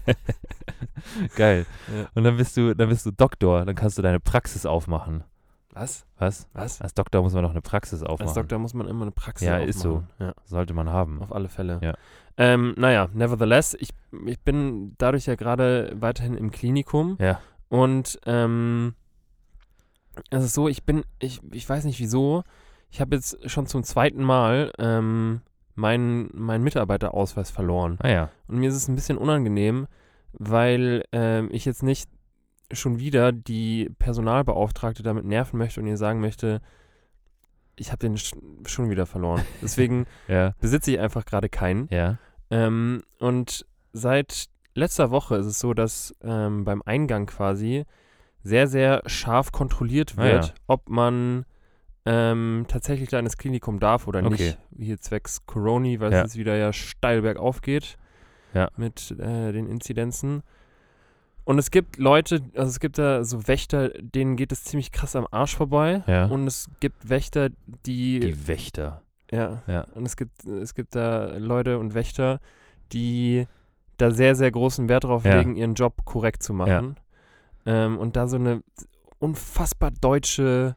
Geil. 1.35 1.65
Ja. 1.95 2.07
Und 2.15 2.23
dann 2.23 2.37
bist 2.37 2.57
du, 2.57 2.75
dann 2.75 2.89
bist 2.89 3.05
du 3.05 3.11
Doktor, 3.11 3.65
dann 3.65 3.75
kannst 3.75 3.97
du 3.97 4.01
deine 4.01 4.19
Praxis 4.19 4.65
aufmachen. 4.65 5.23
Was? 5.71 6.05
Was? 6.17 6.47
Was? 6.53 6.81
Als 6.81 6.93
Doktor 6.93 7.21
muss 7.21 7.33
man 7.33 7.43
noch 7.43 7.51
eine 7.51 7.61
Praxis 7.61 8.01
aufmachen. 8.01 8.27
Als 8.27 8.33
Doktor 8.35 8.59
muss 8.59 8.73
man 8.73 8.87
immer 8.87 9.03
eine 9.03 9.11
Praxis 9.11 9.47
Ja, 9.47 9.57
ist 9.57 9.79
so. 9.79 9.97
aufmachen. 9.97 10.09
Ja, 10.19 10.33
Sollte 10.45 10.73
man 10.73 10.89
haben. 10.89 11.21
auf 11.21 11.33
alle 11.33 11.49
Fälle. 11.49 11.79
Ja. 11.83 11.93
Ähm, 12.37 12.73
naja, 12.77 13.09
nevertheless, 13.13 13.75
ich, 13.79 13.89
ich 14.25 14.39
bin 14.39 14.95
dadurch 14.97 15.25
ja 15.25 15.35
gerade 15.35 15.93
weiterhin 15.99 16.35
im 16.35 16.51
Klinikum 16.51 17.17
Ja. 17.19 17.39
Und 17.69 18.19
ähm, 18.25 18.95
es 20.29 20.43
ist 20.45 20.53
so, 20.53 20.67
ich 20.67 20.83
bin, 20.83 21.03
ich, 21.19 21.41
ich 21.51 21.67
weiß 21.67 21.83
nicht 21.85 21.99
wieso, 21.99 22.43
ich 22.89 23.01
habe 23.01 23.15
jetzt 23.15 23.49
schon 23.49 23.67
zum 23.67 23.83
zweiten 23.83 24.23
Mal 24.23 24.71
ähm, 24.79 25.41
meinen, 25.75 26.29
meinen 26.33 26.63
Mitarbeiterausweis 26.63 27.51
verloren. 27.51 27.97
Ah 28.01 28.07
ja. 28.09 28.29
Und 28.47 28.57
mir 28.59 28.69
ist 28.69 28.75
es 28.75 28.87
ein 28.87 28.95
bisschen 28.95 29.17
unangenehm, 29.17 29.87
weil 30.33 31.03
ähm, 31.11 31.49
ich 31.51 31.65
jetzt 31.65 31.83
nicht 31.83 32.09
schon 32.71 32.99
wieder 32.99 33.31
die 33.31 33.91
Personalbeauftragte 33.99 35.03
damit 35.03 35.25
nerven 35.25 35.57
möchte 35.57 35.81
und 35.81 35.87
ihr 35.87 35.97
sagen 35.97 36.19
möchte, 36.21 36.61
ich 37.75 37.89
habe 37.91 37.99
den 37.99 38.17
sch 38.17 38.33
schon 38.65 38.89
wieder 38.89 39.05
verloren. 39.05 39.43
Deswegen 39.61 40.05
Ja. 40.27 40.53
besitze 40.61 40.91
ich 40.91 40.99
einfach 40.99 41.25
gerade 41.25 41.49
keinen. 41.49 41.87
Ja. 41.91 42.17
Ähm, 42.49 43.03
und 43.19 43.65
seit 43.91 44.45
letzter 44.75 45.09
Woche 45.11 45.35
ist 45.37 45.45
es 45.47 45.59
so, 45.59 45.73
dass 45.73 46.15
ähm, 46.23 46.63
beim 46.65 46.81
Eingang 46.85 47.25
quasi 47.25 47.85
sehr, 48.43 48.67
sehr 48.67 49.01
scharf 49.07 49.51
kontrolliert 49.51 50.13
Ah, 50.17 50.23
wird, 50.23 50.45
ja. 50.49 50.53
ob 50.67 50.89
man 50.89 51.45
ähm, 52.05 52.65
tatsächlich 52.67 53.09
da 53.09 53.17
ins 53.19 53.37
Klinikum 53.37 53.79
darf 53.79 54.07
oder 54.07 54.19
Okay. 54.23 54.29
nicht. 54.29 54.57
Hier 54.77 54.99
zwecks 54.99 55.45
Corona, 55.47 55.99
weil 55.99 56.11
Ja. 56.11 56.19
es 56.19 56.23
jetzt 56.33 56.37
wieder 56.37 56.55
ja 56.55 56.71
steil 56.71 57.23
bergauf 57.23 57.61
geht 57.61 57.97
Ja. 58.53 58.69
mit 58.77 59.09
äh, 59.19 59.51
den 59.51 59.67
Inzidenzen. 59.67 60.43
Und 61.45 61.57
es 61.59 61.71
gibt 61.71 61.97
Leute, 61.97 62.41
also 62.55 62.69
es 62.69 62.79
gibt 62.79 62.97
da 62.97 63.23
so 63.23 63.47
Wächter, 63.47 63.89
denen 63.99 64.35
geht 64.35 64.51
es 64.51 64.63
ziemlich 64.63 64.91
krass 64.91 65.15
am 65.15 65.27
Arsch 65.31 65.55
vorbei. 65.55 66.03
Ja. 66.07 66.25
Und 66.25 66.45
es 66.47 66.69
gibt 66.79 67.07
Wächter, 67.09 67.49
die, 67.85 68.19
Die 68.19 68.47
Wächter. 68.47 69.01
ja, 69.31 69.63
Ja. 69.67 69.81
und 69.95 70.05
es 70.05 70.15
gibt, 70.17 70.43
es 70.45 70.73
gibt 70.75 70.95
da 70.95 71.37
Leute 71.37 71.77
und 71.79 71.93
Wächter, 71.95 72.39
die 72.93 73.47
da 73.97 74.11
sehr, 74.11 74.35
sehr 74.35 74.51
großen 74.51 74.89
Wert 74.89 75.03
drauf 75.05 75.25
Ja. 75.25 75.37
legen, 75.37 75.55
ihren 75.55 75.73
Job 75.75 76.05
korrekt 76.05 76.43
zu 76.43 76.53
machen. 76.53 76.97
Ähm, 77.65 77.97
und 77.97 78.15
da 78.15 78.27
so 78.27 78.35
eine 78.37 78.61
unfassbar 79.19 79.91
deutsche 79.91 80.75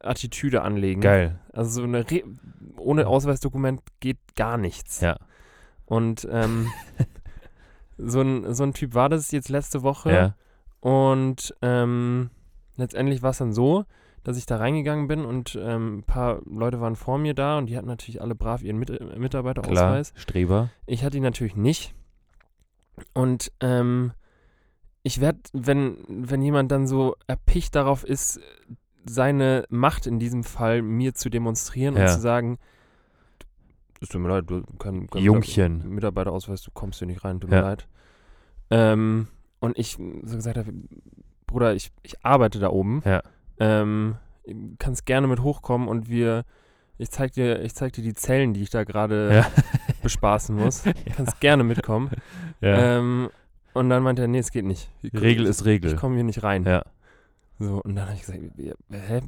Attitüde 0.00 0.62
anlegen. 0.62 1.00
Geil. 1.00 1.38
Also 1.52 1.80
so 1.80 1.82
eine 1.82 2.10
Re 2.10 2.22
ohne 2.76 3.06
Ausweisdokument 3.06 3.82
geht 4.00 4.18
gar 4.34 4.56
nichts. 4.56 5.00
Ja. 5.00 5.16
Und 5.84 6.26
ähm, 6.30 6.68
so, 7.98 8.20
ein, 8.22 8.54
so 8.54 8.62
ein 8.64 8.72
Typ 8.72 8.94
war 8.94 9.08
das 9.08 9.30
jetzt 9.30 9.48
letzte 9.50 9.82
Woche. 9.82 10.12
Ja. 10.12 10.34
Und 10.80 11.54
ähm, 11.60 12.30
letztendlich 12.76 13.22
war 13.22 13.30
es 13.30 13.38
dann 13.38 13.52
so, 13.52 13.84
dass 14.24 14.36
ich 14.38 14.46
da 14.46 14.56
reingegangen 14.56 15.08
bin 15.08 15.24
und 15.24 15.58
ähm, 15.60 15.98
ein 15.98 16.02
paar 16.04 16.40
Leute 16.46 16.80
waren 16.80 16.96
vor 16.96 17.18
mir 17.18 17.34
da 17.34 17.58
und 17.58 17.66
die 17.66 17.76
hatten 17.76 17.86
natürlich 17.86 18.20
alle 18.22 18.34
brav 18.34 18.62
ihren 18.62 18.78
Mit 18.78 18.88
Klar. 18.88 19.18
Mitarbeiterausweis. 19.18 20.12
Streber. 20.16 20.70
Ich 20.86 21.04
hatte 21.04 21.16
ihn 21.18 21.22
natürlich 21.22 21.56
nicht. 21.56 21.94
Und 23.14 23.52
ähm, 23.60 24.12
ich 25.02 25.20
werde, 25.20 25.40
wenn, 25.52 25.96
wenn 26.08 26.42
jemand 26.42 26.70
dann 26.70 26.86
so 26.86 27.16
erpicht 27.26 27.74
darauf 27.74 28.04
ist, 28.04 28.40
seine 29.04 29.64
Macht 29.70 30.06
in 30.06 30.18
diesem 30.18 30.44
Fall 30.44 30.82
mir 30.82 31.14
zu 31.14 31.30
demonstrieren 31.30 31.94
und 31.94 32.02
Ja. 32.02 32.08
zu 32.08 32.20
sagen, 32.20 32.58
es 34.02 34.08
tut 34.08 34.20
mir 34.20 34.28
leid, 34.28 34.44
du 34.48 34.62
kein, 34.78 35.08
kein 35.08 35.22
Jungchen. 35.22 35.88
Mitarbeiterausweis, 35.88 36.62
du 36.62 36.70
kommst 36.70 36.98
hier 37.00 37.06
nicht 37.06 37.24
rein, 37.24 37.40
tut 37.40 37.50
mir 37.50 37.56
Ja. 37.56 37.62
leid. 37.62 37.86
Ähm, 38.70 39.28
und 39.58 39.78
ich 39.78 39.92
so 40.22 40.36
gesagt 40.36 40.56
habe, 40.56 40.72
Bruder, 41.46 41.74
ich, 41.74 41.90
ich 42.02 42.24
arbeite 42.24 42.58
da 42.60 42.68
oben. 42.70 43.02
Ja. 43.04 43.22
Ähm, 43.58 44.16
kannst 44.78 45.04
gerne 45.04 45.26
mit 45.26 45.42
hochkommen 45.42 45.86
und 45.88 46.08
wir, 46.08 46.44
ich 47.00 47.10
zeig 47.10 47.32
dir, 47.32 47.60
ich 47.62 47.74
zeig 47.74 47.92
dir 47.94 48.02
die 48.02 48.14
Zellen, 48.14 48.52
die 48.54 48.62
ich 48.62 48.70
da 48.70 48.84
gerade 48.84 49.34
Ja. 49.34 49.46
bespaßen 50.02 50.54
muss. 50.54 50.82
Du 50.84 50.92
kannst 51.16 51.40
gerne 51.40 51.64
mitkommen. 51.64 52.10
Ja. 52.62 52.98
Ähm, 52.98 53.30
und 53.72 53.88
dann 53.88 54.02
meinte 54.02 54.20
er, 54.22 54.28
nee, 54.28 54.38
es 54.40 54.50
geht 54.50 54.66
nicht. 54.66 54.90
Ich, 55.00 55.14
Regel 55.14 55.44
ich, 55.44 55.50
ist 55.50 55.64
Regel. 55.64 55.90
Ich 55.92 55.96
komme 55.96 56.14
hier 56.16 56.24
nicht 56.24 56.42
rein. 56.42 56.64
Ja. 56.64 56.82
So, 57.58 57.80
und 57.82 57.94
dann 57.96 58.04
habe 58.06 58.14
ich 58.14 58.20
gesagt, 58.20 58.38
ja, 58.58 58.74
hä? 58.90 59.20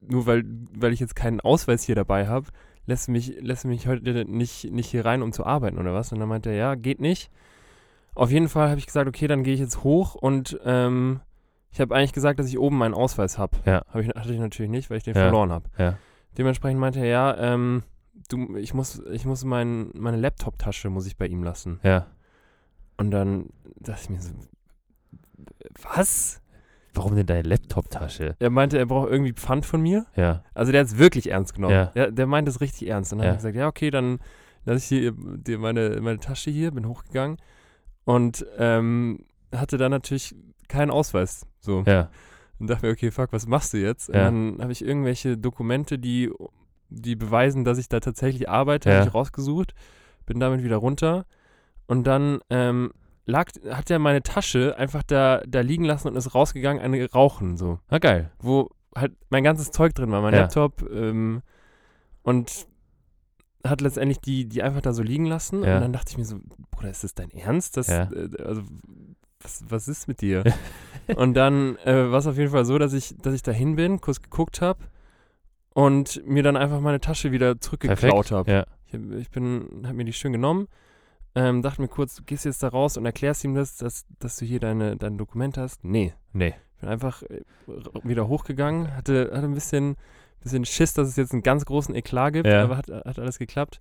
Nur 0.00 0.24
weil, 0.24 0.44
weil 0.74 0.92
ich 0.94 1.00
jetzt 1.00 1.14
keinen 1.14 1.40
Ausweis 1.40 1.82
hier 1.82 1.94
dabei 1.96 2.28
habe, 2.28 2.46
lässt 2.86 3.10
mich, 3.10 3.36
lässt 3.40 3.66
mich 3.66 3.86
heute 3.86 4.24
nicht, 4.24 4.70
nicht 4.72 4.86
hier 4.90 5.04
rein, 5.04 5.20
um 5.20 5.32
zu 5.32 5.44
arbeiten 5.44 5.78
oder 5.78 5.92
was? 5.92 6.12
Und 6.12 6.20
dann 6.20 6.28
meinte 6.30 6.48
er, 6.48 6.56
ja, 6.56 6.74
geht 6.76 7.00
nicht. 7.00 7.30
Auf 8.14 8.30
jeden 8.30 8.48
Fall 8.48 8.70
habe 8.70 8.78
ich 8.78 8.86
gesagt, 8.86 9.06
okay, 9.08 9.26
dann 9.26 9.42
gehe 9.44 9.52
ich 9.54 9.60
jetzt 9.60 9.84
hoch 9.84 10.14
und 10.14 10.58
ähm, 10.64 11.20
ich 11.72 11.80
habe 11.80 11.94
eigentlich 11.94 12.12
gesagt, 12.14 12.38
dass 12.40 12.48
ich 12.48 12.58
oben 12.58 12.78
meinen 12.78 12.94
Ausweis 12.94 13.36
habe. 13.36 13.58
Ja. 13.66 13.82
Hab 13.88 14.00
ich, 14.00 14.08
hatte 14.08 14.32
ich 14.32 14.40
natürlich 14.40 14.70
nicht, 14.70 14.88
weil 14.88 14.96
ich 14.96 15.04
den 15.04 15.14
Ja. 15.14 15.22
verloren 15.22 15.52
habe. 15.52 15.68
Ja. 15.76 15.98
Dementsprechend 16.38 16.80
meinte 16.80 17.00
er, 17.00 17.06
ja, 17.06 17.36
ähm, 17.38 17.82
du, 18.28 18.56
ich 18.56 18.74
muss, 18.74 19.02
ich 19.10 19.24
muss 19.26 19.44
mein, 19.44 19.90
meine 19.94 20.16
Laptop-Tasche 20.16 20.90
muss 20.90 21.06
ich 21.06 21.16
bei 21.16 21.26
ihm 21.26 21.42
lassen. 21.42 21.80
Ja. 21.82 22.06
Und 22.96 23.10
dann 23.10 23.50
dachte 23.80 24.02
ich 24.04 24.10
mir 24.10 24.20
so, 24.20 24.32
was? 25.94 26.40
Warum 26.94 27.14
denn 27.14 27.26
deine 27.26 27.48
Laptop-Tasche? 27.48 28.36
Er 28.38 28.50
meinte, 28.50 28.76
er 28.78 28.86
braucht 28.86 29.10
irgendwie 29.10 29.32
Pfand 29.32 29.64
von 29.64 29.80
mir. 29.80 30.06
Ja. 30.16 30.42
Also 30.54 30.72
der 30.72 30.80
hat 30.82 30.88
es 30.88 30.98
wirklich 30.98 31.30
ernst 31.30 31.54
genommen. 31.54 31.74
Ja. 31.74 31.86
Der, 31.86 32.10
der 32.10 32.26
meint 32.26 32.48
es 32.48 32.60
richtig 32.60 32.88
ernst. 32.88 33.12
Und 33.12 33.18
dann 33.18 33.26
Ja. 33.26 33.30
habe 33.30 33.36
ich 33.36 33.42
gesagt, 33.42 33.56
ja, 33.56 33.68
okay, 33.68 33.90
dann 33.90 34.18
lasse 34.64 34.78
ich 34.78 35.00
hier 35.00 35.12
dir 35.16 35.58
meine, 35.58 36.00
meine 36.00 36.18
Tasche 36.18 36.50
hier, 36.50 36.72
bin 36.72 36.86
hochgegangen 36.88 37.36
und 38.04 38.44
ähm, 38.58 39.24
hatte 39.54 39.78
dann 39.78 39.90
natürlich 39.92 40.34
keinen 40.68 40.90
Ausweis. 40.90 41.46
So. 41.60 41.82
Ja. 41.86 42.10
Und 42.60 42.68
dachte 42.68 42.86
mir, 42.86 42.92
okay, 42.92 43.10
fuck, 43.10 43.32
was 43.32 43.46
machst 43.46 43.72
du 43.72 43.78
jetzt? 43.78 44.08
Ja. 44.08 44.28
Und 44.28 44.56
dann 44.56 44.62
habe 44.62 44.72
ich 44.72 44.84
irgendwelche 44.84 45.36
Dokumente, 45.38 45.98
die, 45.98 46.30
die 46.90 47.16
beweisen, 47.16 47.64
dass 47.64 47.78
ich 47.78 47.88
da 47.88 48.00
tatsächlich 48.00 48.48
arbeite, 48.48 48.90
Ja. 48.90 48.96
habe 48.98 49.08
ich 49.08 49.14
rausgesucht, 49.14 49.72
bin 50.26 50.38
damit 50.40 50.62
wieder 50.62 50.76
runter 50.76 51.24
und 51.86 52.04
dann 52.06 52.40
ähm, 52.50 52.92
lag, 53.26 53.48
hat 53.70 53.90
er 53.90 53.98
meine 53.98 54.22
Tasche 54.22 54.76
einfach 54.76 55.02
da, 55.02 55.40
da 55.48 55.60
liegen 55.60 55.84
lassen 55.84 56.08
und 56.08 56.16
ist 56.16 56.34
rausgegangen, 56.34 56.82
eine 56.82 57.10
rauchen, 57.10 57.56
so 57.56 57.78
Na 57.90 57.98
geil. 57.98 58.30
wo 58.40 58.70
halt 58.94 59.12
mein 59.30 59.44
ganzes 59.44 59.70
Zeug 59.70 59.94
drin 59.94 60.10
war, 60.10 60.20
mein 60.20 60.34
Ja. 60.34 60.40
Laptop 60.40 60.82
ähm, 60.92 61.42
und 62.22 62.66
hat 63.64 63.80
letztendlich 63.82 64.18
die, 64.20 64.48
die 64.48 64.62
einfach 64.62 64.80
da 64.80 64.92
so 64.92 65.02
liegen 65.02 65.26
lassen 65.26 65.62
Ja. 65.64 65.76
und 65.76 65.80
dann 65.82 65.92
dachte 65.92 66.10
ich 66.10 66.18
mir 66.18 66.24
so, 66.24 66.38
Bruder, 66.70 66.90
ist 66.90 67.04
das 67.04 67.14
dein 67.14 67.30
Ernst? 67.30 67.76
Das, 67.76 67.88
Ja. 67.88 68.10
äh, 68.12 68.28
also, 68.42 68.62
was, 69.42 69.64
was 69.68 69.88
ist 69.88 70.08
mit 70.08 70.20
dir? 70.20 70.44
und 71.16 71.34
dann 71.34 71.76
äh, 71.78 72.10
war 72.10 72.18
es 72.18 72.26
auf 72.26 72.36
jeden 72.36 72.50
Fall 72.50 72.64
so, 72.64 72.78
dass 72.78 72.92
ich, 72.92 73.16
dass 73.18 73.34
ich 73.34 73.42
dahin 73.42 73.76
bin, 73.76 74.00
kurz 74.00 74.20
geguckt 74.22 74.60
habe 74.60 74.80
und 75.74 76.26
mir 76.26 76.42
dann 76.42 76.56
einfach 76.56 76.80
meine 76.80 77.00
Tasche 77.00 77.32
wieder 77.32 77.60
zurückgeklaut 77.60 78.30
habe. 78.32 78.50
Ja. 78.50 78.66
Ich, 78.86 78.94
hab- 78.94 79.12
ich 79.18 79.30
bin, 79.30 79.82
habe 79.84 79.94
mir 79.94 80.04
die 80.04 80.12
schön 80.12 80.32
genommen, 80.32 80.68
ähm, 81.34 81.62
dachte 81.62 81.80
mir 81.80 81.88
kurz, 81.88 82.16
du 82.16 82.24
gehst 82.24 82.44
jetzt 82.44 82.62
da 82.62 82.68
raus 82.68 82.96
und 82.96 83.06
erklärst 83.06 83.44
ihm 83.44 83.54
das, 83.54 83.76
dass, 83.76 84.04
dass 84.18 84.36
du 84.36 84.44
hier 84.44 84.60
deine, 84.60 84.96
dein 84.96 85.16
Dokument 85.16 85.56
hast. 85.56 85.84
Nee, 85.84 86.12
Nee. 86.32 86.54
bin 86.80 86.88
einfach 86.88 87.22
äh, 87.22 87.40
wieder 88.02 88.26
hochgegangen, 88.28 88.94
hatte, 88.96 89.30
hatte 89.32 89.44
ein 89.46 89.54
bisschen, 89.54 89.96
bisschen 90.42 90.64
Schiss, 90.64 90.92
dass 90.94 91.06
es 91.08 91.16
jetzt 91.16 91.32
einen 91.32 91.42
ganz 91.42 91.64
großen 91.64 91.94
Eklat 91.94 92.32
gibt, 92.32 92.46
Ja. 92.48 92.64
aber 92.64 92.76
hat, 92.76 92.88
hat 92.88 93.18
alles 93.18 93.38
geklappt. 93.38 93.80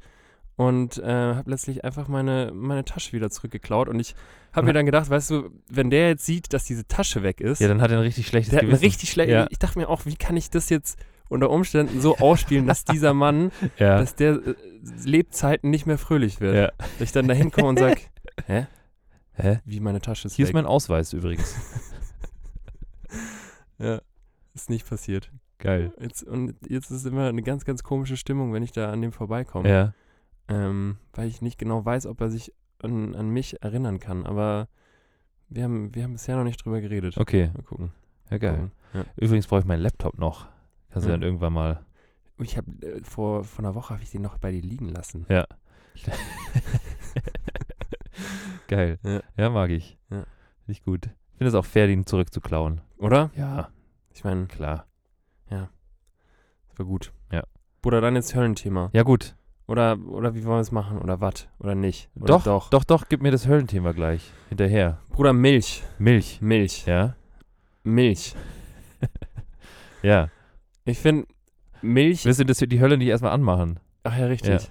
Und 0.59 0.97
äh, 0.97 1.05
habe 1.35 1.49
letztlich 1.49 1.85
einfach 1.85 2.09
meine, 2.09 2.51
meine 2.53 2.83
Tasche 2.83 3.13
wieder 3.13 3.29
zurückgeklaut. 3.29 3.87
Und 3.87 3.97
ich 3.97 4.13
habe 4.51 4.67
mir 4.67 4.73
dann 4.73 4.85
gedacht, 4.85 5.09
weißt 5.09 5.29
du, 5.31 5.51
wenn 5.69 5.89
der 5.89 6.09
jetzt 6.09 6.25
sieht, 6.25 6.51
dass 6.51 6.65
diese 6.65 6.85
Tasche 6.85 7.23
weg 7.23 7.39
ist, 7.39 7.61
Ja, 7.61 7.69
dann 7.69 7.79
hat 7.81 7.91
er 7.91 7.97
ein 7.97 8.03
richtig 8.03 8.27
schlechtes 8.27 8.51
der 8.51 8.59
hat 8.59 8.65
Gewissen. 8.65 8.83
richtig 8.83 9.09
schlecht. 9.09 9.29
Ja. 9.31 9.47
Ich 9.51 9.59
dachte 9.59 9.79
mir 9.79 9.87
auch, 9.87 10.05
wie 10.05 10.17
kann 10.17 10.35
ich 10.35 10.49
das 10.49 10.69
jetzt 10.69 10.99
unter 11.29 11.49
Umständen 11.49 12.01
so 12.01 12.17
ausspielen, 12.17 12.67
dass 12.67 12.83
dieser 12.83 13.13
Mann, 13.13 13.53
Ja. 13.79 13.99
dass 13.99 14.15
der 14.15 14.33
äh, 14.33 14.55
Lebzeiten 15.05 15.69
nicht 15.69 15.85
mehr 15.85 15.97
fröhlich 15.97 16.41
wird. 16.41 16.55
ja. 16.55 16.71
Dass 16.77 16.99
ich 17.07 17.11
dann 17.13 17.29
da 17.29 17.33
hinkomme 17.33 17.69
und 17.69 17.79
sage, 17.79 18.01
hä? 18.45 18.67
Hä? 19.35 19.59
Wie 19.63 19.79
meine 19.79 20.01
Tasche 20.01 20.27
ist 20.27 20.35
Hier 20.35 20.43
weg. 20.43 20.49
ist 20.49 20.53
mein 20.55 20.65
Ausweis 20.65 21.13
übrigens. 21.13 21.55
ja, 23.77 24.01
ist 24.53 24.69
nicht 24.69 24.89
passiert. 24.89 25.31
Geil. 25.59 25.93
Jetzt, 26.01 26.23
und 26.23 26.55
jetzt 26.67 26.91
ist 26.91 27.05
immer 27.05 27.29
eine 27.29 27.43
ganz, 27.43 27.63
ganz 27.63 27.81
komische 27.83 28.17
Stimmung, 28.17 28.51
wenn 28.51 28.63
ich 28.63 28.73
da 28.73 28.91
an 28.91 29.01
dem 29.01 29.13
vorbeikomme. 29.13 29.69
Ja. 29.69 29.93
Ähm, 30.49 30.97
weil 31.13 31.27
ich 31.27 31.41
nicht 31.41 31.57
genau 31.57 31.85
weiß, 31.85 32.05
ob 32.07 32.19
er 32.21 32.29
sich 32.29 32.53
an, 32.81 33.15
an 33.15 33.29
mich 33.29 33.61
erinnern 33.61 33.99
kann. 33.99 34.25
Aber 34.25 34.67
wir 35.47 35.63
haben, 35.63 35.93
wir 35.95 36.03
haben 36.03 36.13
bisher 36.13 36.35
noch 36.35 36.43
nicht 36.43 36.63
drüber 36.65 36.81
geredet. 36.81 37.17
Okay. 37.17 37.51
Mal 37.55 37.63
gucken. 37.63 37.91
Ja, 38.29 38.37
geil. 38.37 38.53
Gucken. 38.53 38.71
Ja. 38.93 39.05
Übrigens 39.17 39.47
brauche 39.47 39.59
ich 39.61 39.65
meinen 39.65 39.81
Laptop 39.81 40.17
noch. 40.17 40.47
Kannst 40.89 41.05
du 41.05 41.11
Ja. 41.11 41.15
dann 41.17 41.23
irgendwann 41.23 41.53
mal. 41.53 41.85
Ich 42.39 42.57
habe 42.57 42.71
äh, 42.81 43.03
vor, 43.03 43.43
vor 43.43 43.63
einer 43.65 43.75
Woche 43.75 43.93
habe 43.93 44.01
ich 44.03 44.09
den 44.11 44.21
noch 44.21 44.37
bei 44.37 44.51
dir 44.51 44.61
liegen 44.61 44.89
lassen. 44.89 45.25
Ja. 45.29 45.45
geil. 48.67 48.99
Ja. 49.03 49.21
Ja, 49.37 49.49
mag 49.49 49.69
ich. 49.71 49.97
Ja. 50.09 50.17
Finde 50.17 50.71
ich 50.71 50.83
gut. 50.83 51.05
Ich 51.05 51.37
finde 51.37 51.49
es 51.49 51.55
auch 51.55 51.65
fair, 51.65 51.87
den 51.87 52.05
zurückzuklauen. 52.05 52.81
Oder? 52.97 53.31
Ja, 53.35 53.69
Ich 54.13 54.23
meine, 54.23 54.47
klar. 54.47 54.85
das 55.49 55.67
war 56.77 56.85
gut. 56.85 57.11
Ja. 57.31 57.43
Bruder, 57.81 58.01
dann 58.01 58.15
jetzt 58.15 58.35
Höllenthema. 58.35 58.89
Ja, 58.93 59.03
gut. 59.03 59.35
Oder, 59.69 59.99
oder 60.07 60.33
wie 60.33 60.43
wollen 60.45 60.57
wir 60.57 60.61
es 60.61 60.71
machen? 60.71 60.97
Oder 60.97 61.21
was? 61.21 61.47
Oder 61.59 61.75
nicht? 61.75 62.09
Oder 62.15 62.25
Doch, 62.25 62.43
doch. 62.43 62.69
doch, 62.71 62.83
doch, 62.83 63.07
gib 63.07 63.21
mir 63.21 63.29
das 63.29 63.47
Höllenthema 63.47 63.91
gleich. 63.91 64.31
Hinterher. 64.49 64.97
Bruder, 65.11 65.31
Milch. 65.31 65.83
Milch. 65.99 66.41
Milch. 66.41 66.87
Ja? 66.87 67.15
Milch. 67.83 68.35
Ja. 70.01 70.29
Ich 70.85 70.97
finde, 70.97 71.27
Milch. 71.81 72.23
Willst 72.23 72.39
du 72.39 72.45
das, 72.45 72.57
die 72.57 72.79
Hölle 72.79 72.97
nicht 72.97 73.09
erstmal 73.09 73.33
anmachen? 73.33 73.81
Ach 74.03 74.17
ja, 74.17 74.27
richtig. 74.27 74.63
Ja. 74.63 74.67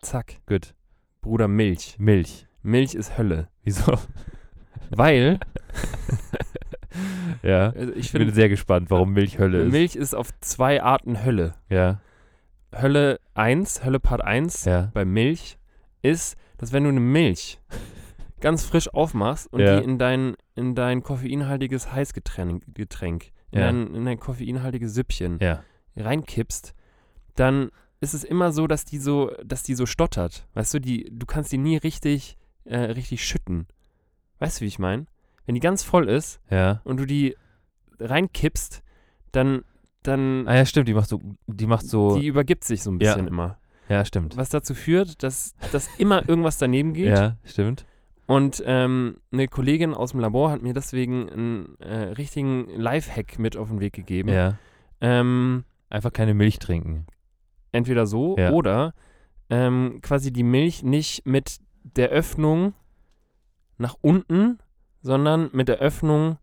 Zack. 0.00 0.36
Gut. 0.46 0.74
Bruder, 1.22 1.48
Milch. 1.48 1.96
Milch. 1.98 2.46
Milch 2.62 2.94
ist 2.94 3.18
Hölle. 3.18 3.48
Wieso? 3.64 3.94
Weil, 4.90 5.40
ja. 7.42 7.70
also 7.70 7.92
ich 7.94 8.12
bin 8.12 8.32
sehr 8.32 8.48
gespannt, 8.48 8.90
warum 8.90 9.12
Milch 9.12 9.38
Hölle 9.38 9.64
ist. 9.64 9.72
Milch 9.72 9.96
ist 9.96 10.14
auf 10.14 10.28
zwei 10.40 10.80
Arten 10.82 11.24
Hölle. 11.24 11.54
Ja. 11.68 12.00
Hölle 12.74 13.20
1, 13.34 13.84
Hölle 13.84 14.00
Part 14.00 14.22
1 14.22 14.64
Ja. 14.64 14.90
bei 14.94 15.04
Milch 15.04 15.58
ist, 16.02 16.36
dass 16.58 16.72
wenn 16.72 16.84
du 16.84 16.90
eine 16.90 17.00
Milch 17.00 17.58
ganz 18.40 18.64
frisch 18.64 18.92
aufmachst 18.92 19.52
und 19.52 19.60
Ja. 19.60 19.78
die 19.78 19.84
in 19.84 19.98
dein, 19.98 20.34
in 20.54 20.74
dein 20.74 21.02
koffeinhaltiges 21.02 21.92
Heißgetränk, 21.92 22.64
Getränk, 22.74 23.32
in, 23.50 23.58
Ja. 23.58 23.66
dein, 23.66 23.94
in 23.94 24.04
dein 24.04 24.18
koffeinhaltiges 24.18 24.94
Süppchen 24.94 25.38
Ja. 25.40 25.62
reinkippst, 25.96 26.74
dann 27.34 27.70
ist 28.00 28.14
es 28.14 28.24
immer 28.24 28.52
so, 28.52 28.66
dass 28.66 28.84
die 28.84 28.98
so, 28.98 29.30
dass 29.44 29.62
die 29.62 29.74
so 29.74 29.84
stottert. 29.84 30.46
Weißt 30.54 30.72
du, 30.72 30.78
die, 30.78 31.10
du 31.12 31.26
kannst 31.26 31.52
die 31.52 31.58
nie 31.58 31.76
richtig, 31.76 32.38
äh, 32.64 32.78
richtig 32.78 33.24
schütten. 33.26 33.66
Weißt 34.38 34.58
du, 34.60 34.62
wie 34.62 34.68
ich 34.68 34.78
meine? 34.78 35.04
Wenn 35.44 35.54
die 35.54 35.60
ganz 35.60 35.82
voll 35.82 36.08
ist 36.08 36.40
Ja. 36.50 36.80
und 36.84 36.96
du 36.98 37.04
die 37.04 37.36
reinkippst, 37.98 38.82
dann, 39.32 39.64
dann 40.02 40.46
Ah 40.48 40.56
ja, 40.56 40.64
stimmt, 40.66 40.88
die 40.88 40.94
macht 40.94 41.08
so, 41.08 41.20
die 41.46 41.66
macht 41.66 41.86
so, 41.86 42.18
die 42.18 42.26
übergibt 42.26 42.64
sich 42.64 42.82
so 42.82 42.90
ein 42.90 43.00
Ja. 43.00 43.12
bisschen 43.14 43.28
immer. 43.28 43.58
ja, 43.88 44.04
stimmt. 44.04 44.36
Was 44.36 44.48
dazu 44.48 44.74
führt, 44.74 45.22
dass, 45.22 45.54
dass 45.72 45.88
immer 45.98 46.28
irgendwas 46.28 46.58
daneben 46.58 46.92
geht. 46.94 47.08
Ja, 47.16 47.36
stimmt. 47.44 47.84
Und 48.26 48.62
ähm, 48.64 49.16
eine 49.32 49.48
Kollegin 49.48 49.92
aus 49.92 50.12
dem 50.12 50.20
Labor 50.20 50.52
hat 50.52 50.62
mir 50.62 50.72
deswegen 50.72 51.28
einen 51.28 51.76
äh, 51.80 52.12
richtigen 52.12 52.68
Lifehack 52.68 53.38
mit 53.40 53.56
auf 53.56 53.68
den 53.68 53.80
Weg 53.80 53.92
gegeben. 53.92 54.28
Ja. 54.28 54.56
Ähm, 55.00 55.64
Einfach 55.88 56.12
keine 56.12 56.34
Milch 56.34 56.60
trinken. 56.60 57.06
entweder 57.72 58.06
so 58.06 58.36
Ja. 58.38 58.52
oder 58.52 58.94
ähm, 59.48 59.98
quasi 60.02 60.32
die 60.32 60.44
Milch 60.44 60.84
nicht 60.84 61.26
mit 61.26 61.58
der 61.82 62.10
Öffnung 62.10 62.74
nach 63.78 63.96
unten, 64.00 64.58
sondern 65.02 65.50
mit 65.52 65.66
der 65.68 65.78
Öffnung 65.78 66.38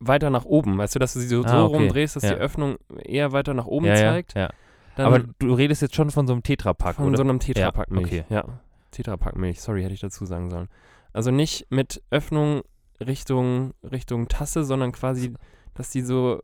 weiter 0.00 0.30
nach 0.30 0.44
oben. 0.44 0.76
Weißt 0.78 0.94
du, 0.94 0.98
dass 0.98 1.14
du 1.14 1.20
sie 1.20 1.28
so, 1.28 1.42
Ah, 1.44 1.48
so 1.48 1.64
okay. 1.66 1.76
rumdrehst, 1.76 2.16
dass 2.16 2.22
Ja. 2.24 2.34
die 2.34 2.40
Öffnung 2.40 2.76
eher 3.04 3.32
weiter 3.32 3.54
nach 3.54 3.66
oben 3.66 3.86
ja, 3.86 3.94
zeigt. 3.96 4.34
Ja, 4.34 4.50
Aber 4.96 5.20
du 5.20 5.54
redest 5.54 5.82
jetzt 5.82 5.94
schon 5.94 6.10
von 6.10 6.26
so 6.26 6.32
einem 6.32 6.42
Tetrapack, 6.42 6.96
von 6.96 7.08
oder? 7.08 7.16
so 7.18 7.22
einem 7.22 7.40
Tetrapack 7.40 7.90
Milch. 7.90 8.06
okay. 8.06 8.24
Ja, 8.28 8.44
Tetrapack 8.90 9.36
Milch. 9.36 9.60
Sorry, 9.60 9.82
hätte 9.82 9.94
ich 9.94 10.00
dazu 10.00 10.24
sagen 10.26 10.50
sollen. 10.50 10.68
Also 11.12 11.30
nicht 11.30 11.66
mit 11.70 12.02
Öffnung 12.10 12.62
Richtung, 13.04 13.72
Richtung 13.82 14.28
Tasse, 14.28 14.64
sondern 14.64 14.92
quasi, 14.92 15.34
dass 15.74 15.90
die 15.90 16.00
so, 16.02 16.40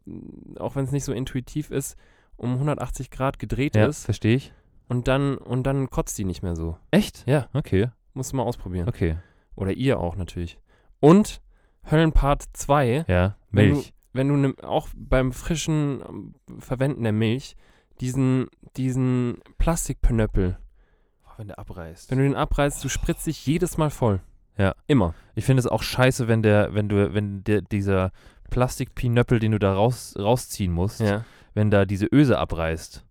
auch 0.58 0.74
wenn 0.76 0.84
es 0.84 0.90
nicht 0.92 1.04
so 1.04 1.12
intuitiv 1.12 1.70
ist, 1.70 1.96
um 2.36 2.54
180 2.54 3.10
Grad 3.10 3.38
gedreht 3.38 3.76
ja, 3.76 3.86
ist 3.86 4.04
verstehe 4.04 4.34
ich. 4.36 4.52
und 4.88 5.06
dann, 5.08 5.36
und 5.38 5.62
dann 5.64 5.90
kotzt 5.90 6.18
die 6.18 6.24
nicht 6.24 6.42
mehr 6.42 6.56
so. 6.56 6.76
Echt? 6.90 7.24
Ja. 7.28 7.48
Okay, 7.52 7.88
Musst 8.14 8.32
du 8.32 8.36
mal 8.36 8.42
ausprobieren. 8.42 8.88
okay. 8.88 9.16
Oder 9.54 9.72
ihr 9.72 10.00
auch 10.00 10.16
natürlich. 10.16 10.58
Und 10.98 11.40
Höllenpart 11.88 12.44
2, 12.52 13.04
Ja, 13.08 13.36
Wenn 13.50 13.72
Milch. 13.72 13.92
wenn 14.12 14.28
du 14.28 14.36
ne, 14.36 14.54
auch 14.62 14.88
beim 14.94 15.32
frischen 15.32 16.02
ähm, 16.08 16.34
Verwenden 16.58 17.02
der 17.04 17.12
Milch 17.12 17.56
diesen, 18.00 18.48
diesen 18.76 19.38
Plastikpönöppel, 19.58 20.58
wenn 21.36 21.48
der 21.48 21.58
abreißt. 21.58 22.10
wenn 22.10 22.18
du 22.18 22.24
den 22.24 22.34
abreißt, 22.34 22.82
du 22.84 22.88
spritzt 22.88 23.26
dich 23.26 23.46
jedes 23.46 23.78
Mal 23.78 23.90
voll. 23.90 24.20
Ja. 24.58 24.74
Immer. 24.86 25.14
Ich 25.34 25.44
finde 25.46 25.60
es 25.60 25.66
auch 25.66 25.82
scheiße, 25.82 26.28
wenn 26.28 26.42
der, 26.42 26.74
wenn 26.74 26.88
du, 26.88 27.14
wenn 27.14 27.44
der, 27.44 27.62
dieser 27.62 28.10
Plastikpinöppel, 28.50 29.38
den 29.38 29.52
du 29.52 29.58
da 29.58 29.72
raus, 29.72 30.14
rausziehen 30.18 30.72
musst, 30.72 31.00
Ja. 31.00 31.24
wenn 31.54 31.70
da 31.70 31.86
diese 31.86 32.06
Öse 32.12 32.38
abreißt. 32.38 33.06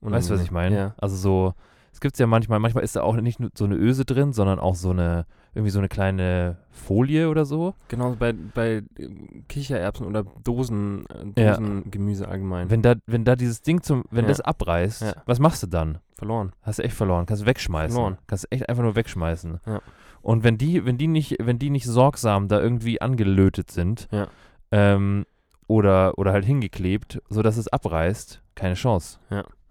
Weißt 0.00 0.30
du, 0.30 0.34
was 0.34 0.42
ich 0.42 0.50
meine? 0.50 0.76
Ja. 0.76 0.94
Also 0.96 1.16
so, 1.16 1.54
es 1.92 2.00
gibt 2.00 2.14
es 2.14 2.18
ja 2.20 2.26
manchmal, 2.26 2.60
manchmal 2.60 2.84
ist 2.84 2.96
da 2.96 3.02
auch 3.02 3.16
nicht 3.16 3.40
nur 3.40 3.50
so 3.54 3.64
eine 3.64 3.74
Öse 3.74 4.04
drin, 4.04 4.32
sondern 4.32 4.58
auch 4.58 4.74
so 4.76 4.90
eine, 4.90 5.26
irgendwie 5.54 5.70
so 5.70 5.78
eine 5.78 5.88
kleine 5.88 6.56
Folie 6.70 7.28
oder 7.28 7.44
so. 7.44 7.74
Genau 7.88 8.14
bei, 8.18 8.32
bei 8.32 8.82
äh, 8.96 9.08
Kichererbsen 9.48 10.06
oder 10.06 10.24
Dosen, 10.44 11.06
äh, 11.36 11.42
Ja. 11.42 11.50
Dosengemüse 11.56 12.28
allgemein. 12.28 12.70
Wenn 12.70 12.82
da, 12.82 12.94
wenn 13.06 13.24
da 13.24 13.34
dieses 13.36 13.62
Ding 13.62 13.82
zum, 13.82 14.04
wenn 14.10 14.24
Ja. 14.24 14.28
das 14.28 14.40
abreißt, 14.40 15.02
Ja. 15.02 15.14
was 15.26 15.38
machst 15.40 15.62
du 15.62 15.66
dann? 15.66 15.98
Verloren. 16.14 16.52
Hast 16.62 16.78
du 16.78 16.82
echt 16.84 16.94
verloren. 16.96 17.26
Kannst 17.26 17.42
du 17.42 17.46
wegschmeißen. 17.46 17.94
Verloren. 17.94 18.18
Kannst 18.26 18.44
du 18.44 18.48
echt 18.50 18.68
einfach 18.68 18.82
nur 18.82 18.94
wegschmeißen. 18.96 19.60
Ja. 19.66 19.80
Und 20.20 20.44
wenn 20.44 20.58
die, 20.58 20.84
wenn 20.84 20.98
die 20.98 21.06
nicht, 21.06 21.36
wenn 21.40 21.58
die 21.58 21.70
nicht 21.70 21.86
sorgsam 21.86 22.48
da 22.48 22.60
irgendwie 22.60 23.00
angelötet 23.00 23.70
sind, 23.70 24.08
Ja. 24.10 24.26
ähm, 24.72 25.24
oder, 25.66 26.16
oder 26.18 26.32
halt 26.32 26.44
hingeklebt, 26.44 27.20
sodass 27.28 27.56
es 27.56 27.68
abreißt, 27.68 28.42
keine 28.54 28.74
Chance. 28.74 29.18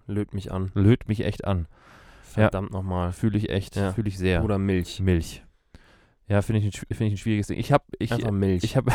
Löt 0.08 0.34
mich 0.34 0.52
an. 0.52 0.72
Löt 0.74 1.08
mich 1.10 1.26
echt 1.26 1.46
an. 1.46 1.68
Verdammt 2.24 2.72
nochmal. 2.72 3.12
Fühle 3.12 3.38
ich 3.38 3.50
echt, 3.50 3.76
Ja. 3.76 3.92
fühle 3.94 4.08
ich 4.08 4.18
sehr. 4.18 4.44
Oder 4.44 4.58
Milch. 4.58 5.00
Milch. 5.02 5.44
Ja, 6.28 6.42
finde 6.42 6.60
ich, 6.60 6.66
ein 6.66 6.72
finde 6.72 7.06
ich 7.06 7.14
ein 7.14 7.18
schwieriges 7.18 7.48
Ding. 7.48 7.58
Ich 7.60 7.72
habe 7.72 7.86
ich, 8.00 8.12
Einfach 8.12 8.32
Milch. 8.32 8.64
ich 8.64 8.76
habe 8.76 8.92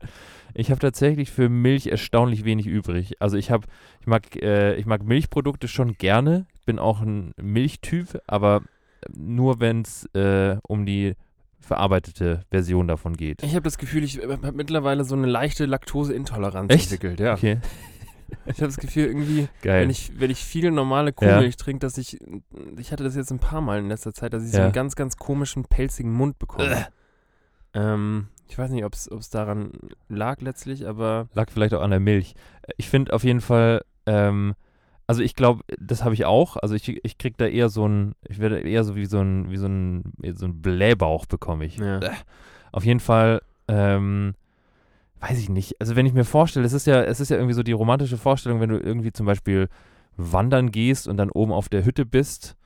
ich 0.54 0.70
habe 0.70 0.80
tatsächlich 0.80 1.30
für 1.30 1.48
Milch 1.48 1.88
erstaunlich 1.88 2.44
wenig 2.44 2.66
übrig. 2.66 3.20
Also 3.20 3.36
ich 3.36 3.50
habe 3.50 3.66
ich 4.00 4.06
mag 4.06 4.36
äh, 4.42 4.76
ich 4.76 4.86
mag 4.86 5.02
Milchprodukte 5.02 5.68
schon 5.68 5.96
gerne. 5.98 6.46
Bin 6.64 6.78
auch 6.78 7.00
ein 7.00 7.32
Milchtyp, 7.36 8.20
aber 8.26 8.62
nur 9.14 9.60
wenn 9.60 9.82
es 9.82 10.04
äh, 10.14 10.56
um 10.66 10.86
die 10.86 11.14
verarbeitete 11.60 12.42
Version 12.50 12.86
davon 12.86 13.16
geht. 13.16 13.42
ich 13.42 13.54
habe 13.54 13.64
das 13.64 13.76
Gefühl, 13.78 14.04
ich 14.04 14.18
habe 14.18 14.52
mittlerweile 14.52 15.02
so 15.02 15.16
eine 15.16 15.26
leichte 15.26 15.66
Laktoseintoleranz 15.66 16.72
Echt? 16.72 16.92
entwickelt. 16.92 17.18
Ja. 17.18 17.34
Okay, 17.34 17.58
Ich 18.46 18.56
habe 18.58 18.66
das 18.66 18.76
Gefühl, 18.76 19.06
irgendwie, 19.06 19.48
geil. 19.62 19.82
wenn 19.82 19.90
ich, 19.90 20.18
wenn 20.18 20.30
ich 20.30 20.44
viel 20.44 20.70
normale 20.70 21.12
Kuhmilch 21.12 21.56
trinke, 21.56 21.80
dass 21.80 21.98
ich, 21.98 22.18
ich 22.78 22.92
hatte 22.92 23.04
das 23.04 23.16
jetzt 23.16 23.30
ein 23.30 23.38
paar 23.38 23.60
Mal 23.60 23.78
in 23.78 23.88
letzter 23.88 24.12
Zeit, 24.12 24.32
dass 24.32 24.44
ich 24.44 24.52
so 24.52 24.58
Ja. 24.58 24.64
einen 24.64 24.72
ganz, 24.72 24.94
ganz 24.96 25.16
komischen, 25.16 25.64
pelzigen 25.64 26.12
Mund 26.12 26.38
bekomme. 26.38 26.86
Ähm, 27.74 28.28
ich 28.48 28.56
weiß 28.56 28.70
nicht, 28.70 28.84
ob 28.84 28.94
es 28.94 29.30
daran 29.30 29.72
lag 30.08 30.40
letztlich, 30.40 30.86
aber 30.86 31.28
Lag 31.34 31.50
vielleicht 31.50 31.74
auch 31.74 31.82
an 31.82 31.90
der 31.90 32.00
Milch. 32.00 32.34
Ich 32.76 32.88
finde 32.88 33.12
auf 33.12 33.24
jeden 33.24 33.40
Fall, 33.40 33.82
ähm, 34.06 34.54
also 35.06 35.22
ich 35.22 35.34
glaube, 35.34 35.62
das 35.78 36.02
habe 36.04 36.14
ich 36.14 36.24
auch. 36.24 36.56
Also 36.56 36.74
ich, 36.74 36.88
ich 37.04 37.18
krieg 37.18 37.36
da 37.36 37.46
eher 37.46 37.68
so 37.68 37.86
ein, 37.86 38.14
ich 38.28 38.38
werde 38.38 38.60
eher 38.60 38.84
so 38.84 38.96
wie 38.96 39.06
so 39.06 39.20
ein, 39.20 39.50
wie 39.50 39.56
so 39.56 39.66
ein, 39.66 40.12
so 40.34 40.46
ein 40.46 40.62
Blähbauch 40.62 41.26
bekomme 41.26 41.64
ich. 41.64 41.76
ja. 41.76 42.00
Auf 42.72 42.84
jeden 42.84 43.00
Fall, 43.00 43.42
ähm, 43.68 44.34
weiß 45.28 45.38
ich 45.38 45.48
nicht. 45.48 45.74
Also 45.80 45.96
wenn 45.96 46.06
ich 46.06 46.12
mir 46.12 46.24
vorstelle, 46.24 46.66
es 46.66 46.72
ist 46.72 46.86
ja, 46.86 47.02
es 47.02 47.20
ist 47.20 47.30
ja 47.30 47.36
irgendwie 47.36 47.54
so 47.54 47.62
die 47.62 47.72
romantische 47.72 48.16
Vorstellung, 48.18 48.60
wenn 48.60 48.70
du 48.70 48.78
irgendwie 48.78 49.12
zum 49.12 49.26
Beispiel 49.26 49.68
wandern 50.16 50.70
gehst 50.70 51.08
und 51.08 51.16
dann 51.16 51.30
oben 51.30 51.52
auf 51.52 51.68
der 51.68 51.84
Hütte 51.84 52.06
bist, 52.06 52.56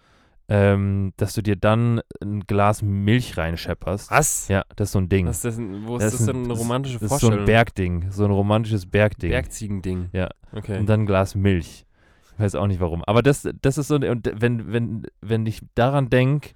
ähm, 0.49 1.13
dass 1.17 1.35
du 1.35 1.43
dir 1.43 1.55
dann 1.57 2.01
ein 2.21 2.41
Glas 2.41 2.83
Milch 2.83 3.37
reinschepperst. 3.37 4.11
Was? 4.11 4.49
Ja, 4.49 4.65
das 4.77 4.89
ist 4.89 4.93
so 4.93 4.99
ein 4.99 5.09
Ding. 5.09 5.27
Was 5.27 5.37
ist 5.39 5.45
das 5.45 5.57
denn, 5.57 5.87
wo 5.87 5.97
ist 5.97 6.03
Das 6.05 6.13
das, 6.13 6.21
ist 6.21 6.27
denn 6.29 6.37
ein- 6.43 6.45
eine 6.47 6.55
romantische 6.55 6.95
das 6.95 7.03
ist 7.03 7.09
so 7.09 7.15
Vorstellung? 7.15 7.39
ein 7.41 7.45
Bergding, 7.47 8.07
so 8.11 8.25
ein 8.25 8.31
romantisches 8.33 8.87
Bergding. 8.87 9.31
Bergziegending. 9.31 10.09
Ja. 10.13 10.29
Okay. 10.53 10.79
Und 10.79 10.87
dann 10.89 11.01
ein 11.03 11.07
Glas 11.07 11.35
Milch. 11.35 11.87
Weiß 12.39 12.55
auch 12.57 12.67
nicht 12.67 12.81
warum. 12.81 13.05
Aber 13.05 13.23
das, 13.23 13.49
das 13.63 13.79
ist 13.79 13.89
so, 13.89 13.97
und 13.97 14.31
wenn, 14.35 14.73
wenn, 14.73 15.03
wenn 15.21 15.47
ich 15.47 15.61
daran 15.75 16.09
denke, 16.11 16.51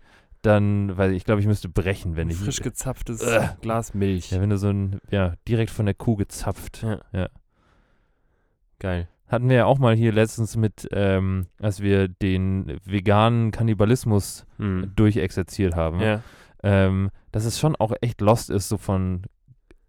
dann, 0.46 0.96
weil 0.96 1.12
ich 1.12 1.24
glaube, 1.24 1.40
ich 1.40 1.46
müsste 1.46 1.68
brechen, 1.68 2.16
wenn 2.16 2.28
ich. 2.30 2.36
Frisch 2.36 2.60
gezapftes 2.60 3.22
Äh. 3.22 3.48
Glas 3.60 3.94
Milch. 3.94 4.30
Ja, 4.30 4.40
wenn 4.40 4.50
du 4.50 4.58
so 4.58 4.68
ein, 4.68 5.00
ja, 5.10 5.34
direkt 5.48 5.70
von 5.70 5.86
der 5.86 5.94
Kuh 5.94 6.16
gezapft. 6.16 6.82
Ja. 6.82 7.00
Ja. 7.12 7.28
Geil. 8.78 9.08
Hatten 9.26 9.48
wir 9.48 9.56
ja 9.56 9.64
auch 9.64 9.78
mal 9.78 9.94
hier 9.96 10.12
letztens 10.12 10.56
mit, 10.56 10.86
ähm, 10.92 11.46
als 11.58 11.80
wir 11.80 12.08
den 12.08 12.78
veganen 12.84 13.50
Kannibalismus 13.50 14.46
Hm. 14.58 14.92
durchexerziert 14.94 15.74
haben, 15.74 16.00
Ja. 16.00 16.22
ähm, 16.62 17.10
dass 17.32 17.44
es 17.44 17.58
schon 17.58 17.74
auch 17.76 17.92
echt 18.00 18.20
lost 18.20 18.50
ist, 18.50 18.68
so 18.68 18.76
von 18.76 19.22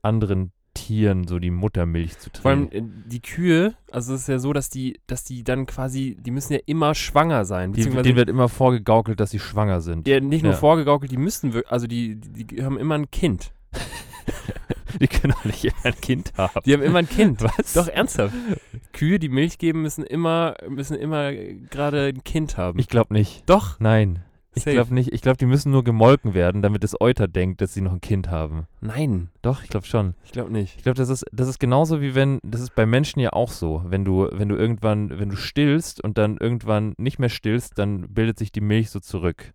anderen 0.02 0.52
Tieren 0.86 1.28
so 1.28 1.40
die 1.40 1.52
Muttermilch 1.52 2.18
zu 2.20 2.30
Vor 2.42 2.52
allem 2.52 2.70
trinken. 2.70 3.04
äh, 3.06 3.10
die 3.10 3.22
Kühe, 3.22 3.74
also 3.92 4.14
es 4.14 4.22
ist 4.22 4.28
ja 4.28 4.40
so, 4.40 4.54
dass 4.54 4.70
die, 4.70 5.00
dass 5.08 5.24
die 5.24 5.44
dann 5.44 5.66
quasi, 5.66 6.16
die 6.20 6.32
müssen 6.32 6.54
ja 6.54 6.60
immer 6.66 6.94
schwanger 6.96 7.46
sein. 7.46 7.74
Die, 7.74 7.84
denen 7.90 8.16
wird 8.16 8.30
immer 8.30 8.50
vorgegaukelt, 8.50 9.20
dass 9.20 9.32
sie 9.32 9.40
schwanger 9.40 9.82
sind. 9.82 10.08
ja, 10.08 10.20
nicht 10.20 10.44
nur 10.44 10.54
Ja. 10.54 10.58
vorgegaukelt, 10.60 11.12
die 11.12 11.18
müssen 11.18 11.54
wirklich, 11.54 11.72
also 11.72 11.88
die, 11.88 12.16
die, 12.16 12.46
die 12.46 12.64
haben 12.64 12.78
immer 12.78 12.96
ein 12.96 13.10
Kind. 13.12 13.52
Die 15.02 15.08
können 15.08 15.34
doch 15.34 15.44
nicht 15.44 15.68
ein 15.84 15.94
Kind 16.00 16.32
haben. 16.38 16.62
Die 16.66 16.72
haben 16.74 16.82
immer 16.82 17.00
ein 17.00 17.10
Kind. 17.10 17.42
Was? 17.58 17.74
Doch, 17.74 17.88
ernsthaft. 17.90 18.34
Kühe, 18.94 19.20
die 19.20 19.28
Milch 19.28 19.58
geben, 19.58 19.82
müssen 19.82 20.06
immer, 20.06 20.56
müssen 20.70 20.96
immer 20.96 21.34
gerade 21.34 22.06
ein 22.16 22.24
Kind 22.24 22.56
haben. 22.58 22.80
Ich 22.80 22.88
glaube 22.88 23.14
nicht. 23.14 23.44
Doch. 23.46 23.78
Nein. 23.82 24.24
Ich 24.56 24.64
glaube 24.66 24.94
nicht. 24.94 25.12
Ich 25.14 25.22
glaube, 25.22 25.38
die 25.38 25.46
müssen 25.46 25.72
nur 25.72 25.84
gemolken 25.84 26.34
werden, 26.34 26.62
damit 26.62 26.84
das 26.84 27.00
Euter 27.00 27.28
denkt, 27.28 27.62
dass 27.62 27.74
sie 27.74 27.82
noch 27.82 27.92
ein 27.94 28.02
Kind 28.02 28.30
haben. 28.30 28.68
Nein, 28.82 29.30
Doch, 29.42 29.64
ich 29.64 29.70
glaube 29.70 29.86
schon. 29.86 30.16
ich 30.24 30.32
glaube 30.32 30.52
nicht. 30.52 30.78
Ich 30.78 30.84
glaube, 30.84 30.98
das 30.98 31.10
ist, 31.10 31.26
das 31.32 31.48
ist 31.48 31.60
genauso 31.60 32.02
wie 32.02 32.16
wenn, 32.16 32.40
das 32.44 32.62
ist 32.62 32.74
bei 32.76 32.86
Menschen 32.86 33.20
ja 33.20 33.34
auch 33.34 33.52
so. 33.52 33.84
Wenn 33.86 34.06
du, 34.06 34.30
wenn 34.32 34.50
du 34.50 34.56
irgendwann, 34.56 35.10
wenn 35.20 35.30
du 35.30 35.36
stillst 35.36 36.02
und 36.04 36.18
dann 36.18 36.38
irgendwann 36.38 36.94
nicht 36.98 37.20
mehr 37.20 37.30
stillst, 37.30 37.78
dann 37.78 38.08
bildet 38.14 38.40
sich 38.40 38.52
die 38.52 38.62
Milch 38.62 38.90
so 38.90 39.00
zurück. 39.00 39.54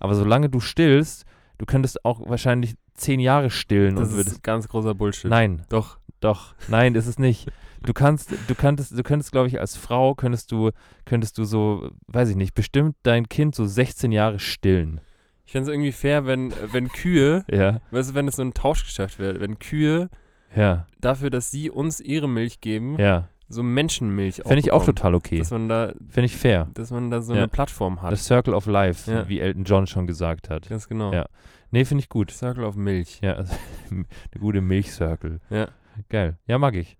Aber 0.00 0.14
solange 0.14 0.48
du 0.48 0.60
stillst, 0.60 1.24
du 1.58 1.66
könntest 1.66 2.04
auch 2.04 2.28
wahrscheinlich 2.28 2.74
zehn 2.94 3.20
Jahre 3.20 3.50
stillen 3.50 3.96
Das 3.96 4.08
und 4.10 4.16
würdest. 4.16 4.36
ist 4.36 4.42
ganz 4.42 4.68
großer 4.68 4.94
Bullshit. 4.94 5.30
Nein, 5.30 5.62
Doch. 5.68 5.98
doch, 6.20 6.54
nein, 6.68 6.94
ist 6.94 7.06
es 7.06 7.18
nicht. 7.18 7.48
Du 7.84 7.92
kannst, 7.92 8.32
du 8.48 8.54
könntest, 8.54 8.96
du 8.98 9.02
könntest, 9.02 9.32
glaube 9.32 9.48
ich, 9.48 9.58
als 9.60 9.76
Frau 9.76 10.14
könntest 10.14 10.52
du, 10.52 10.70
könntest 11.06 11.38
du 11.38 11.44
so, 11.44 11.90
weiß 12.08 12.28
ich 12.30 12.36
nicht, 12.36 12.54
bestimmt 12.54 12.96
dein 13.02 13.28
Kind 13.28 13.54
so 13.54 13.64
16 13.64 14.12
Jahre 14.12 14.38
stillen. 14.38 15.00
Ich 15.46 15.52
fände 15.52 15.70
es 15.70 15.74
irgendwie 15.74 15.92
fair, 15.92 16.26
wenn, 16.26 16.52
wenn 16.72 16.88
Kühe, 16.88 17.44
Ja, 17.50 17.80
weißt 17.90 18.10
du, 18.10 18.14
wenn 18.14 18.28
es 18.28 18.36
so 18.36 18.42
ein 18.42 18.54
Tauschgeschäft 18.54 19.18
wäre, 19.18 19.40
wenn 19.40 19.58
Kühe 19.58 20.08
ja, 20.54 20.86
dafür, 21.00 21.30
dass 21.30 21.50
sie 21.50 21.70
uns 21.70 22.00
ihre 22.00 22.28
Milch 22.28 22.60
geben, 22.60 22.98
ja. 22.98 23.28
so 23.48 23.62
Menschenmilch 23.62 24.36
Fände 24.44 24.58
ich 24.58 24.72
auch 24.72 24.84
total 24.84 25.14
okay. 25.14 25.38
Dass 25.38 25.50
man 25.50 25.68
da, 25.68 25.92
Finde 26.08 26.26
ich 26.26 26.36
fair. 26.36 26.68
dass 26.74 26.90
man 26.90 27.10
da 27.10 27.20
so 27.22 27.32
Ja. 27.32 27.38
eine 27.38 27.48
Plattform 27.48 28.02
hat. 28.02 28.12
Das 28.12 28.26
Circle 28.26 28.54
of 28.54 28.66
Life, 28.66 29.28
wie 29.28 29.40
Elton 29.40 29.64
John 29.64 29.86
schon 29.86 30.06
gesagt 30.06 30.50
hat. 30.50 30.68
Ganz 30.68 30.86
genau. 30.88 31.12
Ja. 31.12 31.26
Nee, 31.72 31.84
finde 31.84 32.02
ich 32.02 32.08
gut. 32.08 32.30
Circle 32.32 32.64
of 32.64 32.76
Milch. 32.76 33.20
Ja, 33.22 33.34
also, 33.34 33.54
eine 33.90 34.04
gute 34.38 34.60
Milchcircle. 34.60 35.40
Ja. 35.50 35.68
Geil. 36.08 36.36
Ja, 36.46 36.58
mag 36.58 36.74
ich. 36.74 36.96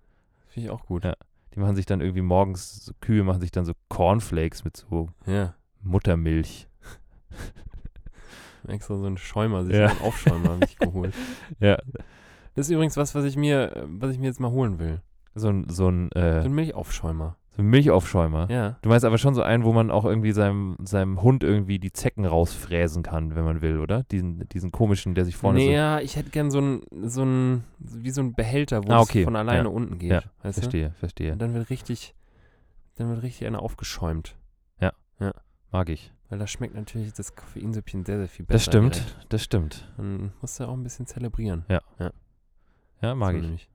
Finde 0.51 0.67
ich 0.69 0.71
auch 0.71 0.85
gut. 0.87 1.05
Ja. 1.05 1.15
Die 1.55 1.61
machen 1.61 1.75
sich 1.77 1.87
dann 1.87 2.01
irgendwie 2.01 2.23
morgens, 2.23 2.85
so 2.85 2.93
Kühe 3.01 3.25
machen 3.25 3.41
sich 3.41 3.51
dann 3.51 3.65
so 3.65 3.73
Cornflakes 3.89 4.63
mit 4.65 4.77
so 4.77 5.09
Ja. 5.27 5.55
Muttermilch. 5.83 6.69
Extra 8.69 8.97
so 8.99 9.07
einen 9.07 9.17
Schäumer, 9.17 9.65
sich 9.65 9.75
Ja. 9.75 9.89
so 9.89 9.95
einen 9.97 10.03
Aufschäumer 10.07 10.51
hab 10.55 10.65
ich 10.65 10.77
geholt. 10.79 11.15
Ja. 11.61 11.79
Das 12.55 12.67
ist 12.67 12.73
übrigens 12.73 12.97
was, 12.97 13.15
was 13.15 13.25
ich 13.25 13.37
mir, 13.37 13.75
äh, 13.77 13.85
was 13.87 14.11
ich 14.13 14.19
mir 14.19 14.27
jetzt 14.27 14.41
mal 14.41 14.51
holen 14.51 14.79
will. 14.79 15.01
So 15.35 15.49
ein, 15.49 15.69
so 15.71 15.89
ein, 15.89 16.11
So 16.13 16.21
äh, 16.21 16.41
ein 16.41 16.53
Milchaufschäumer. 16.53 17.37
So 17.61 17.67
Milchaufschäumer. 17.69 18.51
Ja. 18.51 18.77
Du 18.83 18.89
meinst 18.89 19.05
aber 19.05 19.19
schon 19.19 19.35
so 19.35 19.43
einen, 19.43 19.65
wo 19.65 19.73
man 19.73 19.91
auch 19.91 20.05
irgendwie 20.05 20.33
seinem, 20.33 20.77
seinem 20.83 21.23
Hund 21.23 21.43
irgendwie 21.45 21.79
die 21.79 21.93
Zecken 21.93 22.25
rausfräsen 22.25 23.03
kann, 23.03 23.35
wenn 23.35 23.45
man 23.45 23.61
will, 23.63 23.79
oder? 23.79 24.03
Diesen, 24.05 24.49
diesen 24.49 24.71
komischen, 24.73 25.15
der 25.15 25.25
sich 25.25 25.37
vorne 25.37 25.59
nee, 25.59 25.67
so. 25.67 25.73
ja, 25.73 26.01
ich 26.01 26.17
hätte 26.17 26.31
gern 26.31 26.51
so 26.51 26.61
ein, 26.61 26.83
so 27.05 27.23
ein, 27.25 27.65
wie 27.79 28.11
so 28.11 28.21
ein 28.23 28.35
Behälter, 28.35 28.85
wo 28.87 28.93
Ah, 28.93 29.01
okay. 29.01 29.21
es 29.21 29.25
von 29.25 29.37
alleine 29.37 29.69
Ja. 29.69 29.75
unten 29.75 29.99
geht. 29.99 30.11
Ja, 30.11 30.23
weißt 30.43 30.59
du? 30.59 30.63
Verstehe, 30.63 30.93
verstehe. 30.99 31.33
Und 31.33 31.41
dann 31.43 31.55
wird 31.55 31.71
richtig, 31.71 32.15
dann 32.97 33.09
wird 33.11 33.23
richtig 33.23 33.47
einer 33.47 33.63
aufgeschäumt. 33.63 34.37
Mag 35.73 35.89
ich. 35.89 36.13
Weil 36.29 36.41
da 36.41 36.49
schmeckt 36.49 36.75
natürlich 36.75 37.13
das 37.13 37.37
Koffeinsüppchen 37.37 38.05
sehr, 38.05 38.19
sehr 38.19 38.27
viel 38.29 38.45
besser. 38.45 38.57
Das 38.57 38.65
stimmt, 38.65 38.97
direkt. 38.97 39.27
das 39.33 39.45
stimmt. 39.45 39.89
Dann 39.97 40.33
musst 40.41 40.59
du 40.59 40.65
auch 40.65 40.73
ein 40.73 40.83
bisschen 40.83 41.07
zelebrieren. 41.07 41.65
Ja, 41.69 43.15
mag 43.15 43.31
So 43.33 43.37
ich. 43.37 43.43
nämlich. 43.43 43.69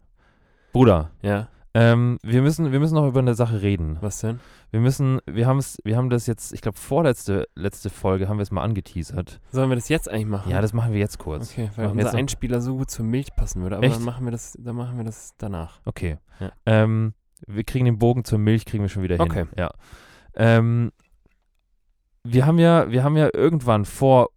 Bruder, 0.73 1.11
Ja, 1.21 1.47
ähm, 1.75 2.17
wir, 2.23 2.41
müssen, 2.41 2.71
wir 2.71 2.79
müssen 2.79 2.95
noch 2.95 3.05
über 3.07 3.19
eine 3.19 3.35
Sache 3.35 3.61
reden. 3.61 3.97
was 3.99 4.21
denn? 4.21 4.39
Wir 4.71 4.79
müssen, 4.79 5.19
wir 5.25 5.45
haben 5.45 5.57
es, 5.57 5.77
wir 5.83 5.97
haben 5.97 6.09
das 6.09 6.25
jetzt, 6.25 6.53
ich 6.53 6.61
glaube, 6.61 6.77
vorletzte 6.77 7.47
letzte 7.55 7.89
Folge 7.89 8.29
haben 8.29 8.37
wir 8.37 8.43
es 8.43 8.51
mal 8.51 8.63
angeteasert. 8.63 9.41
Sollen 9.51 9.69
wir 9.69 9.75
das 9.75 9.89
jetzt 9.89 10.09
eigentlich 10.09 10.27
machen? 10.27 10.51
Ja, 10.51 10.61
das 10.61 10.73
machen 10.73 10.93
wir 10.93 10.99
jetzt 10.99 11.19
kurz. 11.19 11.51
Okay, 11.51 11.69
weil 11.75 11.87
Machen 11.87 11.99
unser 11.99 12.17
Einspieler 12.17 12.61
so 12.61 12.77
gut 12.77 12.89
zur 12.89 13.05
Milch 13.05 13.35
passen 13.35 13.61
würde. 13.61 13.75
Aber 13.75 13.85
Echt? 13.85 13.97
dann 13.97 14.03
machen 14.03 14.25
wir 14.25 14.31
das, 14.31 14.57
dann 14.57 14.75
machen 14.75 14.97
wir 14.97 15.03
das 15.03 15.33
danach. 15.37 15.81
Okay. 15.85 16.17
Ja. 16.39 16.51
Ähm, 16.65 17.13
wir 17.45 17.63
kriegen 17.65 17.85
den 17.85 17.99
Bogen 17.99 18.23
zur 18.23 18.39
Milch, 18.39 18.65
kriegen 18.65 18.83
wir 18.83 18.89
schon 18.89 19.03
wieder 19.03 19.17
hin. 19.17 19.23
Okay. 19.23 19.45
Ja. 19.57 19.71
Ähm, 20.35 20.91
wir 22.23 22.45
haben 22.45 22.57
ja, 22.57 22.89
wir 22.89 23.03
haben 23.03 23.17
ja 23.17 23.29
irgendwann 23.33 23.83
vor 23.83 24.29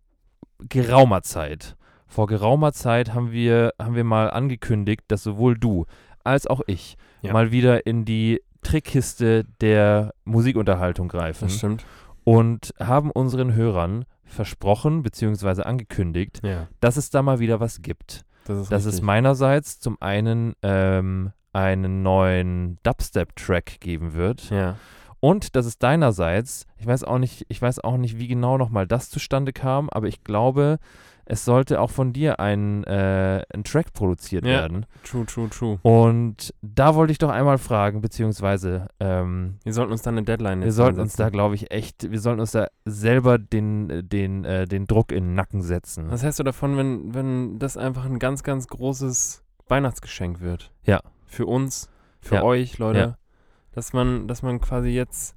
geraumer 0.58 1.22
Zeit, 1.22 1.76
vor 2.06 2.26
geraumer 2.26 2.72
Zeit 2.72 3.14
haben 3.14 3.32
wir, 3.32 3.74
haben 3.80 3.94
wir 3.94 4.04
mal 4.04 4.30
angekündigt, 4.30 5.02
dass 5.08 5.22
sowohl 5.22 5.56
du 5.56 5.86
als 6.28 6.46
auch 6.46 6.60
ich 6.66 6.96
Ja. 7.22 7.32
mal 7.32 7.50
wieder 7.50 7.86
in 7.86 8.04
die 8.04 8.40
Trickkiste 8.62 9.44
der 9.60 10.12
Musikunterhaltung 10.24 11.08
greifen 11.08 11.46
Das 11.48 11.56
stimmt. 11.58 11.84
und 12.24 12.72
haben 12.78 13.10
unseren 13.10 13.54
Hörern 13.54 14.04
versprochen 14.24 15.02
bzw. 15.02 15.62
angekündigt, 15.62 16.40
Ja, 16.44 16.68
dass 16.80 16.96
es 16.96 17.10
da 17.10 17.22
mal 17.22 17.38
wieder 17.40 17.60
was 17.60 17.82
gibt. 17.82 18.24
das 18.44 18.58
ist 18.60 18.72
Das 18.72 18.84
ist 18.84 19.00
meinerseits 19.02 19.80
zum 19.80 19.96
einen 20.00 20.54
ähm, 20.62 21.32
einen 21.52 22.02
neuen 22.02 22.78
Dubstep-Track 22.82 23.80
geben 23.80 24.14
wird 24.14 24.50
Ja, 24.50 24.76
und 25.20 25.56
dass 25.56 25.66
es 25.66 25.78
deinerseits, 25.78 26.66
ich 26.76 26.86
weiß 26.86 27.02
auch 27.04 27.18
nicht, 27.18 27.46
ich 27.48 27.60
weiß 27.60 27.80
auch 27.82 27.96
nicht, 27.96 28.18
wie 28.18 28.28
genau 28.28 28.58
nochmal 28.58 28.86
das 28.86 29.08
zustande 29.10 29.52
kam, 29.52 29.88
aber 29.90 30.06
ich 30.06 30.22
glaube, 30.22 30.78
es 31.30 31.44
sollte 31.44 31.80
auch 31.80 31.90
von 31.90 32.12
dir 32.14 32.40
ein, 32.40 32.84
äh, 32.84 33.42
ein 33.52 33.62
Track 33.62 33.92
produziert 33.92 34.44
Ja. 34.46 34.52
werden. 34.62 34.86
true, 35.04 35.26
true, 35.26 35.48
true. 35.50 35.78
Und 35.82 36.54
da 36.62 36.94
wollte 36.94 37.12
ich 37.12 37.18
doch 37.18 37.28
einmal 37.28 37.58
fragen, 37.58 38.00
beziehungsweise 38.00 38.88
ähm, 38.98 39.58
Wir 39.62 39.74
sollten 39.74 39.92
uns 39.92 40.00
dann 40.02 40.14
eine 40.16 40.24
Deadline 40.24 40.62
wir 40.62 40.72
sollten 40.72 41.00
uns 41.00 41.16
da, 41.16 41.24
ansetzen. 41.24 41.32
glaube 41.36 41.54
ich, 41.54 41.70
echt, 41.70 42.10
wir 42.10 42.18
sollten 42.20 42.40
uns 42.40 42.52
da 42.52 42.68
selber 42.86 43.38
den, 43.38 44.08
den, 44.08 44.44
äh, 44.46 44.66
den 44.66 44.86
Druck 44.86 45.12
in 45.12 45.24
den 45.24 45.34
Nacken 45.34 45.60
setzen. 45.62 46.10
Was 46.10 46.22
hältst 46.22 46.38
du 46.40 46.44
davon, 46.44 46.76
wenn, 46.78 47.14
wenn 47.14 47.58
das 47.58 47.76
einfach 47.76 48.06
ein 48.06 48.18
ganz, 48.18 48.42
ganz 48.42 48.66
großes 48.68 49.42
Weihnachtsgeschenk 49.68 50.40
wird? 50.40 50.72
Ja. 50.84 51.00
Für 51.26 51.44
uns, 51.46 51.90
für 52.20 52.36
Ja. 52.36 52.42
euch, 52.42 52.78
Leute. 52.78 52.98
Ja. 52.98 53.18
Dass 53.72 53.92
man, 53.92 54.26
dass 54.28 54.42
man 54.42 54.60
quasi 54.60 54.88
jetzt 54.88 55.36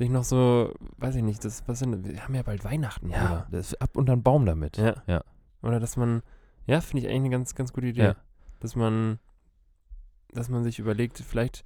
sich 0.00 0.10
noch 0.10 0.24
so, 0.24 0.72
weiß 0.96 1.14
ich 1.16 1.22
nicht, 1.22 1.44
das, 1.44 1.62
was 1.68 1.78
sind, 1.78 2.06
wir 2.08 2.24
haben 2.24 2.34
ja 2.34 2.42
bald 2.42 2.64
Weihnachten, 2.64 3.10
ja, 3.10 3.24
oder? 3.24 3.48
das 3.50 3.74
ab 3.80 3.96
unter 3.96 4.16
den 4.16 4.22
Baum 4.22 4.46
damit. 4.46 4.78
Ja. 4.78 5.02
Ja. 5.06 5.22
Oder 5.62 5.78
dass 5.78 5.96
man, 5.96 6.22
ja, 6.66 6.80
finde 6.80 7.02
ich 7.04 7.08
eigentlich 7.08 7.20
eine 7.20 7.30
ganz, 7.30 7.54
ganz 7.54 7.72
gute 7.72 7.88
Idee. 7.88 8.02
Ja. 8.02 8.16
Dass 8.60 8.76
man, 8.76 9.18
dass 10.32 10.48
man 10.48 10.64
sich 10.64 10.78
überlegt, 10.78 11.18
vielleicht 11.18 11.64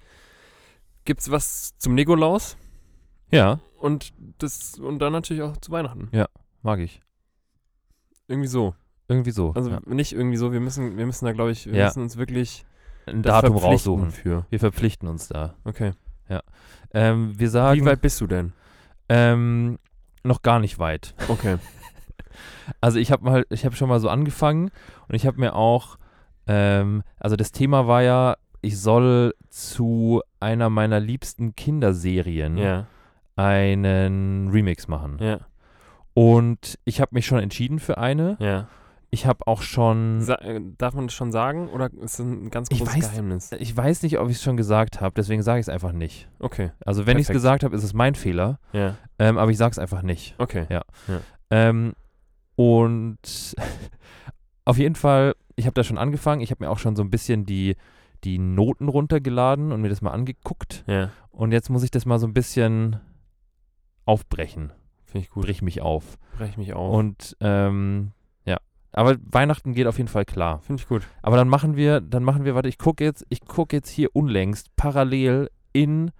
gibt 1.05 1.21
es 1.21 1.31
was 1.31 1.79
zum 1.79 1.95
Nikolaus 1.95 2.57
Ja, 3.31 3.61
und 3.79 4.13
das, 4.39 4.79
und 4.79 4.99
dann 4.99 5.13
natürlich 5.13 5.43
auch 5.43 5.57
zu 5.59 5.71
Weihnachten. 5.71 6.11
mag 6.63 6.81
ich. 6.81 7.03
Irgendwie 8.27 8.49
so. 8.49 8.75
Irgendwie 9.07 9.31
so. 9.33 9.53
Also 9.53 9.71
ja. 9.71 9.81
nicht 9.87 10.13
irgendwie 10.13 10.39
so, 10.39 10.51
wir 10.51 10.61
müssen, 10.61 10.97
wir 10.97 11.07
müssen 11.07 11.25
da, 11.27 11.33
glaube 11.33 11.53
ich, 11.53 11.67
wir 11.67 11.75
Ja. 11.75 11.85
müssen 11.87 12.03
uns 12.03 12.17
wirklich 12.17 12.65
ein 13.07 13.23
Datum 13.23 13.57
raussuchen. 13.57 14.11
für. 14.11 14.47
Wir 14.51 14.59
verpflichten 14.59 15.09
uns 15.09 15.29
da. 15.29 15.55
Okay. 15.65 15.93
Ähm, 16.93 17.39
wir 17.39 17.51
sagen 17.51 17.81
Wie 17.81 17.85
weit 17.85 18.01
bist 18.01 18.21
du 18.21 18.27
denn? 18.27 18.53
ähm, 19.09 19.79
noch 20.23 20.43
gar 20.43 20.61
nicht 20.61 20.79
weit. 20.79 21.15
Okay. 21.29 21.59
Also 22.81 22.99
ich 22.99 23.13
habe 23.13 23.25
mal, 23.25 23.47
ich 23.51 23.65
habe 23.65 23.77
schon 23.77 23.89
mal 23.89 24.01
so 24.01 24.09
angefangen 24.09 24.71
und 25.09 25.15
ich 25.15 25.27
habe 25.27 25.39
mir 25.39 25.55
auch, 25.55 25.99
ähm, 26.47 27.03
also 27.21 27.37
das 27.37 27.53
Thema 27.53 27.87
war 27.87 28.03
ja, 28.03 28.37
ich 28.63 28.81
soll 28.81 29.35
zu 29.51 30.23
einer 30.41 30.71
meiner 30.71 30.99
liebsten 30.99 31.55
Kinderserien 31.55 32.57
ja. 32.57 32.87
einen 33.37 34.49
Remix 34.51 34.89
machen. 34.89 35.19
Ja. 35.21 35.41
Und 36.15 36.79
ich 36.85 37.01
habe 37.01 37.15
mich 37.15 37.27
schon 37.27 37.39
entschieden 37.39 37.79
für 37.79 37.99
eine. 37.99 38.37
Ja. 38.41 38.69
Ich 39.15 39.27
habe 39.27 39.47
auch 39.47 39.63
schon, 39.63 40.21
Sa 40.23 40.35
äh, 40.37 40.61
darf 40.77 40.95
man 40.95 41.07
das 41.07 41.15
schon 41.15 41.31
sagen 41.31 41.69
oder 41.69 41.87
ist 41.93 42.19
das 42.19 42.27
ein 42.27 42.51
ganz 42.51 42.69
Ich 42.73 42.79
großes 42.81 42.95
weiß- 42.95 43.01
Geheimnis? 43.11 43.53
ich 43.53 43.77
weiß 43.77 44.03
nicht, 44.03 44.19
ob 44.19 44.29
ich 44.29 44.37
es 44.37 44.43
schon 44.43 44.57
gesagt 44.57 45.01
habe, 45.01 45.15
deswegen 45.17 45.43
sage 45.43 45.61
ich 45.61 45.65
es 45.67 45.69
einfach 45.69 45.93
nicht. 45.93 46.29
Okay. 46.41 46.73
Also 46.85 47.07
wenn 47.07 47.19
ich 47.19 47.29
es 47.29 47.33
gesagt 47.33 47.63
habe, 47.63 47.77
ist 47.77 47.85
es 47.85 47.95
mein 47.95 48.17
Fehler, 48.17 48.59
Ja. 48.73 48.97
ähm, 49.21 49.39
aber 49.39 49.51
ich 49.53 49.57
sage 49.57 49.71
es 49.71 49.79
einfach 49.79 50.03
nicht. 50.03 50.35
Okay. 50.39 50.67
Ähm, 51.51 51.93
und 52.57 53.55
auf 54.65 54.79
jeden 54.79 54.97
Fall, 54.97 55.35
ich 55.57 55.67
habe 55.67 55.75
da 55.75 55.85
schon 55.85 55.99
angefangen. 55.99 56.41
Ich 56.41 56.51
habe 56.51 56.65
mir 56.65 56.71
auch 56.71 56.79
schon 56.79 56.97
so 56.97 57.03
ein 57.03 57.11
bisschen 57.11 57.47
die, 57.47 57.77
die 58.25 58.39
Noten 58.39 58.89
runtergeladen 58.89 59.71
und 59.73 59.81
mir 59.81 59.89
das 59.91 60.03
mal 60.03 60.11
angeguckt. 60.13 60.83
Ja, 60.89 61.11
Und 61.31 61.53
jetzt 61.53 61.71
muss 61.71 61.83
ich 61.85 61.91
das 61.93 62.05
mal 62.07 62.19
so 62.19 62.27
ein 62.27 62.35
bisschen 62.35 62.99
aufbrechen. 64.07 64.73
finde 65.05 65.25
ich 65.27 65.31
gut. 65.31 65.45
Brich 65.45 65.63
mich 65.63 65.81
auf. 65.83 66.19
Brech 66.37 66.57
mich 66.57 66.73
auf. 66.75 66.93
Und 66.93 67.37
ähm, 67.41 68.11
ja. 68.11 68.14
Aber 68.95 69.17
Weihnachten 69.31 69.75
geht 69.75 69.87
auf 69.87 69.99
jeden 69.99 70.09
Fall 70.09 70.25
klar. 70.25 70.61
Finde 70.61 70.81
ich 70.81 70.89
gut. 70.89 71.03
Aber 71.21 71.37
dann 71.37 71.49
machen 71.49 71.77
wir, 71.77 72.01
dann 72.01 72.25
machen 72.25 72.45
wir, 72.45 72.55
warte, 72.55 72.69
ich 72.69 72.79
gucke 72.79 73.05
jetzt, 73.05 73.27
ich 73.29 73.41
gucke 73.43 73.77
jetzt 73.77 73.91
hier 73.91 74.15
unlängst 74.15 74.75
parallel 74.77 75.51
in 75.73 76.11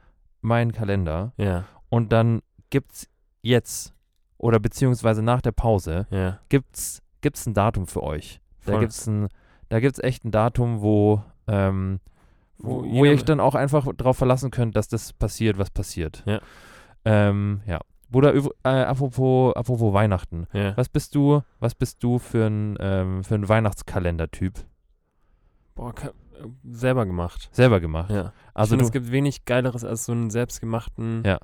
meinen 0.41 0.73
Kalender 0.73 1.33
Ja, 1.37 1.65
und 1.89 2.13
dann 2.13 2.43
gibt's 2.71 3.09
jetzt 3.43 3.95
oder 4.39 4.59
beziehungsweise 4.59 5.23
nach 5.23 5.41
der 5.41 5.53
Pause 5.53 6.07
ja. 6.11 6.41
gibt's 6.49 7.01
gibt's 7.21 7.47
ein 7.47 7.55
Datum 7.55 7.87
für 7.87 8.03
euch. 8.03 8.41
Da 8.67 8.73
Voll. 8.73 8.81
gibt's 8.81 9.07
ein, 9.07 9.29
da 9.69 9.81
gibt's 9.81 10.01
echt 10.01 10.25
ein 10.25 10.33
Datum, 10.33 10.83
wo 10.83 11.23
ähm, 11.47 12.01
wo, 12.59 12.85
Wo 12.85 13.05
ihr 13.05 13.13
euch 13.13 13.25
dann 13.25 13.41
auch 13.41 13.55
einfach 13.55 13.87
darauf 13.97 14.17
verlassen 14.17 14.51
könnt, 14.51 14.77
dass 14.77 14.89
das 14.89 15.13
passiert, 15.13 15.59
was 15.59 15.71
passiert. 15.71 16.23
Ja. 16.25 16.41
Ähm, 17.05 17.61
ja. 17.67 17.81
Bruder, 18.15 18.33
äh, 18.63 18.69
apropos, 18.69 19.57
apropos 19.57 19.93
Weihnachten. 19.93 20.47
Ja. 20.53 20.77
Was 20.77 20.89
bist 20.89 21.17
du, 21.17 21.43
was 21.59 21.75
bist 21.75 22.01
du 22.05 22.21
für 22.21 22.47
ein, 22.47 22.77
ähm, 22.79 23.25
für 23.25 23.35
ein 23.35 23.49
Weihnachtskalender-Typ? 23.49 24.55
Boah, 25.75 25.93
äh, 26.01 26.11
selber 26.71 27.07
gemacht. 27.07 27.49
Selber 27.51 27.81
gemacht. 27.81 28.11
Ja. 28.11 28.33
Also 28.55 28.69
ich 28.77 28.79
finde, 28.79 28.85
es 28.85 28.93
gibt 28.93 29.11
wenig 29.11 29.47
Geileres 29.47 29.83
als 29.85 30.05
so 30.05 30.13
einen 30.13 30.31
selbstgemachten 30.31 31.25
Ja. 31.27 31.41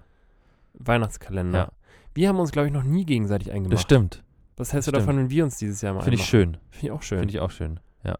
Weihnachtskalender. 0.74 1.58
Ja. 1.58 1.68
Wir 2.14 2.28
haben 2.28 2.38
uns, 2.38 2.52
glaube 2.52 2.68
ich, 2.68 2.72
noch 2.72 2.84
nie 2.84 3.04
gegenseitig 3.04 3.50
eingemacht. 3.50 3.72
das 3.72 3.82
stimmt. 3.82 4.22
Was 4.56 4.72
hältst 4.72 4.86
du 4.86 4.92
davon, 4.92 5.16
wenn 5.16 5.28
wir 5.28 5.42
uns 5.42 5.56
dieses 5.56 5.82
Jahr 5.82 5.94
mal 5.94 6.02
Finde 6.02 6.18
ich 6.20 6.24
schön. 6.24 6.56
Finde 6.70 6.86
ich 6.86 6.92
auch 6.92 7.02
schön. 7.02 7.18
Finde 7.18 7.34
ich 7.34 7.40
auch 7.40 7.50
schön. 7.50 7.80
Ja. 8.04 8.14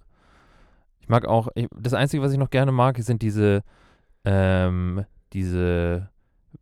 Ich 0.99 1.09
mag 1.09 1.25
auch, 1.25 1.51
ich, 1.55 1.69
das 1.79 1.95
Einzige, 1.95 2.21
was 2.21 2.33
ich 2.33 2.39
noch 2.39 2.51
gerne 2.51 2.73
mag, 2.73 2.99
sind 2.99 3.23
diese, 3.23 3.63
ähm, 4.25 5.05
diese, 5.35 6.11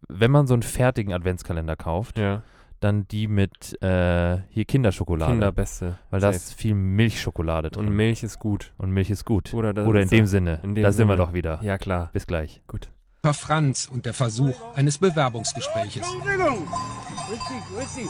wenn 0.09 0.31
man 0.31 0.47
so 0.47 0.55
einen 0.55 0.63
fertigen 0.63 1.13
Adventskalender 1.13 1.77
kauft, 1.77 2.19
ja. 2.19 2.43
dann 2.81 3.07
die 3.09 3.27
mit 3.29 3.81
äh, 3.83 4.39
hier 4.51 4.65
Kinderschokolade. 4.65 5.33
Kinderbeste. 5.33 5.99
weil 6.11 6.21
da 6.21 6.31
ist 6.31 6.55
viel 6.55 6.75
Milchschokolade 6.75 7.71
drin. 7.71 7.87
Und 7.89 7.95
Milch 7.97 8.23
ist 8.23 8.39
gut. 8.39 8.73
Und 8.79 8.91
Milch 8.93 9.11
ist 9.11 9.25
gut. 9.25 9.53
Oder, 9.55 9.73
das 9.75 9.87
Oder 9.87 10.03
in 10.03 10.09
dem 10.09 10.27
Sinne. 10.27 10.61
in 10.63 10.75
dem 10.75 10.85
da 10.85 10.93
sind 10.93 11.09
wir 11.09 11.15
Sinne. 11.15 11.27
doch 11.27 11.33
wieder. 11.35 11.59
Ja, 11.63 11.79
klar. 11.79 12.11
Bis 12.13 12.27
gleich. 12.27 12.63
Gut. 12.67 12.91
Herr 13.25 13.35
Franz 13.35 13.89
und 13.93 14.07
der 14.07 14.15
Versuch 14.15 14.55
eines 14.77 14.99
Bewerbungsgespräches. 14.99 16.07
Entschuldigung. 16.15 16.67
Grüezi, 17.27 17.55
grüezi. 17.75 18.09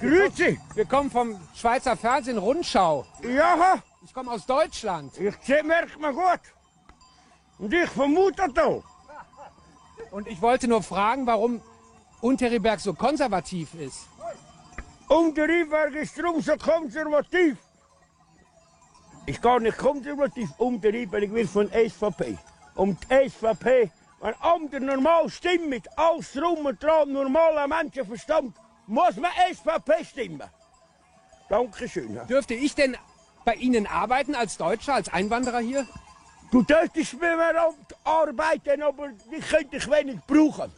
Grüezi. 0.00 0.60
Wir 0.74 0.84
kommen 0.84 1.10
vom 1.10 1.36
Schweizer 1.54 1.96
Fernsehen 1.96 2.36
Rundschau. 2.38 3.06
Ja, 3.22 3.76
Ich 4.04 4.12
komme 4.12 4.30
aus 4.32 4.44
Deutschland. 4.46 5.16
ich 5.18 5.34
sehe, 5.42 5.62
merkt 5.62 5.98
man 6.00 6.14
gut. 6.14 6.40
Und 7.58 7.72
ich 7.72 7.88
vermute 7.88 8.42
da. 8.54 8.80
Und 10.10 10.28
ich 10.28 10.40
wollte 10.42 10.68
nur 10.68 10.82
fragen, 10.82 11.26
warum 11.26 11.60
Unteriberg 12.20 12.80
so 12.80 12.94
konservativ 12.94 13.74
ist. 13.74 14.08
Unteriberg 15.08 15.94
ist 15.94 16.20
drum 16.20 16.40
so 16.40 16.56
konservativ. 16.56 17.56
Ich 19.26 19.40
gar 19.40 19.60
nicht 19.60 19.76
konservativ. 19.76 20.50
Unteriberg 20.58 21.24
ich 21.24 21.32
will 21.32 21.46
von 21.46 21.70
SVP. 21.70 22.38
Und 22.74 22.98
die 23.10 23.28
SVP, 23.28 23.90
wenn 24.20 24.34
andere 24.40 24.80
normal 24.80 25.28
stimmen, 25.28 25.68
mit 25.68 25.86
alles 25.96 26.32
drum 26.32 26.66
und 26.66 26.82
dran, 26.82 27.12
normaler 27.12 27.66
Menschenverstand, 27.66 28.54
muss 28.86 29.16
man 29.16 29.30
SVP 29.52 30.04
stimmen. 30.04 30.42
Dankeschön. 31.48 32.20
Dürfte 32.28 32.54
ich 32.54 32.74
denn 32.74 32.96
bei 33.44 33.54
Ihnen 33.54 33.86
arbeiten 33.86 34.34
als 34.34 34.56
Deutscher, 34.56 34.94
als 34.94 35.08
Einwanderer 35.12 35.60
hier? 35.60 35.86
Du 36.50 36.62
dürftest 36.62 37.20
mir 37.20 37.36
arbeiten, 38.06 38.82
aber 38.82 39.08
ich 39.36 39.46
könnte 39.48 39.76
dich 39.76 39.90
wenig 39.90 40.18
brauchen. 40.26 40.72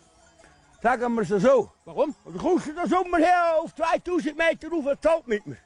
Sagen 0.83 1.14
wir 1.14 1.23
es 1.23 1.43
so. 1.43 1.71
Warum? 1.85 2.14
Du 2.25 2.38
kommst 2.38 2.69
du 2.69 2.73
den 2.73 2.88
Sommer 2.88 3.19
her 3.19 3.57
auf 3.61 3.75
2000 3.75 4.37
Meter 4.37 4.69
auf 4.73 4.87
und 4.87 5.03
zahlt 5.03 5.27
mit 5.27 5.47
mir. 5.47 5.57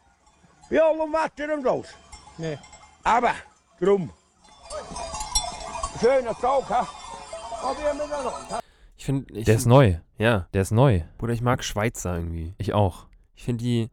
Bei 0.71 0.81
allem 0.83 1.13
Wetter 1.13 1.55
und 1.55 1.67
alles. 1.67 1.89
Nee. 2.39 2.59
Aber, 3.05 3.35
drum. 3.79 4.11
Schöner 6.01 6.35
Tag, 6.35 6.69
ha? 6.71 6.89
Ich 8.97 9.05
finde, 9.05 9.35
ich 9.35 9.45
Der 9.45 9.57
ist 9.57 9.67
neu. 9.67 9.97
ja, 10.19 10.47
Der 10.55 10.63
ist 10.63 10.71
neu. 10.71 11.03
Bruder, 11.19 11.33
ich 11.33 11.43
mag 11.43 11.63
Schweizer 11.63 12.17
irgendwie. 12.17 12.55
Ich 12.59 12.73
auch. 12.73 13.07
Ich 13.35 13.45
finde 13.45 13.63
die, 13.65 13.91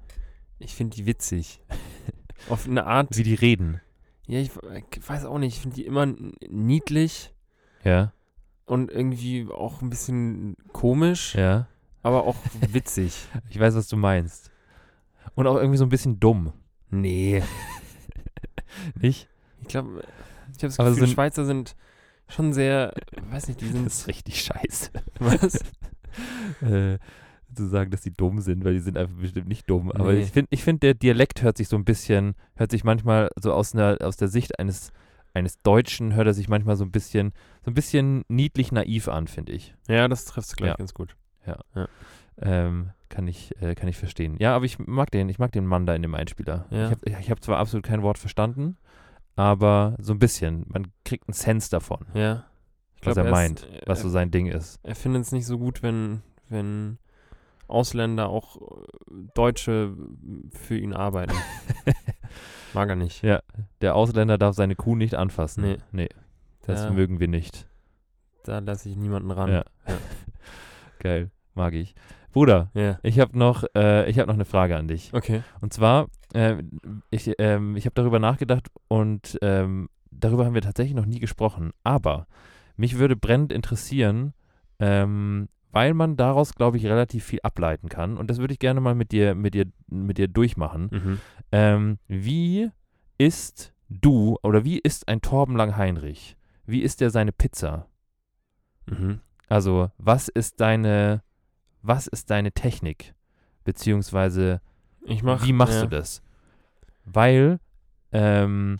ich 0.58 0.74
finde 0.76 0.96
die 0.96 1.06
witzig. 1.06 1.62
Auf 2.50 2.66
eine 2.66 2.86
Art. 2.86 3.10
Wie 3.18 3.24
die 3.24 3.36
reden. 3.36 3.82
Ja, 4.26 4.40
ich, 4.40 4.52
ich 4.96 5.10
weiß 5.10 5.26
auch 5.26 5.38
nicht. 5.38 5.56
Ich 5.56 5.62
finde 5.62 5.76
die 5.76 5.86
immer 5.86 6.06
niedlich 6.48 7.34
Ja. 7.84 8.12
und 8.66 8.92
irgendwie 8.92 9.48
auch 9.50 9.82
ein 9.82 9.90
bisschen 9.90 10.56
komisch, 10.74 11.36
Ja. 11.36 11.68
aber 12.04 12.24
auch 12.26 12.36
witzig. 12.72 13.14
Ich 13.50 13.60
weiß, 13.60 13.76
was 13.76 13.88
du 13.88 13.98
meinst. 13.98 14.52
Und 15.36 15.48
auch 15.48 15.56
irgendwie 15.58 15.78
so 15.78 15.86
ein 15.86 15.90
bisschen 15.90 16.20
dumm. 16.20 16.54
nee. 16.90 17.42
Nicht? 19.00 19.28
Ich 19.62 19.68
glaube, 19.68 20.04
ich 20.56 20.58
habe 20.64 20.68
das 20.68 20.78
Gefühl, 20.78 20.94
sind- 20.96 21.10
Schweizer 21.10 21.46
sind 21.46 21.76
schon 22.28 22.54
sehr, 22.54 22.94
weiß 23.32 23.48
nicht, 23.48 23.62
die 23.62 23.66
Das 23.66 23.74
sind 23.74 23.88
ist 23.88 24.08
richtig 24.08 24.42
scheiße. 24.44 24.92
was? 25.20 25.56
äh, 26.62 26.98
zu 27.56 27.68
sagen, 27.68 27.90
dass 27.92 28.02
die 28.02 28.14
dumm 28.14 28.42
sind, 28.42 28.64
weil 28.64 28.74
die 28.74 28.80
sind 28.80 28.98
einfach 28.98 29.16
bestimmt 29.18 29.48
nicht 29.48 29.70
dumm. 29.70 29.92
Aber 29.92 30.14
Nee. 30.14 30.22
ich 30.22 30.32
finde, 30.32 30.48
ich 30.52 30.64
find, 30.64 30.84
der 30.84 30.94
Dialekt 30.94 31.42
hört 31.42 31.58
sich 31.58 31.68
so 31.68 31.76
ein 31.76 31.84
bisschen, 31.86 32.36
hört 32.56 32.72
sich 32.72 32.84
manchmal 32.84 33.30
so 33.42 33.54
aus, 33.54 33.74
einer, 33.74 33.98
aus 34.02 34.18
der 34.18 34.28
Sicht 34.28 34.60
eines, 34.60 34.92
eines 35.34 35.62
Deutschen, 35.62 36.14
hört 36.16 36.28
er 36.28 36.34
sich 36.34 36.50
manchmal 36.50 36.76
so 36.76 36.84
ein 36.86 36.92
bisschen, 36.92 37.34
so 37.64 37.72
ein 37.72 37.74
bisschen 37.76 38.24
niedlich 38.28 38.72
naiv 38.72 39.08
an, 39.08 39.28
finde 39.28 39.52
ich. 39.54 39.76
Ja, 39.88 40.08
das 40.08 40.26
trifft 40.26 40.56
gleich 40.58 40.72
Ja. 40.72 40.76
ganz 40.76 40.94
gut. 40.94 41.16
Ähm, 42.42 42.92
kann 43.10 43.28
ich, 43.28 43.60
äh, 43.62 43.76
kann 43.76 43.90
ich 43.90 43.98
verstehen. 43.98 44.38
Ja, 44.40 44.56
aber 44.56 44.64
ich 44.66 44.80
mag 44.80 45.12
den, 45.12 45.28
ich 45.30 45.40
mag 45.40 45.52
den 45.52 45.66
Mann 45.66 45.86
da 45.86 45.94
in 45.96 46.02
dem 46.02 46.16
Einspieler. 46.16 46.66
Ja. 46.70 46.86
Ich 46.86 46.92
habe 46.92 47.22
ich 47.22 47.32
hab 47.32 47.44
zwar 47.44 47.58
absolut 47.58 47.86
kein 47.86 48.02
Wort 48.02 48.18
verstanden, 48.18 48.78
aber 49.36 49.96
so 50.00 50.14
ein 50.14 50.20
bisschen. 50.20 50.66
Man 50.70 50.88
kriegt 51.04 51.28
einen 51.28 51.34
Sense 51.34 51.70
davon, 51.70 52.06
Ja. 52.14 52.46
Ich 53.02 53.06
was 53.08 53.14
glaub, 53.16 53.26
er 53.26 53.32
ist- 53.32 53.36
meint, 53.38 53.68
was 53.86 54.00
er, 54.00 54.04
so 54.04 54.10
sein 54.10 54.30
Ding 54.32 54.48
ist. 54.48 54.80
er 54.84 54.96
findet 54.96 55.24
es 55.24 55.32
nicht 55.32 55.46
so 55.46 55.58
gut, 55.58 55.82
wenn, 55.84 56.22
wenn 56.50 56.98
Ausländer 57.68 58.30
auch 58.30 58.58
äh, 58.58 58.86
Deutsche 59.34 59.96
für 60.52 60.78
ihn 60.78 60.94
arbeiten. 60.94 61.34
Mag 62.74 62.90
er 62.90 62.96
nicht. 62.96 63.24
Ja, 63.24 63.42
der 63.82 63.96
Ausländer 63.96 64.38
darf 64.38 64.56
seine 64.56 64.76
Kuh 64.76 64.96
nicht 64.96 65.16
anfassen. 65.16 65.64
Nee. 65.64 65.78
nee 65.92 66.10
das 66.66 66.84
Da- 66.84 66.92
mögen 66.92 67.20
wir 67.20 67.28
nicht. 67.28 67.68
Da 68.44 68.60
lasse 68.60 68.90
ich 68.90 68.96
niemanden 68.96 69.32
ran. 69.32 69.50
Ja. 69.50 69.66
Ja. 69.88 69.98
Geil, 71.00 71.32
mag 71.56 71.74
ich. 71.74 71.96
Bruder, 72.32 72.70
Ja. 72.74 73.00
ich 73.04 73.20
habe 73.20 73.38
noch, 73.38 73.64
äh, 73.76 74.10
ich 74.10 74.20
hab 74.20 74.28
noch 74.28 74.36
eine 74.36 74.46
Frage 74.46 74.78
an 74.78 74.88
dich. 74.88 75.14
Okay. 75.14 75.42
Und 75.62 75.74
zwar, 75.74 76.08
äh, 76.34 76.58
ich, 77.10 77.32
ähm, 77.40 77.76
ich 77.76 77.86
habe 77.86 77.96
darüber 77.96 78.20
nachgedacht 78.20 78.68
und 78.88 79.38
ähm, 79.42 79.90
darüber 80.12 80.46
haben 80.46 80.54
wir 80.54 80.62
tatsächlich 80.62 80.96
noch 80.96 81.08
nie 81.08 81.20
gesprochen. 81.20 81.72
Aber 81.84 82.28
mich 82.78 82.98
würde 83.00 83.16
brennend 83.16 83.52
interessieren, 83.52 84.34
ähm, 84.80 85.50
weil 85.72 85.94
man 85.94 86.18
daraus, 86.18 86.56
glaube 86.56 86.78
ich, 86.78 86.86
relativ 86.86 87.26
viel 87.26 87.40
ableiten 87.44 87.90
kann. 87.90 88.18
Und 88.18 88.30
das 88.30 88.40
würde 88.40 88.54
ich 88.54 88.60
gerne 88.60 88.82
mal 88.82 88.96
mit 88.96 89.12
dir, 89.12 89.36
mit 89.36 89.54
dir, 89.54 89.66
mit 89.88 90.18
dir 90.18 90.28
durchmachen. 90.28 90.90
Mhm. 90.92 91.20
Ähm, 91.52 92.00
wie 92.08 92.72
isst 93.18 93.74
du 93.90 94.38
oder 94.44 94.64
wie 94.64 94.80
isst 94.80 95.08
ein 95.08 95.22
Torben 95.22 95.56
Lang-Heinrich? 95.56 96.38
Wie 96.66 96.82
isst 96.82 97.02
er 97.02 97.10
seine 97.10 97.32
Pizza? 97.32 97.88
Mhm. 98.88 99.20
Also, 99.48 99.92
was 99.98 100.28
ist 100.28 100.60
deine, 100.60 101.24
was 101.82 102.08
ist 102.08 102.30
deine 102.30 102.52
Technik? 102.52 103.14
Beziehungsweise, 103.64 104.62
mach, 105.22 105.46
wie 105.46 105.54
machst 105.54 105.76
ja. 105.76 105.82
du 105.82 105.88
das? 105.90 106.22
Weil, 107.06 107.60
ähm, 108.12 108.80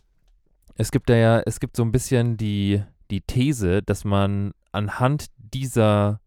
es 0.76 0.92
gibt 0.92 1.10
da 1.10 1.16
ja, 1.16 1.42
es 1.46 1.60
gibt 1.60 1.76
so 1.76 1.84
ein 1.84 1.92
bisschen 1.92 2.38
die, 2.38 2.82
die 3.12 3.22
These, 3.22 3.82
dass 3.82 4.06
man 4.06 4.54
anhand 4.72 5.26
dieser 5.38 6.22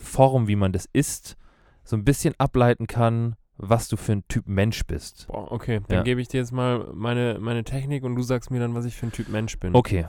Form, 0.00 0.48
wie 0.48 0.56
man 0.56 0.72
das 0.72 0.88
isst, 0.92 1.36
so 1.84 1.96
ein 1.96 2.04
bisschen 2.04 2.34
ableiten 2.38 2.86
kann, 2.86 3.36
was 3.56 3.88
du 3.88 3.96
für 3.96 4.12
ein 4.12 4.26
Typ 4.28 4.46
Mensch 4.46 4.84
bist. 4.86 5.26
Boah, 5.28 5.52
okay. 5.52 5.80
Dann 5.88 5.98
Ja. 5.98 6.02
gebe 6.02 6.20
ich 6.20 6.28
dir 6.28 6.38
jetzt 6.40 6.52
mal 6.52 6.90
meine, 6.94 7.38
meine 7.40 7.62
Technik 7.64 8.04
und 8.04 8.14
du 8.16 8.22
sagst 8.22 8.50
mir 8.50 8.58
dann, 8.60 8.74
was 8.74 8.84
ich 8.86 8.96
für 8.96 9.06
ein 9.06 9.12
Typ 9.12 9.28
Mensch 9.28 9.58
bin. 9.58 9.74
Okay. 9.74 10.06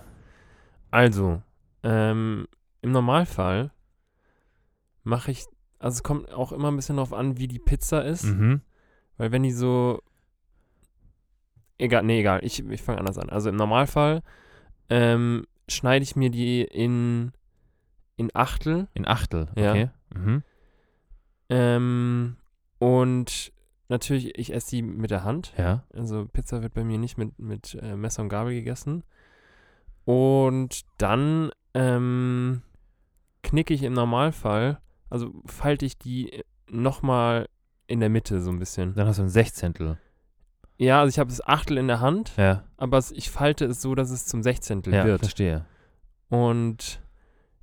Also, 0.90 1.42
ähm, 1.84 2.48
im 2.82 2.92
Normalfall 2.92 3.72
mache 5.04 5.32
ich, 5.32 5.46
also 5.80 5.96
es 5.96 6.04
kommt 6.04 6.32
auch 6.32 6.52
immer 6.52 6.72
ein 6.72 6.76
bisschen 6.76 6.98
darauf 6.98 7.14
an, 7.14 7.38
wie 7.38 7.48
die 7.48 7.60
Pizza 7.60 8.04
ist. 8.06 8.24
Mhm. 8.24 8.62
Weil 9.18 9.32
wenn 9.32 9.44
die 9.44 9.52
so. 9.52 10.02
Egal, 11.78 12.04
nee, 12.04 12.20
egal. 12.20 12.40
Ich, 12.44 12.64
ich 12.68 12.82
fange 12.82 13.00
anders 13.00 13.18
an. 13.18 13.30
Also 13.30 13.50
im 13.50 13.56
Normalfall 13.56 14.22
ähm, 14.90 15.46
schneide 15.68 16.04
ich 16.04 16.16
mir 16.16 16.30
die 16.30 16.62
in, 16.62 17.32
in 18.22 18.32
Achtel. 18.34 18.88
In 18.94 19.06
Achtel, 19.08 19.48
Ja. 19.58 19.72
okay. 19.72 19.90
Mhm. 20.16 20.44
Ähm, 21.50 22.38
und 22.80 23.52
natürlich, 23.90 24.38
ich 24.40 24.54
esse 24.54 24.70
die 24.72 24.82
mit 24.82 25.12
der 25.12 25.24
Hand. 25.24 25.54
Ja. 25.58 25.84
Also 25.94 26.26
Pizza 26.26 26.62
wird 26.62 26.74
bei 26.74 26.84
mir 26.84 26.98
nicht 26.98 27.18
mit, 27.18 27.38
mit 27.40 27.78
äh, 27.82 27.96
Messer 27.96 28.22
und 28.24 28.30
Gabel 28.30 28.54
gegessen. 28.54 29.04
Und 30.06 30.82
dann 30.98 31.52
ähm, 31.74 32.62
knicke 33.44 33.74
ich 33.74 33.84
im 33.84 33.94
Normalfall, 33.94 34.80
also 35.10 35.32
falte 35.46 35.86
ich 35.86 35.98
die 35.98 36.44
nochmal 36.70 37.48
in 37.88 38.00
der 38.00 38.10
Mitte 38.10 38.42
so 38.42 38.50
ein 38.50 38.60
bisschen. 38.60 38.96
Dann 38.96 39.08
hast 39.08 39.20
du 39.20 39.24
ein 39.24 39.30
Sechzehntel. 39.30 39.98
Ja, 40.78 41.02
also 41.02 41.10
ich 41.10 41.20
habe 41.20 41.30
das 41.30 41.46
Achtel 41.46 41.78
in 41.78 41.88
der 41.88 42.00
Hand, 42.00 42.34
Ja, 42.38 42.64
aber 42.78 43.04
ich 43.12 43.30
falte 43.30 43.66
es 43.66 43.82
so, 43.82 43.94
dass 43.94 44.10
es 44.10 44.26
zum 44.26 44.42
Sechzehntel 44.42 44.94
ja 44.94 45.06
wird. 45.06 45.20
verstehe. 45.20 45.66
Und 46.30 47.02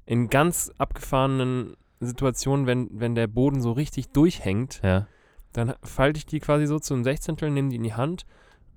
in 0.08 0.28
ganz 0.30 0.72
abgefahrenen 0.78 1.76
Situationen, 2.00 2.66
wenn, 2.66 2.88
wenn 2.92 3.14
der 3.14 3.26
Boden 3.26 3.60
so 3.60 3.72
richtig 3.72 4.08
durchhängt, 4.10 4.80
Ja, 4.82 5.06
dann 5.52 5.74
falte 5.82 6.18
ich 6.18 6.26
die 6.26 6.40
quasi 6.40 6.66
so 6.66 6.78
zum 6.78 7.04
Sechzehntel, 7.04 7.50
nehme 7.50 7.68
die 7.70 7.76
in 7.76 7.82
die 7.82 7.94
Hand 7.94 8.24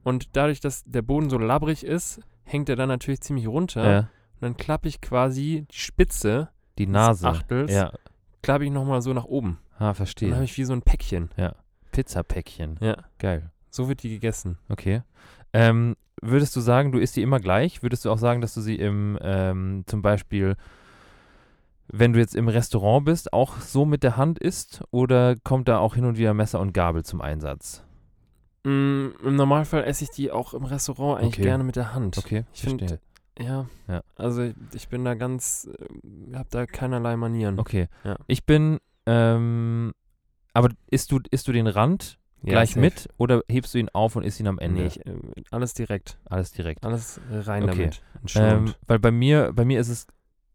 und 0.03 0.35
dadurch, 0.35 0.59
dass 0.59 0.83
der 0.85 1.01
Boden 1.01 1.29
so 1.29 1.37
labbrig 1.37 1.85
ist, 1.85 2.19
hängt 2.43 2.67
er 2.69 2.75
dann 2.75 2.89
natürlich 2.89 3.21
ziemlich 3.21 3.47
runter. 3.47 3.89
ja. 3.89 3.99
Und 3.99 4.41
dann 4.41 4.57
klappe 4.57 4.87
ich 4.87 5.01
quasi 5.01 5.65
die 5.71 5.77
Spitze, 5.77 6.49
Die 6.79 6.85
Des 6.87 6.93
Nase. 6.93 7.27
Achtels. 7.27 7.71
Ja, 7.71 7.91
klappe 8.41 8.65
ich 8.65 8.71
nochmal 8.71 9.01
so 9.03 9.13
nach 9.13 9.25
oben. 9.25 9.59
ah, 9.75 9.77
Dann 9.77 9.87
habe 9.89 9.95
verstehe. 9.97 10.43
ich 10.43 10.57
wie 10.57 10.63
so 10.63 10.73
ein 10.73 10.81
Päckchen. 10.81 11.29
Pizzapäckchen. 11.91 12.77
Ja. 12.81 12.97
Geil. 13.19 13.51
So 13.69 13.87
wird 13.87 14.03
die 14.03 14.09
gegessen. 14.09 14.57
Okay. 14.69 15.03
Ähm, 15.53 15.95
würdest 16.21 16.55
du 16.55 16.59
sagen, 16.61 16.91
du 16.91 16.99
isst 16.99 17.15
die 17.15 17.21
immer 17.21 17.39
gleich? 17.39 17.83
Würdest 17.83 18.05
du 18.05 18.11
auch 18.11 18.17
sagen, 18.17 18.41
dass 18.41 18.53
du 18.53 18.61
sie 18.61 18.75
im, 18.75 19.17
ähm, 19.21 19.83
zum 19.85 20.01
Beispiel, 20.01 20.55
wenn 21.93 22.13
du 22.13 22.19
jetzt 22.19 22.35
im 22.35 22.47
Restaurant 22.47 23.05
bist, 23.05 23.33
auch 23.33 23.59
so 23.59 23.85
mit 23.85 24.03
der 24.03 24.17
Hand 24.17 24.39
isst? 24.39 24.83
Oder 24.91 25.35
kommt 25.43 25.67
da 25.67 25.77
auch 25.79 25.95
hin 25.95 26.05
und 26.05 26.17
wieder 26.17 26.33
Messer 26.33 26.59
und 26.59 26.73
Gabel 26.73 27.03
zum 27.03 27.21
Einsatz? 27.21 27.83
Mm, 28.63 29.07
Im 29.23 29.35
Normalfall 29.35 29.83
esse 29.83 30.03
ich 30.03 30.11
die 30.11 30.31
auch 30.31 30.53
im 30.53 30.65
Restaurant 30.65 31.19
eigentlich 31.19 31.35
Okay. 31.35 31.43
gerne 31.43 31.63
mit 31.63 31.75
der 31.75 31.93
Hand. 31.93 32.17
Okay, 32.17 32.45
Ich 32.53 32.61
find- 32.61 32.79
verstehe. 32.81 32.99
Ja. 33.39 33.65
Ja. 33.87 34.01
Also 34.15 34.43
ich, 34.43 34.55
ich 34.73 34.87
bin 34.89 35.03
da 35.03 35.15
ganz, 35.15 35.67
äh, 35.79 36.35
hab 36.35 36.49
da 36.51 36.65
keinerlei 36.67 37.15
Manieren. 37.15 37.59
Okay. 37.59 37.87
Ja. 38.03 38.17
Ich 38.27 38.45
bin, 38.45 38.77
ähm, 39.07 39.93
aber 40.53 40.69
isst 40.91 41.11
du, 41.11 41.19
isst 41.31 41.47
du 41.47 41.51
den 41.51 41.65
Rand 41.67 42.19
Ja, 42.43 42.51
gleich 42.51 42.69
safe. 42.71 42.81
mit 42.81 43.09
oder 43.17 43.41
hebst 43.49 43.73
du 43.73 43.79
ihn 43.79 43.89
auf 43.89 44.15
und 44.15 44.23
isst 44.23 44.39
ihn 44.39 44.47
am 44.47 44.59
Ende? 44.59 44.81
Nee, 44.81 44.87
ich, 44.87 45.05
äh, 45.07 45.15
alles 45.49 45.73
direkt. 45.73 46.19
Alles 46.25 46.51
direkt. 46.51 46.85
Alles 46.85 47.19
rein 47.31 47.63
Okay. 47.63 47.89
damit. 48.25 48.35
Ähm, 48.35 48.73
weil 48.85 48.99
bei 48.99 49.11
mir, 49.11 49.53
bei 49.55 49.65
mir 49.65 49.79
ist 49.79 49.89
es 49.89 50.05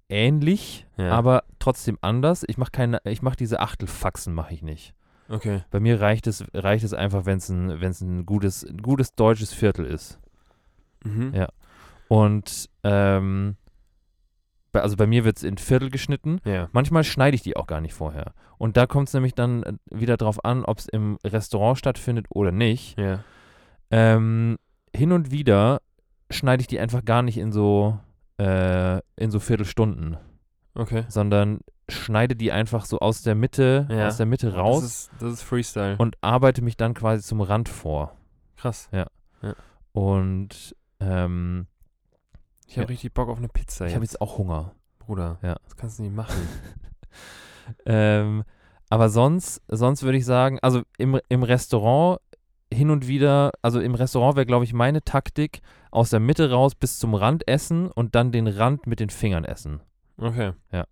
ähnlich, 0.08 0.86
Ja. 0.96 1.10
aber 1.10 1.44
trotzdem 1.58 1.98
anders. 2.00 2.44
Ich 2.46 2.58
mache 2.58 2.70
keine, 2.70 3.00
ich 3.04 3.22
mache 3.22 3.36
diese 3.36 3.60
Achtelfaxen 3.60 4.34
mache 4.34 4.54
ich 4.54 4.62
nicht. 4.62 4.94
okay. 5.28 5.62
Bei 5.70 5.80
mir 5.80 6.00
reicht 6.00 6.26
es, 6.26 6.44
reicht 6.54 6.84
es 6.84 6.94
einfach, 6.94 7.26
wenn 7.26 7.38
es 7.38 7.48
ein, 7.48 7.80
wenn 7.80 7.90
es 7.90 8.00
ein 8.00 8.24
gutes, 8.26 8.64
ein 8.64 8.78
gutes 8.78 9.14
deutsches 9.14 9.52
Viertel 9.52 9.84
ist. 9.86 10.18
Mhm. 11.04 11.34
Ja. 11.34 11.48
Und 12.08 12.68
ähm, 12.84 13.56
bei, 14.72 14.82
also 14.82 14.96
bei 14.96 15.06
mir 15.08 15.24
wird 15.24 15.38
es 15.38 15.42
in 15.42 15.58
Viertel 15.58 15.90
geschnitten. 15.90 16.40
Ja. 16.44 16.68
Manchmal 16.72 17.02
schneide 17.02 17.34
ich 17.34 17.42
die 17.42 17.56
auch 17.56 17.66
gar 17.66 17.80
nicht 17.80 17.94
vorher. 17.94 18.32
Und 18.58 18.76
da 18.76 18.86
kommt 18.86 19.08
es 19.08 19.14
nämlich 19.14 19.34
dann 19.34 19.62
äh, 19.64 19.72
wieder 19.90 20.16
drauf 20.16 20.44
an, 20.44 20.64
ob 20.64 20.78
es 20.78 20.86
im 20.86 21.18
Restaurant 21.24 21.78
stattfindet 21.78 22.26
oder 22.30 22.52
nicht. 22.52 22.96
Ja. 22.98 23.24
Ähm, 23.90 24.58
hin 24.94 25.10
und 25.12 25.30
wieder 25.32 25.80
schneide 26.30 26.60
ich 26.60 26.66
die 26.68 26.78
einfach 26.80 27.04
gar 27.04 27.22
nicht 27.22 27.38
in 27.38 27.50
so 27.52 27.98
äh, 28.38 29.00
in 29.16 29.30
so 29.30 29.40
Viertelstunden, 29.40 30.16
Okay. 30.74 31.04
sondern 31.08 31.60
schneide 31.88 32.36
die 32.36 32.52
einfach 32.52 32.84
so 32.84 32.98
aus 32.98 33.22
der 33.22 33.34
Mitte, 33.34 33.86
Ja. 33.90 34.08
aus 34.08 34.16
der 34.16 34.26
Mitte 34.26 34.46
Das 34.48 34.56
raus 34.56 34.82
ist, 34.84 35.10
das 35.20 35.32
ist 35.34 35.42
Freestyle. 35.42 35.96
und 35.98 36.16
arbeite 36.20 36.60
mich 36.62 36.76
dann 36.76 36.94
quasi 36.94 37.22
zum 37.22 37.40
Rand 37.40 37.68
vor. 37.68 38.16
Krass. 38.56 38.88
Und 39.92 40.76
ähm, 41.00 41.66
Ich 42.66 42.76
habe 42.76 42.86
Ja. 42.86 42.88
richtig 42.88 43.14
Bock 43.14 43.28
auf 43.28 43.38
eine 43.38 43.48
Pizza 43.48 43.86
ich 43.86 43.94
habe 43.94 44.04
jetzt 44.04 44.20
auch 44.20 44.38
Hunger. 44.38 44.72
Bruder. 44.98 45.38
Ja. 45.42 45.56
Das 45.64 45.76
kannst 45.76 45.98
du 45.98 46.02
nicht 46.02 46.14
machen. 46.14 46.34
Ähm, 47.84 48.44
aber 48.90 49.08
sonst, 49.08 49.60
sonst 49.66 50.04
würde 50.04 50.18
ich 50.18 50.24
sagen, 50.24 50.60
also 50.62 50.82
im, 50.98 51.18
im 51.28 51.42
Restaurant 51.42 52.20
hin 52.72 52.90
und 52.90 53.08
wieder, 53.08 53.50
also 53.60 53.80
im 53.80 53.96
Restaurant 53.96 54.36
wäre, 54.36 54.46
glaube 54.46 54.64
ich, 54.64 54.72
meine 54.72 55.02
Taktik, 55.02 55.62
aus 55.96 56.10
der 56.10 56.20
Mitte 56.20 56.50
raus 56.50 56.74
bis 56.74 56.98
zum 56.98 57.14
Rand 57.14 57.48
essen 57.48 57.90
und 57.90 58.14
dann 58.14 58.30
den 58.32 58.46
Rand 58.46 58.86
mit 58.86 59.00
den 59.00 59.10
Fingern 59.10 59.44
essen. 59.44 59.80
Okay. 60.18 60.52
Ja. 60.70 60.84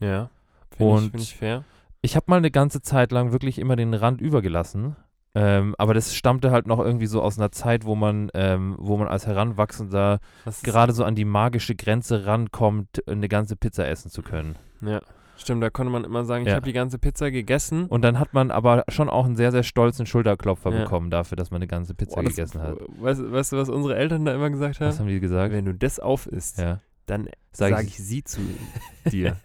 Ja. 0.00 0.30
Finde 0.76 0.92
ich, 0.94 1.02
Und- 1.04 1.10
find 1.10 1.22
ich 1.22 1.36
fair. 1.36 1.64
Ich 2.02 2.14
habe 2.16 2.26
mal 2.28 2.36
eine 2.36 2.50
ganze 2.50 2.82
Zeit 2.82 3.10
lang 3.12 3.32
wirklich 3.32 3.58
immer 3.58 3.74
den 3.76 3.92
Rand 3.94 4.20
übergelassen. 4.20 4.96
Ähm, 5.34 5.74
aber 5.76 5.92
das 5.92 6.14
stammte 6.14 6.50
halt 6.50 6.66
noch 6.66 6.78
irgendwie 6.78 7.06
so 7.06 7.20
aus 7.20 7.38
einer 7.38 7.50
Zeit, 7.52 7.84
wo 7.84 7.94
man, 7.94 8.30
ähm, 8.32 8.74
wo 8.78 8.96
man 8.96 9.06
als 9.08 9.26
Heranwachsender 9.26 10.20
gerade 10.62 10.92
so 10.94 11.04
an 11.04 11.14
die 11.14 11.26
magische 11.26 11.74
Grenze 11.74 12.24
rankommt, 12.24 13.06
eine 13.06 13.28
ganze 13.28 13.56
Pizza 13.56 13.86
essen 13.86 14.10
zu 14.10 14.22
können. 14.22 14.56
Ja. 14.80 15.02
Stimmt, 15.38 15.62
da 15.62 15.70
konnte 15.70 15.92
man 15.92 16.04
immer 16.04 16.24
sagen, 16.24 16.42
ich 16.44 16.48
Ja. 16.48 16.54
habe 16.56 16.64
die 16.66 16.72
ganze 16.72 16.98
Pizza 16.98 17.30
gegessen. 17.30 17.86
Und 17.86 18.02
dann 18.02 18.18
hat 18.18 18.32
man 18.34 18.50
aber 18.50 18.84
schon 18.88 19.08
auch 19.10 19.26
einen 19.26 19.36
sehr, 19.36 19.52
sehr 19.52 19.62
stolzen 19.62 20.06
Schulterklopfer 20.06 20.70
Ja. 20.72 20.84
bekommen 20.84 21.10
dafür, 21.10 21.36
dass 21.36 21.50
man 21.50 21.58
eine 21.58 21.66
ganze 21.66 21.94
Pizza 21.94 22.16
Boah, 22.16 22.22
das- 22.24 22.36
gegessen 22.36 22.62
hat. 22.62 22.76
Weißt, 23.00 23.30
weißt 23.32 23.52
du, 23.52 23.56
was 23.58 23.68
unsere 23.68 23.96
Eltern 23.96 24.24
da 24.24 24.34
immer 24.34 24.48
gesagt 24.50 24.80
Was 24.80 24.94
haben? 24.98 25.06
haben 25.06 25.08
die 25.12 25.20
gesagt? 25.20 25.52
Wenn 25.52 25.64
du 25.66 25.74
das 25.74 26.00
auf 26.00 26.26
isst, 26.26 26.58
Ja. 26.58 26.80
dann 27.06 27.28
Sag 27.52 27.70
sage 27.70 27.86
ich- 27.86 27.98
ich, 27.98 28.04
sie 28.04 28.24
zu 28.24 28.40
dir. 29.12 29.36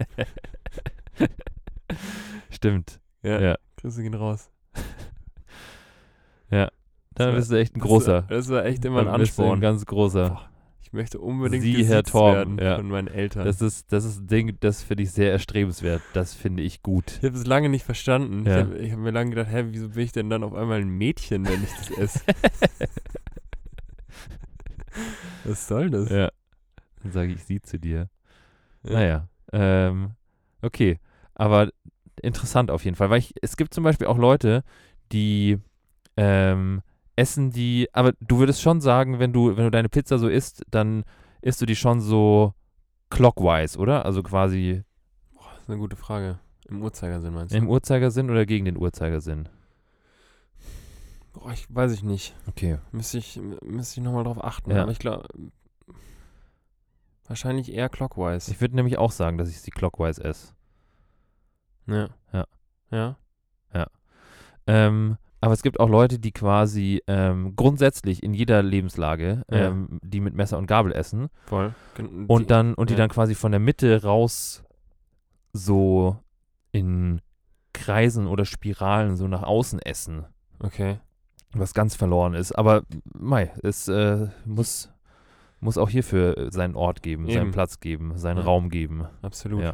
Stimmt. 2.50 3.00
ja. 3.24 3.40
Ja. 3.40 3.56
Grüße 3.82 4.02
gehen 4.04 4.14
raus. 4.14 4.50
Dann 7.14 7.28
war- 7.28 7.36
bist 7.36 7.52
du 7.52 7.56
echt 7.60 7.76
ein 7.76 7.80
Das 7.80 7.88
großer. 7.90 8.14
war, 8.14 8.22
das 8.30 8.48
war 8.50 8.66
echt 8.66 8.86
immer 8.86 9.02
ein 9.02 9.08
Ansporn. 9.10 9.58
Ein 9.58 9.62
ganz 9.62 9.86
großer. 9.86 10.30
Boah, 10.30 10.50
Ich 10.92 10.94
möchte 10.94 11.20
unbedingt 11.20 11.64
Sie, 11.64 11.86
Herr 11.86 12.04
Torben, 12.04 12.58
werden 12.58 12.66
ja. 12.68 12.76
von 12.76 12.90
meinen 12.90 13.08
Eltern. 13.08 13.46
Das 13.46 13.62
ist, 13.62 13.94
das 13.94 14.04
ist 14.04 14.24
ein 14.24 14.28
Ding, 14.28 14.58
das 14.60 14.84
finde 14.84 15.04
ich 15.04 15.12
sehr 15.12 15.32
erstrebenswert. 15.32 16.02
Das 16.12 16.34
finde 16.34 16.64
ich 16.64 16.84
gut. 16.84 17.20
ich 17.20 17.24
habe 17.24 17.38
es 17.38 17.46
lange 17.46 17.70
nicht 17.70 17.86
verstanden. 17.86 18.46
Ja. 18.46 18.60
Ich 18.60 18.66
habe 18.66 18.92
hab 18.92 19.00
mir 19.00 19.12
lange 19.12 19.30
gedacht, 19.30 19.48
hä, 19.50 19.68
wieso 19.70 19.88
bin 19.88 20.04
ich 20.04 20.12
denn 20.12 20.30
dann 20.30 20.44
auf 20.44 20.54
einmal 20.54 20.82
ein 20.82 20.90
Mädchen, 20.90 21.46
wenn 21.46 21.64
ich 21.64 21.70
das 21.78 21.92
esse? 21.92 22.20
Was 25.46 25.66
soll 25.66 25.92
das? 25.92 26.10
Ja. 26.10 26.30
Dann 27.04 27.14
sage 27.14 27.32
ich 27.32 27.46
sie 27.46 27.62
zu 27.62 27.80
dir. 27.80 28.10
Ja. 28.84 28.92
Naja. 28.92 29.30
Ähm, 29.54 30.12
okay. 30.62 31.00
Aber 31.36 31.70
interessant 32.22 32.70
auf 32.70 32.84
jeden 32.84 32.98
Fall. 32.98 33.10
Weil 33.10 33.20
ich, 33.20 33.34
es 33.42 33.56
gibt 33.56 33.74
zum 33.74 33.86
Beispiel 33.86 34.08
auch 34.08 34.18
Leute, 34.18 34.66
die 35.14 35.58
ähm, 36.18 36.82
essen 37.22 37.52
die, 37.52 37.88
aber 37.94 38.14
du 38.20 38.40
würdest 38.40 38.62
schon 38.62 38.82
sagen, 38.82 39.20
wenn 39.20 39.32
du, 39.32 39.56
wenn 39.56 39.66
du 39.66 39.72
deine 39.72 39.90
Pizza 39.90 40.18
so 40.18 40.28
isst, 40.28 40.64
dann 40.72 41.04
isst 41.42 41.62
du 41.62 41.66
die 41.66 41.76
schon 41.76 42.02
so 42.02 42.54
clockwise, 43.10 43.78
oder? 43.78 44.06
Also 44.06 44.24
quasi 44.24 44.84
Das 45.36 45.62
ist 45.62 45.70
eine 45.70 45.78
gute 45.78 45.96
Frage. 45.96 46.40
Im 46.68 46.82
Uhrzeigersinn 46.82 47.34
meinst 47.34 47.54
du? 47.54 47.58
im 47.58 47.70
Uhrzeigersinn 47.70 48.30
oder 48.30 48.46
gegen 48.46 48.66
den 48.66 48.78
Uhrzeigersinn? 48.78 49.50
Boah, 51.34 51.52
ich 51.52 51.66
weiß 51.74 51.92
ich 51.94 52.04
nicht. 52.04 52.36
Okay. 52.48 52.78
Müsste 52.92 53.18
ich, 53.18 53.40
müsste 53.64 54.00
ich 54.00 54.04
nochmal 54.04 54.24
drauf 54.24 54.44
achten. 54.44 54.72
Ja. 54.72 54.82
Aber 54.84 54.92
ich 54.92 55.00
glaube, 55.00 55.28
wahrscheinlich 57.28 57.72
eher 57.74 57.90
clockwise. 57.90 58.52
Ich 58.52 58.60
würde 58.62 58.76
nämlich 58.76 58.98
auch 58.98 59.12
sagen, 59.12 59.38
dass 59.38 59.50
ich 59.50 59.62
sie 59.62 59.72
clockwise 59.72 60.24
esse. 60.24 60.54
ja. 61.88 62.10
Ja. 62.34 62.46
Ja. 63.74 63.88
Ähm, 64.68 65.18
aber 65.42 65.54
es 65.54 65.62
gibt 65.64 65.80
auch 65.80 65.90
Leute, 65.90 66.20
die 66.20 66.32
quasi 66.32 67.02
ähm, 67.08 67.56
grundsätzlich 67.56 68.24
in 68.24 68.34
jeder 68.34 68.62
Lebenslage, 68.64 69.44
Ja. 69.52 69.58
ähm, 69.68 70.00
die 70.04 70.20
mit 70.22 70.34
Messer 70.36 70.58
und 70.58 70.68
Gabel 70.68 70.94
essen 70.94 71.28
Voll. 71.48 71.74
Und 72.28 72.44
die- 72.44 72.48
dann 72.48 72.74
und 72.76 72.90
die 72.90 72.94
ja. 72.94 73.00
dann 73.00 73.10
quasi 73.10 73.36
von 73.36 73.52
der 73.52 73.60
Mitte 73.60 74.04
raus 74.04 74.64
so 75.54 76.16
in 76.72 77.22
Kreisen 77.74 78.28
oder 78.28 78.46
Spiralen 78.46 79.16
so 79.18 79.28
nach 79.28 79.44
außen 79.44 79.80
essen, 79.80 80.26
Okay. 80.60 81.00
was 81.54 81.74
ganz 81.74 81.96
verloren 81.96 82.34
ist. 82.34 82.52
Aber 82.54 82.84
mei, 83.14 83.52
es 83.64 83.88
äh, 83.88 84.28
muss 84.46 84.90
muss 85.64 85.78
auch 85.78 85.90
hierfür 85.90 86.48
seinen 86.52 86.76
Ort 86.76 87.04
geben, 87.04 87.28
seinen 87.28 87.42
Eben. 87.44 87.52
Platz 87.52 87.80
geben, 87.80 88.18
seinen 88.18 88.38
Ja. 88.40 88.44
Raum 88.46 88.70
geben. 88.70 89.06
Absolut. 89.22 89.62
Ja. 89.62 89.74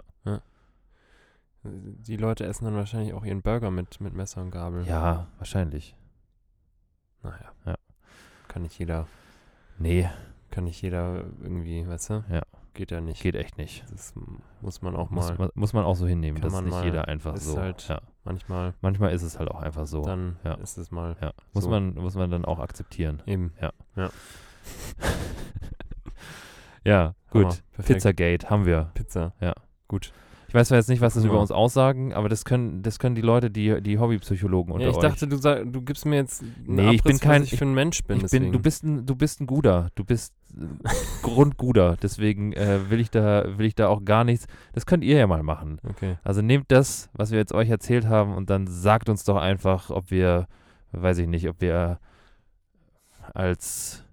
Die 1.72 2.18
Leute 2.18 2.46
essen 2.46 2.66
dann 2.66 2.76
wahrscheinlich 2.76 3.14
auch 3.14 3.24
ihren 3.26 3.42
Burger 3.42 3.72
mit, 3.72 4.00
mit 4.02 4.14
Messer 4.14 4.42
und 4.42 4.52
Gabel. 4.52 4.86
Ja, 4.86 5.28
wahrscheinlich. 5.38 5.96
Naja. 7.24 7.52
Ja. 7.66 7.76
Kann 8.48 8.62
nicht 8.64 8.78
jeder, 8.80 9.08
Nee, 9.80 10.10
kann 10.50 10.64
nicht 10.64 10.82
jeder 10.82 11.26
irgendwie, 11.42 11.88
weißt 11.88 12.10
du? 12.10 12.24
Ja. 12.30 12.42
Geht 12.74 12.92
ja 12.92 13.02
nicht. 13.02 13.22
geht 13.22 13.36
echt 13.36 13.58
nicht. 13.58 13.84
Das 13.92 14.14
muss 14.62 14.82
man 14.84 14.96
auch 14.96 15.10
Muss 15.10 15.30
mal. 15.30 15.38
man, 15.38 15.50
muss 15.56 15.74
man 15.74 15.84
auch 15.84 15.96
so 15.96 16.06
hinnehmen, 16.08 16.40
dass 16.42 16.54
nicht 16.54 16.70
mal- 16.70 16.86
jeder 16.86 17.08
einfach 17.08 17.34
ist 17.36 17.46
so. 17.46 17.58
halt 17.58 17.88
ja. 17.88 18.02
Manchmal, 18.24 18.74
Manchmal 18.82 19.14
ist 19.14 19.24
es 19.24 19.40
halt 19.40 19.50
auch 19.50 19.62
einfach 19.62 19.88
so. 19.88 20.04
dann 20.04 20.38
ja. 20.44 20.54
ist 20.56 20.78
es 20.78 20.92
mal 20.92 21.16
ja. 21.22 21.32
Muss, 21.54 21.64
so. 21.64 21.70
man, 21.70 21.96
muss 21.96 22.16
man 22.16 22.30
dann 22.30 22.46
auch 22.46 22.60
akzeptieren. 22.60 23.24
eben. 23.26 23.54
ja, 23.62 23.72
gut. 27.32 27.46
Hammer. 27.46 27.56
Pizzagate 27.84 28.50
haben 28.50 28.66
wir. 28.66 28.92
Pizza. 28.94 29.34
Ja. 29.40 29.54
Gut. 29.88 30.12
Ich 30.50 30.54
weiß 30.54 30.70
zwar 30.70 30.78
jetzt 30.78 30.88
nicht, 30.88 31.02
was 31.02 31.14
das 31.14 31.24
Guck 31.24 31.32
über 31.34 31.42
uns 31.42 31.52
aussagen, 31.52 32.14
aber 32.14 32.30
das 32.30 32.46
können, 32.46 32.82
das 32.82 33.00
können 33.00 33.16
die 33.16 33.22
Leute, 33.22 33.52
die, 33.52 33.82
die 33.82 34.00
Hobbypsychologen 34.00 34.72
unter 34.74 34.86
Ja, 34.86 34.92
ich 34.92 34.96
euch. 34.98 35.02
dachte, 35.02 35.28
du, 35.28 35.36
sag, 35.36 35.72
du 35.74 35.82
gibst 35.82 36.06
mir 36.06 36.16
jetzt 36.16 36.42
Nee, 36.66 36.92
ich 36.92 37.04
bin 37.04 37.16
Abriss, 37.16 37.20
kein- 37.20 37.42
was 37.42 37.52
ich 37.52 37.60
für 37.60 37.66
ein 37.66 37.74
Mensch 37.74 38.02
bin. 38.06 38.24
ich 38.24 38.32
bin, 38.32 38.52
du 38.54 38.60
bist 38.60 38.84
ein, 38.84 39.06
du 39.06 39.16
bist 39.16 39.42
ein 39.42 39.48
guter. 39.48 39.90
Du 39.96 40.06
bist 40.06 40.34
grundguter. 41.22 41.98
Deswegen 42.02 42.54
äh, 42.54 42.90
will 42.90 43.02
ich 43.02 43.12
da 43.12 43.58
will 43.58 43.66
ich 43.66 43.76
da 43.76 43.90
auch 43.90 44.06
gar 44.06 44.24
nichts. 44.24 44.48
Das 44.74 44.86
könnt 44.86 45.04
ihr 45.04 45.18
ja 45.18 45.28
mal 45.28 45.44
machen. 45.44 45.80
Okay. 45.88 46.16
Also 46.24 46.42
nehmt 46.42 46.72
das, 46.72 47.10
was 47.14 47.32
wir 47.32 47.38
jetzt 47.40 47.54
euch 47.54 47.70
erzählt 47.70 48.06
haben, 48.08 48.34
und 48.34 48.50
dann 48.50 48.68
sagt 48.68 49.10
uns 49.10 49.24
doch 49.26 49.36
einfach, 49.38 49.90
ob 49.90 50.12
wir, 50.12 50.48
weiß 50.94 51.18
ich 51.18 51.28
nicht, 51.28 51.50
ob 51.50 51.60
wir 51.60 52.00
als 53.34 54.04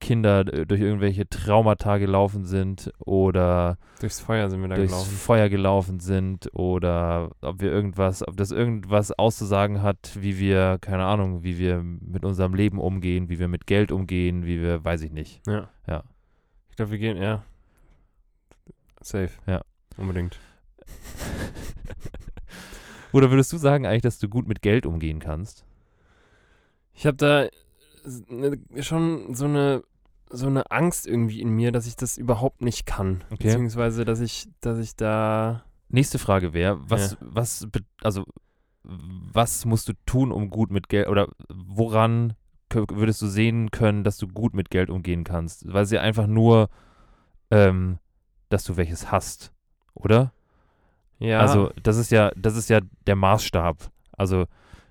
Kinder 0.00 0.40
äh, 0.52 0.66
durch 0.66 0.80
irgendwelche 0.80 1.28
Traumata 1.28 1.98
gelaufen 1.98 2.44
sind 2.44 2.92
oder 2.98 3.78
Durchs 4.00 4.20
Feuer 4.20 4.50
sind 4.50 4.62
wir 4.62 4.68
da 4.68 4.76
durchs 4.76 4.92
gelaufen. 4.92 5.16
Feuer 5.16 5.48
gelaufen 5.48 6.00
sind 6.00 6.50
oder 6.54 7.30
ob 7.40 7.60
wir 7.60 7.70
irgendwas, 7.70 8.26
ob 8.26 8.36
das 8.36 8.50
irgendwas 8.50 9.12
auszusagen 9.12 9.82
hat, 9.82 10.16
wie 10.20 10.38
wir, 10.38 10.78
keine 10.80 11.04
Ahnung, 11.04 11.42
wie 11.42 11.58
wir 11.58 11.82
mit 11.82 12.24
unserem 12.24 12.54
Leben 12.54 12.78
umgehen, 12.78 13.28
wie 13.28 13.38
wir 13.38 13.48
mit 13.48 13.66
Geld 13.66 13.92
umgehen, 13.92 14.46
wie 14.46 14.60
wir, 14.60 14.84
weiß 14.84 15.02
ich 15.02 15.12
nicht. 15.12 15.42
Ja. 15.46 15.68
Ja. 15.86 16.04
Ich 16.70 16.76
glaube, 16.76 16.92
wir 16.92 16.98
gehen, 16.98 17.20
ja. 17.20 17.44
Safe. 19.00 19.30
Ja. 19.46 19.62
Unbedingt. 19.96 20.38
Oder 23.12 23.30
würdest 23.30 23.52
du 23.52 23.56
sagen 23.56 23.86
eigentlich, 23.86 24.02
dass 24.02 24.18
du 24.18 24.28
gut 24.28 24.46
mit 24.46 24.62
Geld 24.62 24.86
umgehen 24.86 25.18
kannst? 25.18 25.64
Ich 26.94 27.06
habe 27.06 27.16
da 27.16 27.46
schon 28.80 29.34
so 29.34 29.44
eine 29.46 29.82
so 30.30 30.46
eine 30.46 30.70
Angst 30.70 31.06
irgendwie 31.06 31.40
in 31.40 31.48
mir, 31.48 31.72
dass 31.72 31.86
ich 31.86 31.96
das 31.96 32.18
überhaupt 32.18 32.60
nicht 32.60 32.84
kann. 32.84 33.24
Okay. 33.30 33.44
Beziehungsweise, 33.44 34.04
dass 34.04 34.20
ich, 34.20 34.46
dass 34.60 34.78
ich 34.78 34.94
da. 34.94 35.64
Nächste 35.88 36.18
Frage 36.18 36.52
wäre, 36.52 36.78
was, 36.82 37.16
was, 37.20 37.66
be- 37.72 37.80
also, 38.02 38.26
was 38.82 39.64
musst 39.64 39.88
du 39.88 39.94
tun, 40.04 40.30
um 40.30 40.50
gut 40.50 40.70
mit 40.70 40.90
Geld, 40.90 41.08
oder 41.08 41.28
woran 41.48 42.34
würdest 42.70 43.22
du 43.22 43.26
sehen 43.26 43.70
können, 43.70 44.04
dass 44.04 44.18
du 44.18 44.28
gut 44.28 44.52
mit 44.52 44.68
Geld 44.68 44.90
umgehen 44.90 45.24
kannst? 45.24 45.72
Weil 45.72 45.84
es 45.84 45.90
ja 45.90 46.02
einfach 46.02 46.26
nur, 46.26 46.68
ähm, 47.50 47.98
dass 48.50 48.64
du 48.64 48.76
welches 48.76 49.10
hast, 49.10 49.54
oder? 49.94 50.34
Ja. 51.20 51.40
Also, 51.40 51.70
das 51.82 51.96
ist 51.96 52.10
ja, 52.10 52.30
das 52.36 52.54
ist 52.54 52.68
ja 52.68 52.80
der 53.06 53.16
Maßstab. 53.16 53.90
Also, 54.12 54.44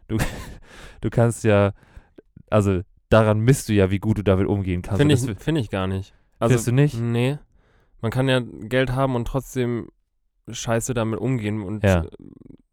du, 0.07 0.18
du 1.01 1.09
kannst 1.11 1.43
ja, 1.43 1.74
also, 2.49 2.82
daran 3.09 3.39
misst 3.39 3.69
du 3.69 3.73
ja, 3.73 3.89
wie 3.91 3.99
gut 3.99 4.17
du 4.17 4.23
damit 4.23 4.47
umgehen 4.47 4.81
kannst. 4.81 4.99
finde 4.99 5.15
ich, 5.15 5.39
find 5.43 5.57
ich 5.57 5.69
gar 5.69 5.87
nicht. 5.87 6.13
Also, 6.39 6.51
Findest 6.53 6.67
du 6.67 6.71
nicht? 6.73 6.99
Nee. 6.99 7.37
Man 8.01 8.11
kann 8.11 8.27
ja 8.29 8.39
Geld 8.41 8.91
haben 8.91 9.15
und 9.15 9.27
trotzdem 9.27 9.89
scheiße 10.49 10.93
damit 10.93 11.19
umgehen 11.19 11.61
und, 11.61 11.83
Ja. 11.83 12.03
äh, 12.03 12.09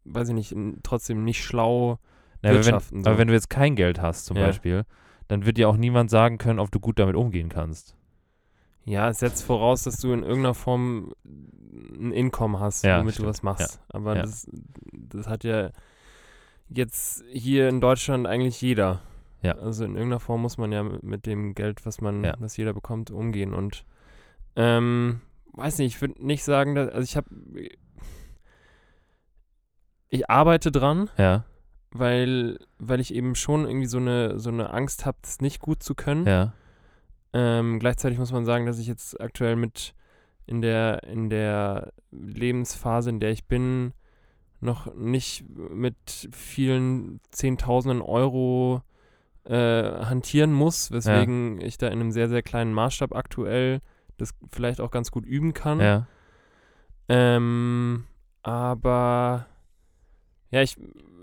weiß 0.05 0.29
ich 0.29 0.35
nicht, 0.35 0.55
trotzdem 0.83 1.23
nicht 1.23 1.43
schlau 1.43 1.99
Na, 2.41 2.49
aber, 2.49 2.59
wenn, 2.59 2.65
wirtschaften. 2.65 3.03
so. 3.03 3.09
aber 3.09 3.17
wenn 3.19 3.27
du 3.27 3.33
jetzt 3.33 3.49
kein 3.49 3.75
Geld 3.75 4.01
hast, 4.01 4.25
zum 4.25 4.37
Ja. 4.37 4.45
Beispiel, 4.45 4.83
dann 5.27 5.45
wird 5.45 5.57
dir 5.57 5.67
auch 5.67 5.77
niemand 5.77 6.09
sagen 6.11 6.37
können, 6.37 6.59
ob 6.59 6.71
du 6.71 6.79
gut 6.79 6.99
damit 6.99 7.15
umgehen 7.15 7.49
kannst. 7.49 7.95
Ja, 8.83 9.09
es 9.09 9.17
setzt 9.19 9.43
voraus, 9.43 9.81
dass 9.83 9.97
du 9.97 10.13
in 10.13 10.21
irgendeiner 10.21 10.53
Form 10.53 11.11
ein 11.25 12.13
Einkommen 12.13 12.59
hast, 12.59 12.83
Ja, 12.83 12.99
womit 12.99 13.15
stimmt. 13.15 13.25
du 13.25 13.29
was 13.31 13.41
machst. 13.41 13.81
Aber 13.89 14.15
Ja. 14.15 14.21
Das, 14.21 14.47
das 14.93 15.27
hat 15.27 15.43
ja 15.43 15.71
jetzt 16.69 17.23
hier 17.31 17.67
in 17.69 17.81
Deutschland 17.81 18.27
eigentlich 18.27 18.61
jeder. 18.61 19.01
Ja. 19.45 19.53
Also 19.57 19.85
in 19.85 19.91
irgendeiner 19.95 20.19
Form 20.19 20.41
muss 20.41 20.57
man 20.57 20.71
ja 20.71 20.83
mit, 20.83 21.25
dem 21.25 21.53
Geld, 21.55 21.85
was 21.85 22.01
man, 22.01 22.23
Ja. 22.23 22.35
was 22.39 22.57
jeder 22.57 22.73
bekommt, 22.73 23.11
umgehen. 23.11 23.53
Und 23.53 23.85
ähm, 24.55 25.21
weiß 25.53 25.77
nicht, 25.79 25.95
ich 25.95 26.01
würde 26.01 26.25
nicht 26.25 26.43
sagen, 26.43 26.75
dass, 26.75 26.89
also 26.89 27.03
ich 27.03 27.15
habe, 27.17 27.29
ich 30.09 30.29
arbeite 30.29 30.71
dran, 30.71 31.09
Ja, 31.17 31.45
weil, 31.91 32.59
weil 32.77 32.99
ich 32.99 33.13
eben 33.13 33.35
schon 33.35 33.65
irgendwie 33.65 33.87
so 33.87 33.97
eine, 33.97 34.39
so 34.39 34.49
eine 34.49 34.71
Angst 34.71 35.05
habe, 35.05 35.17
es 35.23 35.41
nicht 35.41 35.59
gut 35.61 35.81
zu 35.83 35.95
können. 35.95 36.25
ja, 36.25 36.53
Ähm, 37.33 37.79
gleichzeitig 37.79 38.17
muss 38.19 38.31
man 38.31 38.45
sagen, 38.45 38.65
dass 38.65 38.79
ich 38.79 38.87
jetzt 38.87 39.19
aktuell 39.19 39.55
mit 39.55 39.93
in 40.45 40.61
der, 40.61 41.03
in 41.03 41.29
der 41.29 41.91
Lebensphase, 42.11 43.09
in 43.09 43.19
der 43.19 43.31
ich 43.31 43.45
bin, 43.45 43.93
noch 44.61 44.93
nicht 44.95 45.43
mit 45.49 46.29
vielen 46.31 47.19
Zehntausenden 47.31 48.01
Euro 48.01 48.81
äh, 49.45 50.05
hantieren 50.05 50.53
muss, 50.53 50.91
weswegen 50.91 51.61
ich 51.61 51.77
da 51.77 51.87
in 51.87 51.93
einem 51.93 52.11
sehr, 52.11 52.29
sehr 52.29 52.41
kleinen 52.41 52.73
Maßstab 52.73 53.15
aktuell 53.15 53.81
das 54.17 54.33
vielleicht 54.51 54.81
auch 54.81 54.91
ganz 54.91 55.11
gut 55.11 55.25
üben 55.25 55.53
kann. 55.53 55.79
ja. 55.79 56.07
Ähm, 57.07 58.05
aber 58.41 59.45
ja, 60.51 60.61
ich, 60.61 60.77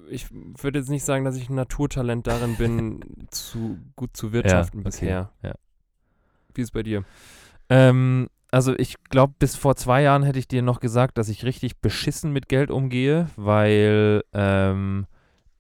ich 0.09 0.27
würde 0.31 0.79
jetzt 0.79 0.91
nicht 0.91 1.05
sagen, 1.05 1.25
dass 1.25 1.37
ich 1.37 1.49
ein 1.49 1.57
Naturtalent 1.57 2.27
darin 2.27 2.57
bin, 2.57 3.01
zu 3.31 3.79
gut 3.97 4.16
zu 4.16 4.33
wirtschaften 4.33 4.81
okay, 4.81 4.89
bisher. 4.89 5.31
ja. 5.43 5.55
Wie 6.55 6.61
ist 6.61 6.68
es 6.68 6.73
bei 6.73 6.83
dir? 6.83 7.05
Ähm, 7.68 8.29
also 8.51 8.77
ich 8.77 9.03
glaube, 9.05 9.35
bis 9.39 9.57
vor 9.57 9.75
zwei 9.77 10.03
Jahren 10.03 10.23
hätte 10.23 10.39
ich 10.39 10.47
dir 10.47 10.62
noch 10.62 10.81
gesagt, 10.81 11.16
dass 11.16 11.29
ich 11.29 11.45
richtig 11.45 11.81
beschissen 11.81 12.33
mit 12.33 12.49
Geld 12.49 12.70
umgehe, 12.70 13.29
weil 13.37 14.23
ähm, 14.33 15.07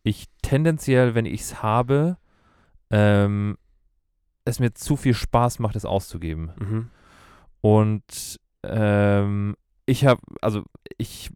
ich 0.02 0.26
tendenziell, 0.42 1.14
wenn 1.14 1.24
ich 1.24 1.40
es 1.40 1.62
habe, 1.62 2.18
ähm, 2.92 3.56
es 4.44 4.60
mir 4.60 4.74
zu 4.74 4.96
viel 4.96 5.14
Spaß 5.14 5.58
macht, 5.58 5.76
es 5.76 5.84
auszugeben. 5.84 6.52
Mhm. 6.58 6.90
Und 7.60 8.40
ähm, 8.62 9.56
ich 9.86 10.06
habe, 10.06 10.20
also 10.40 10.62
ich 10.98 11.30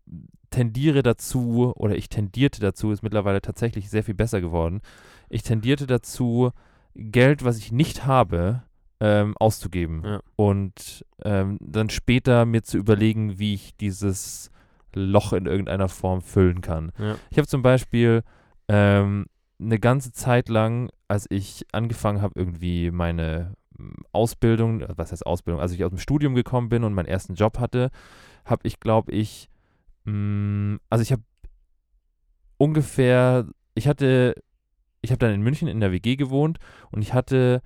tendiere 0.50 1.02
dazu, 1.02 1.72
oder 1.76 1.96
ich 1.96 2.09
tendierte 2.09 2.61
dazu, 2.61 2.92
ist 2.92 3.02
mittlerweile 3.02 3.42
tatsächlich 3.42 3.90
sehr 3.90 4.04
viel 4.04 4.14
besser 4.14 4.40
geworden. 4.40 4.80
Ich 5.28 5.42
tendierte 5.42 5.86
dazu, 5.86 6.52
Geld, 6.94 7.44
was 7.44 7.59
ich 7.59 7.72
nicht 7.72 8.07
habe, 8.07 8.62
ähm, 9.00 9.36
auszugeben. 9.38 10.02
Ja. 10.04 10.20
Und 10.36 11.04
ähm, 11.24 11.59
dann 11.61 11.90
später 11.90 12.46
mir 12.46 12.62
zu 12.62 12.78
überlegen, 12.78 13.38
wie 13.38 13.54
ich 13.54 13.76
dieses 13.76 14.50
Loch 14.94 15.32
in 15.32 15.46
irgendeiner 15.46 15.88
Form 15.88 16.22
füllen 16.22 16.62
kann. 16.62 16.92
Ja. 16.98 17.16
Ich 17.30 17.38
habe 17.38 17.46
zum 17.46 17.62
Beispiel 17.62 18.22
ähm, 18.68 19.26
eine 19.59 19.78
ganze 19.78 20.12
Zeit 20.12 20.48
lang, 20.48 20.90
als 21.09 21.26
ich 21.30 21.64
angefangen 21.72 22.20
habe, 22.20 22.38
irgendwie 22.38 22.90
meine 22.90 23.54
mm, 23.78 24.02
Ausbildung, 24.12 24.84
was 24.96 25.12
heißt 25.12 25.26
Ausbildung, 25.26 25.61
als 25.61 25.72
ich 25.72 25.84
aus 25.84 25.90
dem 25.90 25.98
Studium 25.98 26.34
gekommen 26.34 26.68
bin 26.68 26.84
und 26.84 26.94
meinen 26.94 27.07
ersten 27.07 27.34
Job 27.34 27.59
hatte, 27.59 27.90
habe 28.44 28.66
ich, 28.66 28.80
glaube 28.80 29.12
ich, 29.12 29.48
mh, 30.04 30.78
also 30.90 31.02
ich 31.02 31.12
habe 31.12 31.22
ungefähr, 32.59 33.46
ich 33.74 33.88
hatte, 33.88 34.34
ich 35.00 35.11
habe 35.11 35.18
dann 35.18 35.32
in 35.32 35.42
München 35.42 35.68
in 35.68 35.80
der 35.80 35.92
WG 35.92 36.16
gewohnt 36.16 36.59
und 36.90 37.02
ich 37.02 37.14
hatte, 37.14 37.62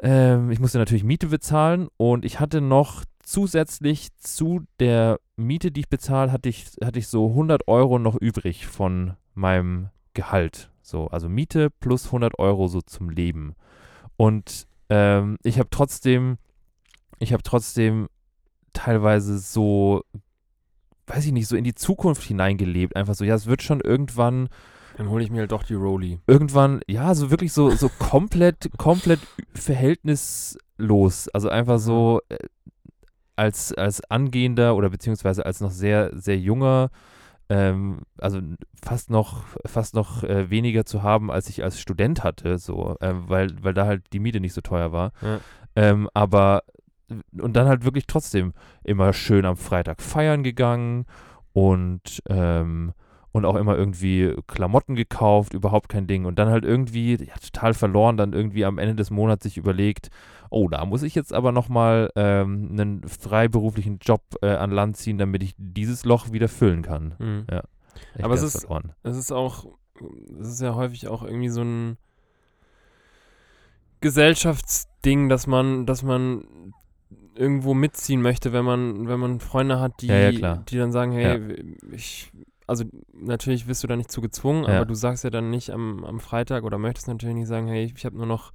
ähm, 0.00 0.50
ich 0.50 0.60
musste 0.60 0.78
natürlich 0.78 1.04
Miete 1.04 1.28
bezahlen 1.28 1.88
und 1.96 2.24
ich 2.24 2.40
hatte 2.40 2.60
noch 2.60 3.04
zusätzlich 3.22 4.14
zu 4.18 4.62
der 4.80 5.18
Miete, 5.36 5.70
die 5.70 5.80
ich 5.80 5.88
bezahle, 5.88 6.30
hatte 6.30 6.48
ich, 6.48 6.66
hatte 6.82 6.98
ich 6.98 7.08
so 7.08 7.30
100 7.30 7.68
Euro 7.68 7.98
noch 7.98 8.14
übrig 8.14 8.66
von 8.66 9.14
meinem 9.34 9.90
Gehalt. 10.16 10.70
So, 10.82 11.06
also 11.08 11.28
Miete 11.28 11.70
plus 11.70 12.06
100 12.06 12.38
Euro 12.40 12.66
so 12.66 12.80
zum 12.80 13.10
Leben. 13.10 13.54
Und 14.16 14.66
ähm, 14.88 15.36
ich 15.44 15.58
habe 15.58 15.68
trotzdem, 15.70 16.38
ich 17.18 17.32
habe 17.32 17.42
trotzdem 17.42 18.08
teilweise 18.72 19.38
so, 19.38 20.02
weiß 21.06 21.26
ich 21.26 21.32
nicht, 21.32 21.46
so 21.46 21.56
in 21.56 21.64
die 21.64 21.74
Zukunft 21.74 22.22
hineingelebt. 22.22 22.96
Einfach 22.96 23.14
so, 23.14 23.24
ja, 23.24 23.34
es 23.34 23.46
wird 23.46 23.62
schon 23.62 23.80
irgendwann, 23.80 24.48
Dann 24.96 25.10
hole 25.10 25.22
ich 25.22 25.30
mir 25.30 25.40
halt 25.40 25.52
doch 25.52 25.64
die 25.64 25.74
Rolli. 25.74 26.18
irgendwann, 26.26 26.80
ja, 26.88 27.14
so 27.14 27.30
wirklich 27.30 27.52
so, 27.52 27.70
so 27.70 27.88
komplett, 27.98 28.70
komplett 28.78 29.20
verhältnislos. 29.54 31.28
Also 31.28 31.48
einfach 31.50 31.78
so 31.78 32.20
äh, 32.30 32.38
als, 33.36 33.72
als 33.74 34.02
angehender 34.10 34.76
oder 34.76 34.88
beziehungsweise 34.88 35.44
als 35.44 35.60
noch 35.60 35.70
sehr, 35.70 36.10
sehr 36.14 36.38
junger, 36.38 36.90
ähm, 37.48 38.00
also 38.18 38.40
fast 38.82 39.10
noch, 39.10 39.44
fast 39.64 39.94
noch 39.94 40.24
äh, 40.24 40.50
weniger 40.50 40.84
zu 40.84 41.02
haben, 41.02 41.30
als 41.30 41.48
ich 41.48 41.62
als 41.62 41.80
Student 41.80 42.24
hatte, 42.24 42.58
so, 42.58 42.96
ähm, 43.00 43.24
weil, 43.28 43.50
weil 43.62 43.74
da 43.74 43.86
halt 43.86 44.04
die 44.12 44.18
Miete 44.20 44.40
nicht 44.40 44.52
so 44.52 44.60
teuer 44.60 44.92
war. 44.92 45.12
Ja. 45.22 45.40
Ähm, 45.76 46.08
aber 46.14 46.62
und 47.40 47.54
dann 47.54 47.68
halt 47.68 47.84
wirklich 47.84 48.06
trotzdem 48.06 48.52
immer 48.82 49.12
schön 49.12 49.44
am 49.44 49.56
Freitag 49.56 50.02
feiern 50.02 50.42
gegangen 50.42 51.06
und 51.52 52.20
ähm, 52.28 52.94
und 53.36 53.44
auch 53.44 53.56
immer 53.56 53.76
irgendwie 53.76 54.34
Klamotten 54.46 54.94
gekauft, 54.96 55.54
überhaupt 55.54 55.88
kein 55.88 56.06
Ding. 56.06 56.24
Und 56.24 56.38
dann 56.38 56.48
halt 56.48 56.64
irgendwie, 56.64 57.16
ja, 57.16 57.34
total 57.34 57.74
verloren, 57.74 58.16
dann 58.16 58.32
irgendwie 58.32 58.64
am 58.64 58.78
Ende 58.78 58.94
des 58.96 59.10
Monats 59.10 59.44
sich 59.44 59.56
überlegt, 59.56 60.08
oh, 60.50 60.68
da 60.68 60.84
muss 60.84 61.02
ich 61.02 61.14
jetzt 61.14 61.32
aber 61.32 61.52
nochmal 61.52 62.10
ähm, 62.16 62.68
einen 62.72 63.06
freiberuflichen 63.06 63.98
Job 64.00 64.22
äh, 64.42 64.48
an 64.48 64.70
Land 64.70 64.96
ziehen, 64.96 65.18
damit 65.18 65.42
ich 65.42 65.54
dieses 65.58 66.04
Loch 66.04 66.32
wieder 66.32 66.48
füllen 66.48 66.82
kann. 66.82 67.14
Mhm. 67.18 67.46
Echt 68.14 68.24
Aber 68.24 68.34
es 68.34 68.42
ist- 68.42 68.60
verloren. 68.60 68.92
Es 69.02 69.16
ist 69.16 69.32
auch, 69.32 69.66
es 70.40 70.48
ist 70.48 70.60
ja 70.60 70.74
häufig 70.74 71.08
auch 71.08 71.22
irgendwie 71.22 71.48
so 71.48 71.62
ein 71.62 71.96
Gesellschaftsding, 74.00 75.28
dass 75.28 75.46
man, 75.46 75.86
dass 75.86 76.02
man 76.02 76.44
irgendwo 77.34 77.74
mitziehen 77.74 78.22
möchte, 78.22 78.52
wenn 78.52 78.64
man, 78.64 79.08
wenn 79.08 79.20
man 79.20 79.40
Freunde 79.40 79.80
hat, 79.80 80.00
die, 80.00 80.06
Ja, 80.08 80.30
ja, 80.30 80.56
die 80.68 80.76
dann 80.78 80.92
sagen, 80.92 81.12
hey, 81.12 81.64
ich, 81.92 82.30
also 82.66 82.84
natürlich 83.12 83.66
wirst 83.66 83.82
du 83.82 83.86
da 83.86 83.96
nicht 83.96 84.10
zu 84.10 84.20
gezwungen, 84.20 84.64
Ja. 84.64 84.76
aber 84.76 84.84
du 84.86 84.94
sagst 84.94 85.24
ja 85.24 85.30
dann 85.30 85.50
nicht 85.50 85.70
am, 85.70 86.04
am 86.04 86.20
Freitag 86.20 86.64
oder 86.64 86.78
möchtest 86.78 87.08
natürlich 87.08 87.36
nicht 87.36 87.48
sagen, 87.48 87.66
hey, 87.68 87.92
ich, 87.94 88.04
habe 88.04 88.16
nur 88.16 88.26
noch 88.26 88.52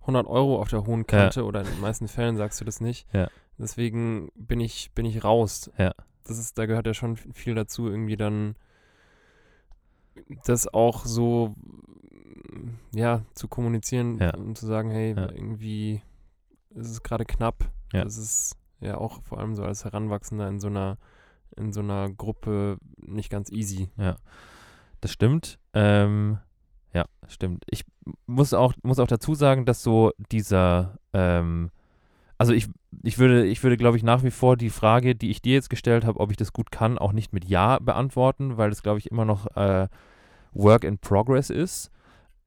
100 0.00 0.26
Euro 0.26 0.60
auf 0.60 0.68
der 0.68 0.84
hohen 0.86 1.06
Kante 1.06 1.44
oder 1.44 1.60
in 1.62 1.66
den 1.66 1.80
meisten 1.80 2.08
Fällen 2.08 2.36
sagst 2.36 2.60
du 2.60 2.64
das 2.64 2.80
nicht. 2.80 3.06
Ja. 3.12 3.28
Deswegen 3.58 4.30
bin 4.34 4.60
ich, 4.60 4.90
bin 4.94 5.06
ich 5.06 5.24
raus. 5.24 5.70
Ja. 5.78 5.92
Das 6.24 6.38
ist, 6.38 6.58
da 6.58 6.66
gehört 6.66 6.86
ja 6.86 6.94
schon 6.94 7.16
viel 7.16 7.54
dazu, 7.54 7.88
irgendwie 7.88 8.16
dann 8.16 8.56
das 10.44 10.72
auch 10.72 11.04
so 11.04 11.54
ja, 12.94 13.22
zu 13.34 13.48
kommunizieren 13.48 14.18
Ja. 14.18 14.34
und 14.34 14.56
zu 14.58 14.66
sagen, 14.66 14.90
hey, 14.90 15.14
Ja. 15.16 15.30
irgendwie 15.30 16.02
ist 16.70 16.90
es 16.90 17.02
gerade 17.02 17.24
knapp. 17.24 17.70
Ja. 17.92 18.04
Das 18.04 18.16
ist 18.16 18.56
ja 18.80 18.98
auch 18.98 19.22
vor 19.22 19.38
allem 19.38 19.54
so 19.54 19.64
als 19.64 19.84
Heranwachsender 19.84 20.48
in 20.48 20.60
so 20.60 20.68
einer 20.68 20.98
in 21.56 21.72
so 21.72 21.80
einer 21.80 22.10
Gruppe 22.10 22.78
nicht 22.96 23.30
ganz 23.30 23.50
easy. 23.50 23.88
Das 25.00 25.12
stimmt. 25.12 25.58
Ähm, 25.74 26.38
ja, 26.92 27.04
stimmt. 27.28 27.64
Ich 27.68 27.84
muss 28.26 28.54
auch, 28.54 28.72
muss 28.82 28.98
auch 28.98 29.06
dazu 29.06 29.34
sagen, 29.34 29.66
dass 29.66 29.82
so 29.82 30.12
dieser, 30.30 30.98
ähm, 31.12 31.70
also 32.38 32.52
ich, 32.52 32.68
ich 33.02 33.18
würde, 33.18 33.44
ich 33.46 33.62
würde, 33.62 33.76
glaube 33.76 33.96
ich, 33.96 34.02
nach 34.02 34.22
wie 34.22 34.30
vor 34.30 34.56
die 34.56 34.70
Frage, 34.70 35.14
die 35.14 35.30
ich 35.30 35.42
dir 35.42 35.54
jetzt 35.54 35.70
gestellt 35.70 36.04
habe, 36.04 36.20
ob 36.20 36.30
ich 36.30 36.36
das 36.36 36.52
gut 36.52 36.70
kann, 36.70 36.98
auch 36.98 37.12
nicht 37.12 37.32
mit 37.32 37.44
Ja 37.44 37.78
beantworten, 37.80 38.56
weil 38.56 38.70
das, 38.70 38.82
glaube 38.82 38.98
ich, 38.98 39.10
immer 39.10 39.24
noch 39.24 39.46
äh, 39.56 39.88
Work 40.52 40.84
in 40.84 40.98
Progress 40.98 41.50
ist. 41.50 41.90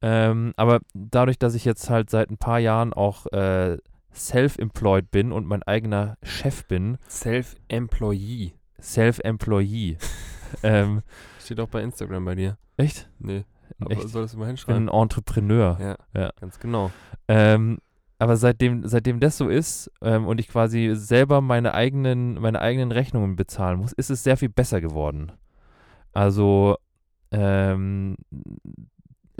Ähm, 0.00 0.52
aber 0.56 0.80
dadurch, 0.94 1.38
dass 1.38 1.54
ich 1.54 1.64
jetzt 1.64 1.90
halt 1.90 2.08
seit 2.08 2.30
ein 2.30 2.38
paar 2.38 2.58
Jahren 2.58 2.92
auch 2.92 3.26
äh, 3.26 3.78
self-employed 4.14 5.10
bin 5.10 5.32
und 5.32 5.46
mein 5.46 5.62
eigener 5.62 6.16
Chef 6.22 6.66
bin, 6.66 6.98
Self-Employee. 7.08 8.52
Self-Employee. 8.80 9.96
ähm, 10.62 11.02
Steht 11.40 11.60
auch 11.60 11.68
bei 11.68 11.82
Instagram 11.82 12.24
bei 12.24 12.34
dir. 12.34 12.58
echt? 12.76 13.08
Nee. 13.18 13.44
Aber 13.80 13.90
Echt? 13.92 14.08
solltest 14.08 14.34
du 14.34 14.38
mal 14.38 14.52
Ich 14.52 14.64
bin 14.66 14.74
ein 14.74 14.78
hinschreiben. 14.80 15.02
Entrepreneur. 15.02 15.78
Ja, 16.14 16.20
Ja. 16.20 16.30
ganz 16.40 16.58
genau. 16.58 16.90
Ähm, 17.28 17.78
aber 18.18 18.36
seitdem, 18.36 18.86
seitdem 18.88 19.20
das 19.20 19.36
so 19.36 19.48
ist 19.48 19.90
ähm, 20.02 20.26
und 20.26 20.40
ich 20.40 20.48
quasi 20.48 20.90
selber 20.94 21.40
meine 21.40 21.74
eigenen, 21.74 22.40
meine 22.40 22.60
eigenen 22.60 22.90
Rechnungen 22.90 23.36
bezahlen 23.36 23.78
muss, 23.78 23.92
ist 23.92 24.10
es 24.10 24.24
sehr 24.24 24.36
viel 24.36 24.48
besser 24.48 24.80
geworden. 24.80 25.32
Also 26.12 26.76
ähm, 27.30 28.16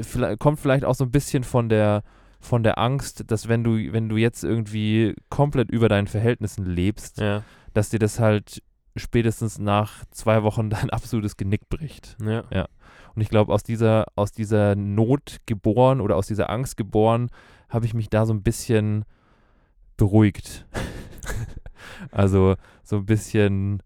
vielleicht, 0.01 0.39
kommt 0.39 0.61
vielleicht 0.61 0.85
auch 0.85 0.95
so 0.95 1.05
ein 1.05 1.11
bisschen 1.11 1.43
von 1.45 1.69
der 1.69 2.03
von 2.41 2.63
der 2.63 2.79
Angst, 2.79 3.25
dass 3.33 3.49
wenn 3.49 3.65
du, 3.65 3.93
wenn 3.93 4.09
du 4.09 4.17
jetzt 4.17 4.45
irgendwie 4.45 5.17
komplett 5.29 5.73
über 5.73 5.89
deinen 5.89 6.07
Verhältnissen 6.07 6.65
lebst, 6.67 7.19
Ja. 7.19 7.43
dass 7.75 7.89
dir 7.91 7.99
das 7.99 8.21
halt 8.21 8.63
spätestens 8.99 9.59
nach 9.59 10.05
zwei 10.11 10.43
Wochen 10.43 10.71
dein 10.71 10.91
absolutes 10.91 11.37
Genick 11.37 11.69
bricht. 11.69 12.17
Ja. 12.51 12.69
Und 13.15 13.23
ich 13.23 13.31
glaube, 13.31 13.53
aus 13.53 13.63
dieser, 13.63 14.07
aus 14.15 14.33
dieser 14.33 14.77
Not 14.77 15.39
geboren 15.47 16.01
oder 16.01 16.17
aus 16.17 16.27
dieser 16.27 16.51
Angst 16.51 16.77
geboren, 16.77 17.31
habe 17.69 17.85
ich 17.85 17.95
mich 17.95 18.09
da 18.09 18.27
so 18.27 18.33
ein 18.33 18.43
bisschen 18.43 19.05
beruhigt. 19.97 20.67
also 22.11 22.55
so 22.83 22.97
ein 22.97 23.07
bisschen, 23.07 23.83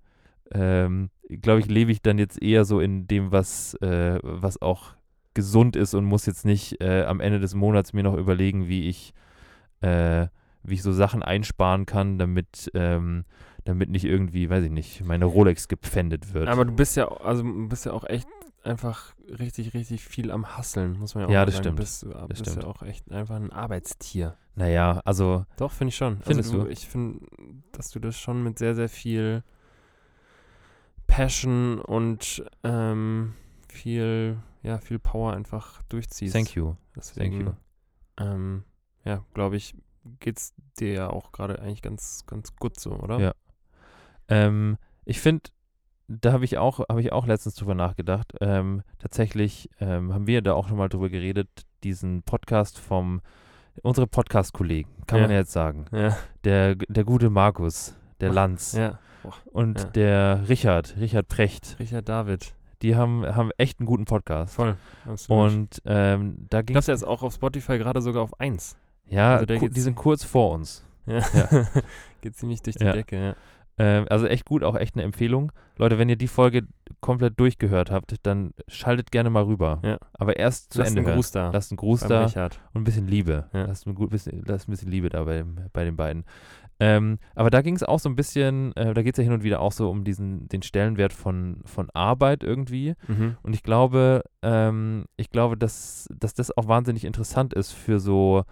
ähm, 0.53 1.11
glaube 1.41 1.61
ich, 1.61 1.67
lebe 1.67 1.91
ich 1.91 2.03
dann 2.03 2.19
jetzt 2.19 2.43
eher 2.43 2.65
so 2.65 2.81
in 2.81 3.07
dem, 3.07 3.33
was, 3.33 3.75
äh, 3.77 4.19
was 4.23 4.61
auch 4.61 4.95
gesund 5.35 5.77
ist 5.77 5.95
und 5.95 6.05
muss 6.05 6.27
jetzt 6.27 6.45
nicht 6.45 6.81
äh, 6.81 7.05
am 7.05 7.21
Ende 7.21 7.41
des 7.41 7.55
Monats 7.55 7.93
mir 7.93 8.03
noch 8.03 8.17
überlegen, 8.17 8.69
wie 8.69 8.89
ich, 8.89 9.15
äh, 9.81 10.27
wie 10.63 10.75
ich 10.75 10.83
so 10.83 10.93
Sachen 10.93 11.23
einsparen 11.23 11.87
kann, 11.87 12.19
damit, 12.19 12.71
ähm, 12.75 13.25
damit 13.65 13.91
nicht 13.91 14.05
irgendwie, 14.05 14.51
weiß 14.51 14.65
ich 14.65 14.71
nicht, 14.71 15.05
meine 15.05 15.25
Rolex 15.25 15.69
gepfändet 15.69 16.35
wird. 16.35 16.49
Aber 16.49 16.65
du 16.65 16.73
bist 16.73 16.97
ja, 16.97 17.09
also 17.09 17.43
du 17.43 17.69
bist 17.69 17.87
ja 17.87 17.93
auch 17.93 18.05
echt 18.05 18.27
einfach 18.65 19.15
richtig, 19.27 19.75
richtig 19.75 20.05
viel 20.05 20.31
am 20.31 20.57
Hasseln, 20.57 20.99
muss 20.99 21.15
man 21.15 21.23
ja 21.23 21.29
auch 21.29 21.33
Ja, 21.33 21.45
das 21.45 21.55
sagen. 21.57 21.65
stimmt. 21.65 21.79
Du 21.79 21.83
bist, 21.83 22.03
du 22.05 22.27
bist 22.29 22.41
stimmt. 22.47 22.63
ja 22.63 22.69
auch 22.69 22.83
echt 22.83 23.11
einfach 23.11 23.37
ein 23.37 23.51
Arbeitstier. 23.53 24.37
naja, 24.55 25.01
also 25.05 25.45
Doch, 25.57 25.73
finde 25.73 25.89
ich 25.91 25.97
schon. 25.97 26.19
Findest 26.21 26.53
also 26.53 26.65
du? 26.65 26.71
Ich 26.71 26.87
finde, 26.89 27.27
dass 27.73 27.91
du 27.91 27.99
das 27.99 28.19
schon 28.19 28.43
mit 28.45 28.59
sehr, 28.59 28.75
sehr 28.75 28.89
viel 28.89 29.43
Passion 31.07 31.81
und 31.81 32.45
ähm, 32.65 33.35
viel, 33.69 34.39
ja, 34.63 34.79
viel 34.79 34.99
Power 34.99 35.35
einfach 35.35 35.83
durchziehst. 35.85 36.33
thank 36.35 36.55
you. 36.55 36.75
Deswegen, 36.97 37.45
Thank 37.45 37.57
you. 38.21 38.25
Ähm, 38.25 38.65
ja, 39.05 39.25
glaube 39.35 39.57
ich, 39.57 39.75
geht's 40.21 40.55
dir 40.79 40.93
ja 40.93 41.11
auch 41.11 41.33
gerade 41.33 41.59
eigentlich 41.61 41.83
ganz, 41.83 42.25
ganz 42.27 42.55
gut 42.57 42.79
so, 42.79 42.93
oder? 42.93 43.19
Ja. 43.19 43.35
Ähm, 44.33 44.77
ich 45.05 45.21
finde, 45.21 45.51
da 46.09 46.33
habe 46.33 46.45
ich 46.45 46.59
auch, 46.59 46.81
habe 46.89 47.01
ich 47.01 47.13
auch 47.13 47.27
letztens 47.27 47.55
drüber 47.55 47.75
nachgedacht. 47.75 48.33
Ähm, 48.41 48.83
tatsächlich 48.99 49.71
ähm, 49.81 50.13
haben 50.13 50.27
wir 50.27 50.43
da 50.43 50.55
auch 50.55 50.69
schon 50.69 50.77
mal 50.79 50.89
drüber 50.89 51.09
geredet, 51.09 51.49
diesen 51.85 52.23
Podcast 52.23 52.79
vom 52.79 53.21
unsere 53.83 54.07
Podcast-Kollegen, 54.07 54.91
kann 55.07 55.21
man 55.23 55.31
Ja. 55.31 55.35
ja 55.37 55.41
jetzt 55.41 55.53
sagen. 55.53 55.87
Ja, 55.93 56.17
Der, 56.45 56.75
der 56.75 57.05
gute 57.05 57.31
Markus, 57.31 57.95
der 58.21 58.31
Lanz 58.31 58.73
ja. 58.73 58.99
und 59.53 59.79
ja. 59.79 59.85
der 59.87 60.49
Richard, 60.49 60.95
Richard 61.01 61.29
Precht, 61.29 61.77
Richard 61.79 62.07
David. 62.09 62.55
die 62.83 62.97
haben, 62.97 63.25
haben 63.25 63.51
echt 63.57 63.81
einen 63.81 63.87
guten 63.87 64.05
Podcast. 64.05 64.55
Voll. 64.55 64.77
Absolut. 65.07 65.53
Und 65.53 65.83
ähm, 65.87 66.47
da 66.51 66.61
ging 66.61 66.79
der 66.79 66.95
ist 66.95 67.03
auch 67.05 67.23
auf 67.23 67.33
Spotify 67.35 67.79
gerade 67.79 68.03
sogar 68.03 68.23
auf 68.23 68.39
1. 68.39 68.77
ja, 69.07 69.37
also 69.37 69.47
die 69.69 69.81
sind 69.81 69.95
kurz 69.95 70.23
vor 70.23 70.53
uns. 70.53 70.85
Ja. 71.07 71.21
Ja. 71.33 71.67
Geht 72.21 72.37
ziemlich 72.37 72.61
durch 72.63 72.77
die 72.77 72.85
Ja. 72.85 72.93
Decke, 72.93 73.17
ja. 73.17 73.35
Ähm, 73.79 74.07
also 74.11 74.27
echt 74.27 74.45
gut, 74.45 74.63
auch 74.65 74.77
echt 74.77 74.95
eine 74.95 75.03
Empfehlung. 75.03 75.51
Leute, 75.79 75.99
wenn 75.99 76.09
ihr 76.09 76.17
die 76.17 76.29
Folge 76.29 76.63
komplett 77.01 77.41
durchgehört 77.41 77.91
habt, 77.91 78.15
dann 78.25 78.53
schaltet 78.69 79.11
gerne 79.11 79.31
mal 79.31 79.45
rüber. 79.45 79.81
Ja. 79.83 79.99
Aber 80.13 80.37
erst 80.37 80.73
zu 80.75 80.79
Lasst 80.81 80.91
Ende 80.91 81.01
einen 81.01 81.07
hören. 81.09 81.17
Gruß 81.17 81.31
da. 81.33 81.51
Lasst 81.51 81.73
einen 81.73 81.79
Gruß 81.79 82.01
da 82.03 82.25
Richard. 82.27 82.61
und 82.75 82.83
ein 82.83 82.85
bisschen 82.85 83.09
Liebe. 83.09 83.49
Ja. 83.53 83.65
Lasst, 83.65 83.87
ein 83.87 83.95
gut 83.95 84.11
bisschen, 84.11 84.43
lasst 84.47 84.69
ein 84.69 84.73
bisschen 84.73 84.91
Liebe 84.91 85.09
da 85.09 85.25
bei, 85.25 85.37
dem- 85.39 85.57
bei 85.73 85.85
den 85.85 85.97
beiden. 85.97 86.25
Ähm, 86.81 87.19
aber 87.35 87.51
da 87.51 87.63
ging 87.63 87.77
es 87.77 87.83
auch 87.83 87.99
so 88.01 88.09
ein 88.09 88.17
bisschen, 88.17 88.75
äh, 88.77 88.93
da 88.93 89.03
geht 89.03 89.15
es 89.15 89.19
ja 89.19 89.25
hin 89.25 89.33
und 89.33 89.43
wieder 89.45 89.61
auch 89.61 89.73
so 89.73 89.89
um 89.89 90.05
diesen, 90.05 90.49
den 90.49 90.63
Stellenwert 90.63 91.13
von, 91.13 91.61
von 91.65 91.89
Arbeit 91.95 92.43
irgendwie. 92.43 92.95
Mhm. 93.09 93.37
Und 93.43 93.55
ich 93.55 93.63
glaube, 93.63 94.23
ähm, 94.43 95.05
ich 95.17 95.31
glaube, 95.31 95.57
dass, 95.57 96.09
dass 96.19 96.35
das 96.35 96.57
auch 96.57 96.69
wahnsinnig 96.69 97.05
interessant 97.05 97.55
ist 97.55 97.73
für 97.73 98.01
so, 98.01 98.43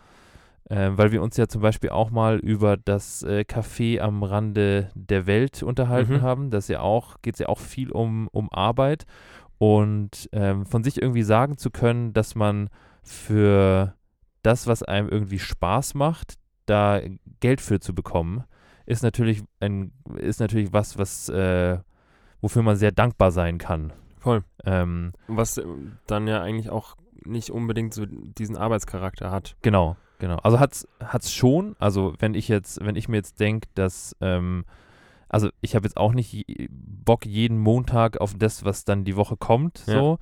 ähm, 0.71 0.97
weil 0.97 1.11
wir 1.13 1.21
uns 1.23 1.37
ja 1.37 1.49
zum 1.49 1.61
Beispiel 1.63 1.91
auch 1.91 2.11
mal 2.11 2.39
über 2.39 2.77
das 2.77 3.23
äh, 3.25 3.41
Café 3.47 4.01
am 4.01 4.23
Rande 4.23 4.89
der 4.95 5.27
Welt 5.27 5.63
unterhalten 5.63 6.15
Mhm. 6.15 6.23
haben. 6.23 6.51
Das 6.51 6.69
ja 6.69 6.81
auch, 6.81 7.17
geht 7.23 7.35
es 7.35 7.41
ja 7.41 7.49
auch 7.49 7.59
viel 7.59 7.91
um, 7.91 8.29
um 8.29 8.51
Arbeit. 8.53 9.05
Und 9.59 10.29
ähm, 10.33 10.65
von 10.65 10.83
sich 10.85 11.03
irgendwie 11.03 11.23
sagen 11.25 11.59
zu 11.59 11.71
können, 11.71 12.13
dass 12.15 12.35
man 12.35 12.71
für 13.03 13.95
das, 14.43 14.67
was 14.67 14.83
einem 14.83 15.09
irgendwie 15.09 15.39
Spaß 15.39 15.95
macht, 15.95 16.35
da 16.67 17.01
Geld 17.41 17.61
für 17.61 17.81
zu 17.81 17.95
bekommen, 17.95 18.45
ist 18.87 19.03
natürlich 19.03 19.43
ein, 19.61 19.93
ist 20.17 20.41
natürlich 20.41 20.73
was, 20.73 20.97
was, 20.99 21.29
äh, 21.29 21.79
wofür 22.41 22.63
man 22.63 22.77
sehr 22.77 22.93
dankbar 22.93 23.33
sein 23.33 23.59
kann. 23.59 23.93
Voll. 24.19 24.43
Ähm, 24.65 25.13
Was 25.27 25.59
äh, 25.59 25.65
dann 26.07 26.27
ja 26.27 26.41
eigentlich 26.43 26.71
auch 26.71 26.97
nicht 27.25 27.51
unbedingt 27.51 27.93
so 27.93 28.07
diesen 28.07 28.57
Arbeitscharakter 28.57 29.31
hat. 29.31 29.57
genau, 29.63 29.97
genau. 30.21 30.37
Also 30.37 30.61
hat's 30.61 30.87
hat's 31.03 31.33
schon. 31.33 31.75
Also 31.81 32.15
wenn 32.21 32.35
ich 32.35 32.47
jetzt, 32.47 32.79
wenn 32.85 32.95
ich 32.95 33.09
mir 33.09 33.17
jetzt 33.17 33.41
denke, 33.41 33.69
dass 33.75 34.15
ähm, 34.21 34.65
also 35.29 35.49
ich 35.61 35.75
habe 35.75 35.85
jetzt 35.87 35.97
auch 35.97 36.13
nicht 36.13 36.33
je- 36.33 36.69
Bock 36.71 37.27
jeden 37.27 37.59
Montag 37.59 38.21
auf 38.21 38.35
das, 38.39 38.65
was 38.65 38.85
dann 38.85 39.05
die 39.05 39.17
Woche 39.17 39.37
kommt, 39.37 39.83
Ja. 39.89 39.95
so. 39.95 40.19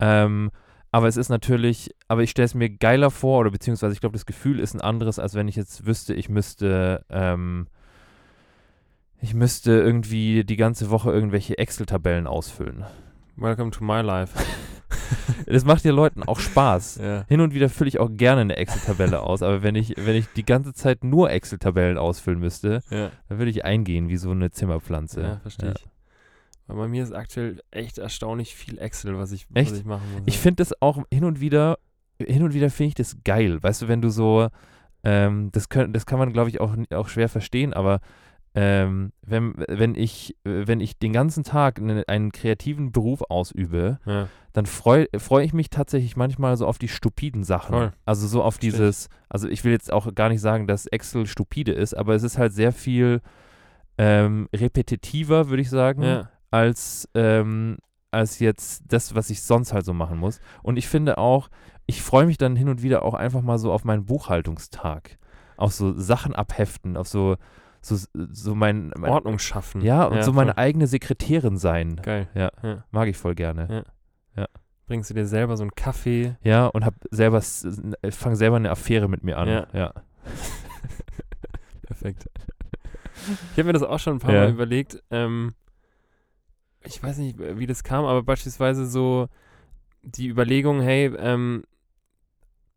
Ähm, 0.00 0.50
aber 0.92 1.08
es 1.08 1.16
ist 1.16 1.28
natürlich, 1.30 1.94
aber 2.08 2.22
ich 2.22 2.30
stelle 2.30 2.46
es 2.46 2.54
mir 2.54 2.70
geiler 2.70 3.10
vor, 3.10 3.40
oder 3.40 3.50
beziehungsweise 3.50 3.92
ich 3.92 4.00
glaube, 4.00 4.14
das 4.14 4.24
Gefühl 4.26 4.60
ist 4.60 4.74
ein 4.74 4.80
anderes, 4.80 5.18
als 5.18 5.34
wenn 5.34 5.48
ich 5.48 5.56
jetzt 5.56 5.84
wüsste, 5.86 6.14
ich 6.14 6.28
müsste, 6.30 7.04
ähm, 7.10 7.66
ich 9.20 9.34
müsste 9.34 9.72
irgendwie 9.72 10.44
die 10.44 10.56
ganze 10.56 10.90
Woche 10.90 11.10
irgendwelche 11.10 11.58
Excel-Tabellen 11.58 12.26
ausfüllen. 12.26 12.84
Welcome 13.36 13.70
to 13.72 13.84
my 13.84 14.00
life. 14.00 14.38
Das 15.46 15.64
macht 15.64 15.84
ja 15.84 15.92
Leuten 15.92 16.22
auch 16.24 16.40
Spaß. 16.40 16.96
ja. 17.02 17.24
Hin 17.28 17.40
und 17.40 17.54
wieder 17.54 17.68
fülle 17.68 17.88
ich 17.88 18.00
auch 18.00 18.10
gerne 18.12 18.40
eine 18.40 18.56
Excel-Tabelle 18.56 19.20
aus, 19.20 19.42
aber 19.42 19.62
wenn 19.62 19.76
ich, 19.76 19.94
wenn 19.96 20.16
ich 20.16 20.26
die 20.34 20.44
ganze 20.44 20.72
Zeit 20.74 21.04
nur 21.04 21.30
Excel-Tabellen 21.30 21.98
ausfüllen 21.98 22.40
müsste, 22.40 22.82
Ja. 22.90 23.10
dann 23.28 23.38
würde 23.38 23.50
ich 23.50 23.64
eingehen 23.64 24.08
wie 24.08 24.16
so 24.16 24.30
eine 24.32 24.50
Zimmerpflanze. 24.50 25.20
Ja, 25.22 25.36
verstehe 25.38 25.74
ich. 25.76 25.86
Weil 26.66 26.76
bei 26.78 26.88
mir 26.88 27.04
ist 27.04 27.12
aktuell 27.12 27.62
echt 27.70 27.98
erstaunlich 27.98 28.56
viel 28.56 28.78
Excel, 28.78 29.16
was 29.16 29.30
ich, 29.30 29.46
Echt? 29.54 29.70
Was 29.70 29.78
ich 29.78 29.84
machen 29.84 30.02
muss. 30.12 30.22
Ich 30.26 30.38
finde 30.38 30.56
das 30.64 30.82
auch 30.82 31.04
hin 31.12 31.24
und 31.24 31.40
wieder, 31.40 31.78
hin 32.20 32.42
und 32.42 32.54
wieder 32.54 32.70
finde 32.70 32.88
ich 32.88 32.94
das 32.96 33.16
geil. 33.24 33.62
Weißt 33.62 33.82
du, 33.82 33.88
wenn 33.88 34.02
du 34.02 34.08
so, 34.08 34.48
ähm, 35.04 35.50
das, 35.52 35.68
können, 35.68 35.92
das 35.92 36.06
kann 36.06 36.18
man, 36.18 36.32
glaube 36.32 36.50
ich, 36.50 36.60
auch, 36.60 36.74
auch 36.92 37.08
schwer 37.08 37.28
verstehen, 37.28 37.72
aber 37.72 38.00
ähm, 38.58 39.12
wenn, 39.20 39.54
wenn, 39.68 39.94
ich, 39.94 40.34
wenn 40.42 40.80
ich 40.80 40.98
den 40.98 41.12
ganzen 41.12 41.44
Tag 41.44 41.78
einen, 41.78 42.04
einen 42.08 42.32
kreativen 42.32 42.90
Beruf 42.90 43.20
ausübe, 43.28 43.98
ja. 44.06 44.28
dann 44.54 44.64
freue 44.64 45.08
freu 45.18 45.42
ich 45.42 45.52
mich 45.52 45.68
tatsächlich 45.68 46.16
manchmal 46.16 46.56
so 46.56 46.66
auf 46.66 46.78
die 46.78 46.88
stupiden 46.88 47.44
Sachen. 47.44 47.74
Voll. 47.74 47.92
Also 48.06 48.26
so 48.26 48.42
auf 48.42 48.56
dieses, 48.56 49.10
also 49.28 49.46
ich 49.46 49.62
will 49.62 49.72
jetzt 49.72 49.92
auch 49.92 50.14
gar 50.14 50.30
nicht 50.30 50.40
sagen, 50.40 50.66
dass 50.66 50.86
Excel 50.86 51.26
stupide 51.26 51.72
ist, 51.72 51.92
aber 51.92 52.14
es 52.14 52.22
ist 52.22 52.38
halt 52.38 52.54
sehr 52.54 52.72
viel 52.72 53.20
ähm, 53.98 54.48
repetitiver, 54.56 55.50
würde 55.50 55.60
ich 55.60 55.68
sagen, 55.68 56.02
ja. 56.02 56.30
als, 56.50 57.10
ähm, 57.14 57.76
als 58.10 58.38
jetzt 58.38 58.84
das, 58.88 59.14
was 59.14 59.28
ich 59.28 59.42
sonst 59.42 59.74
halt 59.74 59.84
so 59.84 59.92
machen 59.92 60.16
muss. 60.16 60.40
Und 60.62 60.78
ich 60.78 60.88
finde 60.88 61.18
auch, 61.18 61.50
ich 61.84 62.02
freue 62.02 62.24
mich 62.24 62.38
dann 62.38 62.56
hin 62.56 62.70
und 62.70 62.82
wieder 62.82 63.02
auch 63.02 63.14
einfach 63.14 63.42
mal 63.42 63.58
so 63.58 63.70
auf 63.70 63.84
meinen 63.84 64.06
Buchhaltungstag. 64.06 65.18
Auf 65.58 65.74
so 65.74 65.92
Sachen 65.98 66.34
abheften, 66.34 66.96
auf 66.96 67.08
so, 67.08 67.36
so, 67.86 68.06
so 68.32 68.54
mein, 68.54 68.92
mein 68.96 69.10
Ordnung 69.10 69.38
schaffen. 69.38 69.80
ja, 69.80 70.04
und 70.04 70.22
so 70.24 70.32
meine 70.32 70.52
voll. 70.54 70.62
eigene 70.62 70.86
Sekretärin 70.86 71.56
sein. 71.56 71.96
Geil. 72.02 72.28
Ja, 72.34 72.50
Ja. 72.62 72.84
mag 72.90 73.08
ich 73.08 73.16
voll 73.16 73.34
gerne. 73.34 73.84
Bringst 74.88 75.10
du 75.10 75.14
dir 75.14 75.26
selber 75.26 75.56
so 75.56 75.64
einen 75.64 75.74
Kaffee. 75.74 76.36
Ja, 76.44 76.66
und 76.66 76.84
hab 76.84 76.94
selber, 77.10 77.42
fange 77.42 78.36
selber 78.36 78.54
eine 78.54 78.70
Affäre 78.70 79.08
mit 79.08 79.24
mir 79.24 79.36
an. 79.36 79.48
Ja. 79.48 79.66
ja. 79.72 79.92
Perfekt. 81.82 82.28
Ich 83.52 83.58
habe 83.58 83.64
mir 83.64 83.72
das 83.72 83.82
auch 83.82 83.98
schon 83.98 84.14
ein 84.16 84.18
paar 84.20 84.32
Ja. 84.32 84.42
Mal 84.42 84.50
überlegt. 84.50 85.02
Ähm, 85.10 85.54
ich 86.84 87.02
weiß 87.02 87.18
nicht, 87.18 87.36
wie 87.38 87.66
das 87.66 87.82
kam, 87.82 88.04
aber 88.04 88.22
beispielsweise 88.22 88.86
so 88.86 89.26
die 90.02 90.28
Überlegung, 90.28 90.80
hey, 90.80 91.06
ähm, 91.18 91.64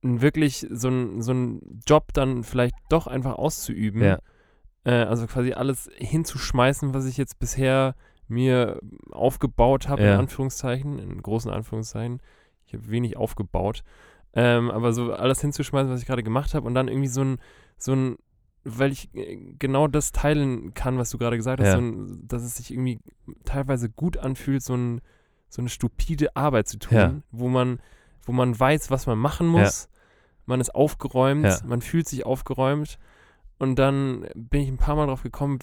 n- 0.03 0.21
wirklich 0.21 0.65
so 0.71 0.89
ein 0.89 1.21
so 1.21 1.31
ein 1.33 1.81
Job 1.85 2.11
dann 2.13 2.43
vielleicht 2.43 2.73
doch 2.89 3.05
einfach 3.05 3.35
auszuüben. 3.35 4.01
Ja. 4.01 4.17
Äh, 4.83 4.91
also 5.03 5.27
quasi 5.27 5.53
alles 5.53 5.89
hinzuschmeißen, 5.95 6.93
was 6.93 7.05
ich 7.05 7.17
jetzt 7.17 7.39
bisher 7.39 7.95
mir 8.27 8.79
aufgebaut 9.11 9.87
habe, 9.87 10.03
Ja. 10.03 10.13
in 10.13 10.19
Anführungszeichen, 10.19 10.99
in 10.99 11.21
großen 11.21 11.51
Anführungszeichen. 11.51 12.21
Ich 12.65 12.73
habe 12.73 12.87
wenig 12.89 13.17
aufgebaut. 13.17 13.83
Ähm, 14.33 14.69
aber 14.69 14.93
so 14.93 15.11
alles 15.13 15.41
hinzuschmeißen, 15.41 15.91
was 15.91 16.01
ich 16.01 16.07
gerade 16.07 16.21
gemacht 16.23 16.53
habe 16.53 16.67
und 16.67 16.75
dann 16.75 16.87
irgendwie 16.87 17.07
so 17.07 17.21
ein, 17.23 17.39
so 17.77 17.93
ein, 17.93 18.17
weil 18.63 18.91
ich 18.91 19.09
äh, 19.15 19.37
genau 19.57 19.87
das 19.87 20.11
teilen 20.11 20.75
kann, 20.75 20.99
was 20.99 21.09
du 21.09 21.17
gerade 21.17 21.35
gesagt 21.37 21.59
hast, 21.59 21.67
Ja. 21.69 21.73
so 21.73 21.79
ein, 21.81 22.27
dass 22.27 22.43
es 22.43 22.55
sich 22.57 22.71
irgendwie 22.71 22.99
teilweise 23.45 23.89
gut 23.89 24.17
anfühlt, 24.17 24.61
so, 24.61 24.75
ein, 24.75 25.01
so 25.49 25.63
eine 25.63 25.69
stupide 25.69 26.35
Arbeit 26.35 26.67
zu 26.67 26.77
tun, 26.77 26.97
Ja. 26.97 27.13
wo 27.31 27.47
man, 27.47 27.79
wo 28.23 28.31
man 28.31 28.57
weiß, 28.57 28.91
was 28.91 29.07
man 29.07 29.17
machen 29.17 29.47
muss. 29.47 29.89
Man 30.45 30.61
ist 30.61 30.75
aufgeräumt, 30.75 31.63
man 31.65 31.81
fühlt 31.81 32.07
sich 32.07 32.25
aufgeräumt. 32.25 32.99
Und 33.59 33.75
dann 33.77 34.25
bin 34.35 34.61
ich 34.61 34.69
ein 34.69 34.77
paar 34.77 34.95
Mal 34.95 35.07
drauf 35.07 35.21
gekommen, 35.21 35.59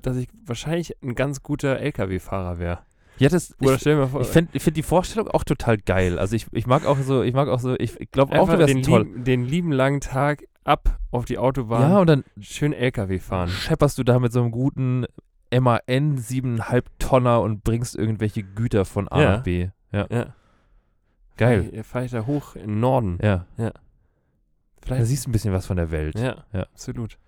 dass 0.00 0.16
ich 0.16 0.28
wahrscheinlich 0.44 0.96
ein 1.02 1.14
ganz 1.16 1.42
guter 1.42 1.78
LKW-Fahrer 1.80 2.58
wäre. 2.58 2.78
Ja, 3.18 3.28
das, 3.28 3.54
Oder 3.60 3.74
ich, 3.74 3.80
stell 3.80 3.96
mal 3.96 4.06
vor, 4.08 4.20
ich 4.20 4.26
finde 4.28 4.50
ich 4.52 4.62
find 4.62 4.76
die 4.76 4.82
Vorstellung 4.82 5.28
auch 5.28 5.42
total 5.42 5.78
geil. 5.78 6.18
Also 6.18 6.36
ich, 6.36 6.46
ich 6.52 6.66
mag 6.66 6.84
auch 6.86 6.98
so, 6.98 7.22
ich 7.22 7.34
mag 7.34 7.48
auch 7.48 7.58
so, 7.58 7.74
ich, 7.78 7.98
ich 8.00 8.10
glaube 8.10 8.38
auch, 8.38 8.48
du 8.48 8.58
wärst 8.58 8.72
den, 8.74 8.82
toll. 8.82 9.02
lieben, 9.04 9.24
den 9.24 9.44
lieben 9.44 9.72
langen 9.72 10.00
Tag 10.00 10.44
ab 10.64 10.98
auf 11.10 11.24
die 11.24 11.38
Autobahn, 11.38 11.90
Ja, 11.90 11.98
und 12.00 12.06
dann 12.08 12.24
schön 12.40 12.72
LKW 12.72 13.18
fahren. 13.18 13.48
schepperst 13.48 13.96
du 13.98 14.04
da 14.04 14.18
mit 14.18 14.32
so 14.32 14.40
einem 14.40 14.50
guten 14.50 15.06
MAN 15.50 16.18
7,5 16.18 16.84
Tonner 16.98 17.40
und 17.40 17.64
bringst 17.64 17.96
irgendwelche 17.96 18.42
Güter 18.42 18.84
von 18.84 19.08
A 19.08 19.20
Ja. 19.22 19.36
nach 19.36 19.42
B. 19.42 19.68
Ja, 19.92 20.06
Ja. 20.10 20.34
geil. 21.36 21.82
Fahre 21.84 22.04
ich 22.04 22.10
da 22.10 22.26
hoch 22.26 22.54
in 22.54 22.62
den 22.68 22.80
Norden. 22.80 23.18
Ja, 23.22 23.46
da 23.56 23.72
Vielleicht, 24.86 25.06
siehst 25.06 25.26
du 25.26 25.30
ein 25.30 25.32
bisschen 25.32 25.52
was 25.52 25.66
von 25.66 25.76
der 25.76 25.90
Welt. 25.90 26.18
ja, 26.18 26.44
Ja. 26.52 26.62
absolut. 26.62 27.18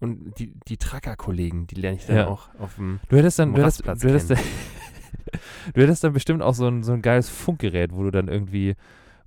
Und 0.00 0.36
die, 0.38 0.52
die 0.66 0.76
Tracker-Kollegen, 0.78 1.66
die 1.68 1.76
lerne 1.76 1.96
ich 1.98 2.06
dann 2.06 2.16
Ja. 2.16 2.26
auch 2.26 2.48
auf 2.58 2.74
dem 2.76 2.98
Du 3.08 3.16
hättest 3.16 3.38
dann, 3.38 3.54
du 3.54 3.62
hättest, 3.62 3.86
du, 3.86 4.08
hättest 4.08 4.30
dann 4.30 4.38
du 5.74 5.80
hättest 5.80 6.02
dann 6.04 6.12
bestimmt 6.12 6.42
auch 6.42 6.54
so 6.54 6.66
ein, 6.66 6.82
so 6.82 6.92
ein 6.92 7.02
geiles 7.02 7.28
Funkgerät, 7.28 7.92
wo 7.94 8.02
du 8.02 8.10
dann 8.10 8.26
irgendwie, 8.28 8.74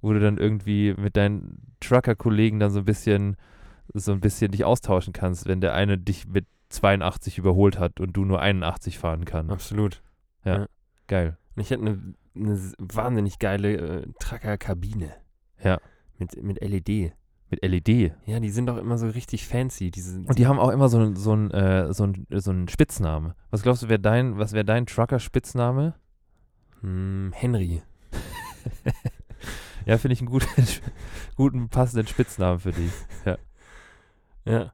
wo 0.01 0.11
du 0.13 0.19
dann 0.19 0.38
irgendwie 0.38 0.93
mit 0.97 1.15
deinen 1.15 1.61
Trucker-Kollegen 1.79 2.59
dann 2.59 2.71
so 2.71 2.79
ein 2.79 2.86
bisschen, 2.86 3.38
so 3.93 4.11
ein 4.11 4.19
bisschen 4.19 4.51
dich 4.51 4.65
austauschen 4.65 5.13
kannst, 5.13 5.45
wenn 5.45 5.61
der 5.61 5.73
eine 5.73 5.97
dich 5.97 6.27
mit 6.27 6.45
82 6.69 7.38
überholt 7.38 7.79
hat 7.79 7.99
und 8.01 8.11
du 8.13 8.25
nur 8.25 8.41
81 8.41 8.97
fahren 8.99 9.23
kannst. 9.25 9.51
Absolut. 9.51 10.01
Geil. 11.07 11.38
Und 11.55 11.61
ich 11.61 11.69
hätte 11.69 11.81
eine, 11.83 12.01
eine 12.36 12.71
wahnsinnig 12.79 13.39
geile 13.39 13.75
äh, 14.01 14.07
Tracker-Kabine. 14.19 15.11
Ja. 15.63 15.79
Mit, 16.17 16.41
mit 16.43 16.61
LED. 16.61 17.13
Mit 17.50 17.64
LED. 17.64 18.14
Ja, 18.26 18.39
die 18.39 18.50
sind 18.50 18.66
doch 18.66 18.78
immer 18.78 18.98
so 18.98 19.08
richtig 19.08 19.48
fancy. 19.48 19.91
Diese, 19.91 20.20
Und 20.20 20.39
die 20.39 20.48
haben 20.48 20.60
auch 20.60 20.70
immer 20.70 20.89
so 20.89 20.98
einen 20.98 21.16
so 21.16 21.32
einen, 21.32 21.52
äh, 21.52 21.93
so 21.93 22.04
einen, 22.04 22.26
so 22.32 22.52
einen 22.52 22.68
Spitznamen. 22.68 23.34
Was 23.52 23.62
glaubst 23.62 23.84
du, 23.84 23.89
wäre 23.89 24.00
dein, 24.00 24.38
was 24.38 24.54
wäre 24.54 24.66
dein 24.66 24.86
Trucker-Spitzname? 24.86 25.93
Hm, 26.82 27.32
Henry. 27.34 27.84
Ja, 29.86 30.00
finde 30.00 30.14
ich 30.14 30.20
einen 30.20 30.30
guten, 30.30 30.48
guten, 31.36 31.70
passenden 31.70 32.08
Spitznamen 32.08 32.60
für 32.60 32.72
dich. 32.72 32.91
Ja. 34.46 34.74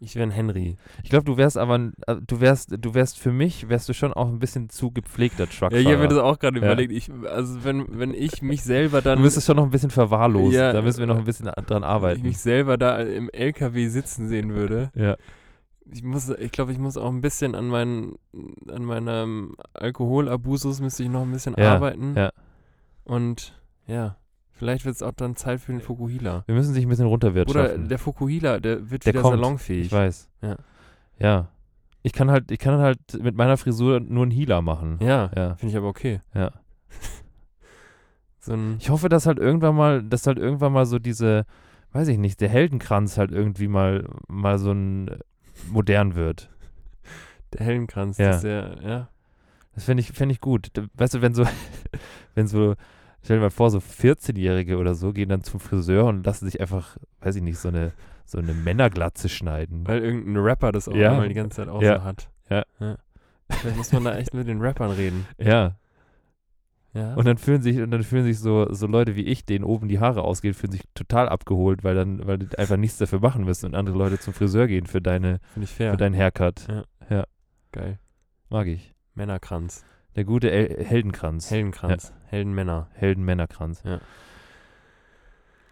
Ich 0.00 0.16
wäre 0.16 0.24
ein 0.26 0.30
Henry. 0.32 0.76
Ich 1.02 1.08
glaube, 1.10 1.24
du 1.24 1.36
wärst 1.36 1.56
aber, 1.56 1.76
äh, 2.06 2.16
du 2.26 2.40
wärst, 2.40 2.74
du 2.78 2.94
wärst 2.94 3.18
für 3.18 3.32
mich, 3.32 3.68
wärst 3.68 3.88
du 3.88 3.94
schon 3.94 4.12
auch 4.12 4.28
ein 4.28 4.38
bisschen 4.38 4.68
zu 4.68 4.90
gepflegter 4.90 5.44
Ja, 5.44 5.50
Truckfahrer. 5.50 5.80
ich 5.80 5.86
habe 5.86 5.98
mir 5.98 6.08
das 6.08 6.18
auch 6.18 6.38
gerade 6.38 6.58
Ja. 6.58 6.64
überlegt. 6.66 6.92
Ich, 6.92 7.10
also 7.30 7.64
wenn, 7.64 7.98
wenn 7.98 8.12
ich 8.12 8.42
mich 8.42 8.62
selber 8.62 9.00
dann 9.02 9.18
du 9.18 9.22
müsstest 9.24 9.46
schon 9.46 9.56
noch 9.56 9.64
ein 9.64 9.70
bisschen 9.70 9.90
verwahrlost. 9.90 10.52
Ja, 10.54 10.72
da 10.72 10.82
müssen 10.82 10.98
wir 11.00 11.06
noch 11.06 11.16
ein 11.18 11.24
bisschen 11.24 11.46
dran 11.46 11.82
ich 11.82 11.88
arbeiten. 11.88 12.22
mich 12.22 12.38
selber 12.38 12.76
da 12.76 12.98
im 12.98 13.30
LKW 13.30 13.88
sitzen 13.88 14.28
sehen 14.28 14.52
würde. 14.54 14.90
Ja. 14.94 15.16
Ich 15.90 16.02
muss, 16.02 16.28
ich 16.28 16.50
glaube, 16.50 16.72
ich 16.72 16.78
muss 16.78 16.96
auch 16.96 17.10
ein 17.10 17.20
bisschen 17.20 17.54
an 17.54 17.68
meinen, 17.68 18.16
an 18.70 18.84
meinem 18.84 19.54
Alkoholabusus 19.74 20.80
müsste 20.80 21.02
ich 21.04 21.08
noch 21.08 21.22
ein 21.22 21.30
bisschen 21.30 21.54
Ja, 21.58 21.74
arbeiten. 21.74 22.14
ja. 22.16 22.30
Und 23.04 23.54
ja, 23.86 24.16
vielleicht 24.54 24.84
wird 24.84 24.94
es 24.96 25.02
auch 25.02 25.12
dann 25.12 25.36
Zeit 25.36 25.60
für 25.60 25.72
den 25.72 25.80
Fukuhila. 25.80 26.44
Wir 26.46 26.54
müssen 26.54 26.72
sich 26.74 26.84
ein 26.84 26.88
bisschen 26.88 27.06
Oder 27.06 27.28
runterwirtschaften. 27.28 27.88
der 27.88 27.98
Fukuhila, 27.98 28.60
der 28.60 28.90
wird 28.90 29.04
Der 29.06 29.12
wieder 29.14 29.22
kommt. 29.22 29.36
salonfähig. 29.40 29.86
ich 29.86 29.92
weiß. 29.92 30.28
Ja. 30.42 30.56
Ja. 31.18 31.48
Ich 32.02 32.12
kann 32.12 32.30
halt, 32.30 32.50
ich 32.50 32.58
kann 32.58 32.78
halt 32.80 32.98
mit 33.22 33.34
meiner 33.36 33.56
Frisur 33.56 34.00
nur 34.00 34.22
einen 34.24 34.30
Healer 34.30 34.60
machen. 34.62 34.98
Ja, 35.00 35.30
Ja. 35.36 35.54
finde 35.56 35.72
ich 35.72 35.76
aber 35.76 35.88
okay. 35.88 36.20
Ja. 36.34 36.52
So 38.40 38.52
ein, 38.52 38.76
Ich 38.78 38.90
hoffe, 38.90 39.08
dass 39.08 39.26
halt 39.26 39.38
irgendwann 39.38 39.74
mal, 39.74 40.02
dass 40.02 40.26
halt 40.26 40.38
irgendwann 40.38 40.72
mal 40.72 40.84
so 40.86 40.98
diese, 40.98 41.46
weiß 41.92 42.08
ich 42.08 42.18
nicht, 42.18 42.40
der 42.42 42.50
Heldenkranz 42.50 43.16
halt 43.16 43.30
irgendwie 43.32 43.68
mal, 43.68 44.06
mal 44.28 44.58
so 44.58 44.70
ein 44.72 45.08
äh, 45.08 45.18
modern 45.70 46.14
wird. 46.14 46.50
der 47.54 47.64
Hellenkranz, 47.64 48.18
Ja. 48.18 48.26
das 48.28 48.36
ist 48.36 48.42
der, 48.44 48.76
ja. 48.82 49.08
Das 49.74 49.84
fände 49.84 50.02
ich, 50.02 50.12
fänd 50.12 50.30
ich 50.30 50.40
gut. 50.40 50.70
Weißt 50.94 51.14
du, 51.14 51.22
wenn 51.22 51.34
so, 51.34 51.44
wenn 52.34 52.46
so, 52.46 52.74
stell 53.24 53.38
dir 53.38 53.42
mal 53.42 53.50
vor, 53.50 53.70
so 53.70 53.78
14-Jährige 53.78 54.76
oder 54.78 54.94
so 54.94 55.12
gehen 55.12 55.28
dann 55.30 55.42
zum 55.42 55.58
Friseur 55.58 56.04
und 56.04 56.24
lassen 56.24 56.44
sich 56.46 56.60
einfach, 56.60 56.96
weiß 57.20 57.34
ich 57.36 57.42
nicht, 57.42 57.58
so 57.58 57.68
eine, 57.68 57.92
so 58.24 58.38
eine 58.38 58.54
Männerglatze 58.54 59.28
schneiden. 59.28 59.86
Weil 59.88 60.02
irgendein 60.04 60.36
Rapper 60.36 60.70
das 60.72 60.88
auch 60.88 60.94
Ja. 60.94 61.14
immer 61.16 61.26
die 61.28 61.34
ganze 61.34 61.56
Zeit 61.56 61.68
auch 61.68 61.82
Ja. 61.82 61.98
so 61.98 62.04
hat. 62.04 62.28
Ja. 62.50 62.64
Vielleicht 63.50 63.76
muss 63.76 63.92
man 63.92 64.04
da 64.04 64.16
echt 64.16 64.32
mit 64.34 64.46
den 64.46 64.60
Rappern 64.60 64.90
reden. 64.92 65.26
Ja. 65.38 65.76
Ja. 66.92 67.14
Und 67.14 67.26
dann 67.26 67.38
fühlen 67.38 67.60
sich, 67.60 67.80
und 67.80 67.90
dann 67.90 68.04
fühlen 68.04 68.22
sich 68.24 68.38
so, 68.38 68.72
so 68.72 68.86
Leute 68.86 69.16
wie 69.16 69.24
ich, 69.24 69.44
denen 69.44 69.64
oben 69.64 69.88
die 69.88 69.98
Haare 69.98 70.22
ausgehen, 70.22 70.54
fühlen 70.54 70.70
sich 70.70 70.82
total 70.94 71.28
abgeholt, 71.28 71.82
weil 71.82 71.96
dann, 71.96 72.24
weil 72.24 72.38
die 72.38 72.56
einfach 72.56 72.76
nichts 72.76 72.98
dafür 72.98 73.18
machen 73.18 73.44
müssen 73.44 73.66
und 73.66 73.74
andere 73.74 73.98
Leute 73.98 74.20
zum 74.20 74.32
Friseur 74.32 74.68
gehen 74.68 74.86
für 74.86 75.02
deine, 75.02 75.40
Finde 75.54 75.64
ich 75.64 75.72
fair. 75.72 75.90
für 75.90 75.96
deinen 75.96 76.14
Haircut. 76.14 76.66
Geil. 77.72 77.98
Mag 78.48 78.68
ich. 78.68 78.94
Männerkranz. 79.16 79.84
Der 80.16 80.24
gute 80.24 80.50
El 80.50 80.84
Heldenkranz. 80.84 81.50
Heldenkranz. 81.50 82.12
Heldenmänner. 82.26 82.88
Heldenmännerkranz. 82.94 83.82
Ja. 83.84 84.00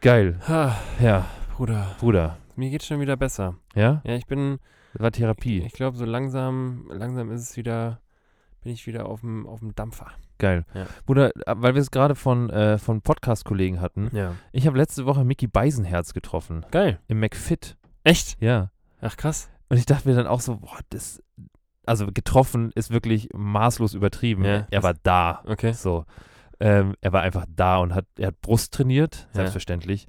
Geil. 0.01 0.39
Ha, 0.49 0.77
Ja, 1.01 1.27
Bruder, 1.57 1.95
Bruder. 2.01 2.39
mir 2.57 2.71
geht's 2.71 2.87
schon 2.87 3.01
wieder 3.01 3.17
besser. 3.17 3.55
Ja? 3.75 4.01
Ja, 4.05 4.15
ich 4.17 4.27
bin, 4.27 4.59
Das 4.95 5.03
war 5.03 5.13
Therapie. 5.13 5.61
ich 5.61 5.73
glaube, 5.73 5.97
so 5.97 6.05
langsam, 6.05 6.87
langsam 6.91 7.31
ist 7.31 7.43
es 7.51 7.57
wieder, 7.57 8.01
bin 8.63 8.73
ich 8.73 8.87
wieder 8.87 9.07
auf 9.07 9.21
dem, 9.21 9.47
auf 9.47 9.61
dem 9.61 9.75
Dampfer. 9.77 10.11
Geil. 10.39 10.65
Ja. 10.75 10.87
Bruder, 11.07 11.31
äh, 11.47 11.55
weil 11.57 11.75
wir 11.75 11.81
es 11.83 11.93
gerade 11.93 12.17
von, 12.17 12.51
äh, 12.51 12.79
von 12.79 13.01
Podcast-Kollegen 13.01 13.81
hatten. 13.81 14.11
Ja. 14.13 14.35
Ich 14.51 14.67
habe 14.67 14.77
letzte 14.77 15.07
Woche 15.07 15.25
Mickey 15.25 15.47
Beisenherz 15.47 16.15
getroffen. 16.15 16.67
Geil. 16.73 16.99
Im 17.07 17.21
McFit. 17.21 17.77
Echt? 18.03 18.41
Ja. 18.43 18.73
Ach, 19.01 19.17
krass. 19.17 19.51
Und 19.69 19.77
ich 19.77 19.87
dachte 19.87 20.09
mir 20.09 20.17
dann 20.17 20.27
auch 20.27 20.41
so, 20.41 20.57
boah, 20.57 20.79
das. 20.91 21.23
Also 21.85 22.07
getroffen 22.13 22.71
ist 22.75 22.91
wirklich 22.91 23.29
maßlos 23.35 23.95
übertrieben. 23.95 24.45
Ja. 24.45 24.67
Er 24.71 24.83
war 24.83 24.95
da. 25.03 25.43
Okay. 25.47 25.73
So. 25.73 26.05
Ähm, 26.61 26.95
er 27.01 27.13
war 27.13 27.23
einfach 27.23 27.45
da 27.49 27.79
und 27.79 27.95
hat, 27.95 28.07
er 28.17 28.29
hat 28.29 28.41
Brust 28.41 28.73
trainiert, 28.73 29.29
selbstverständlich. 29.33 30.07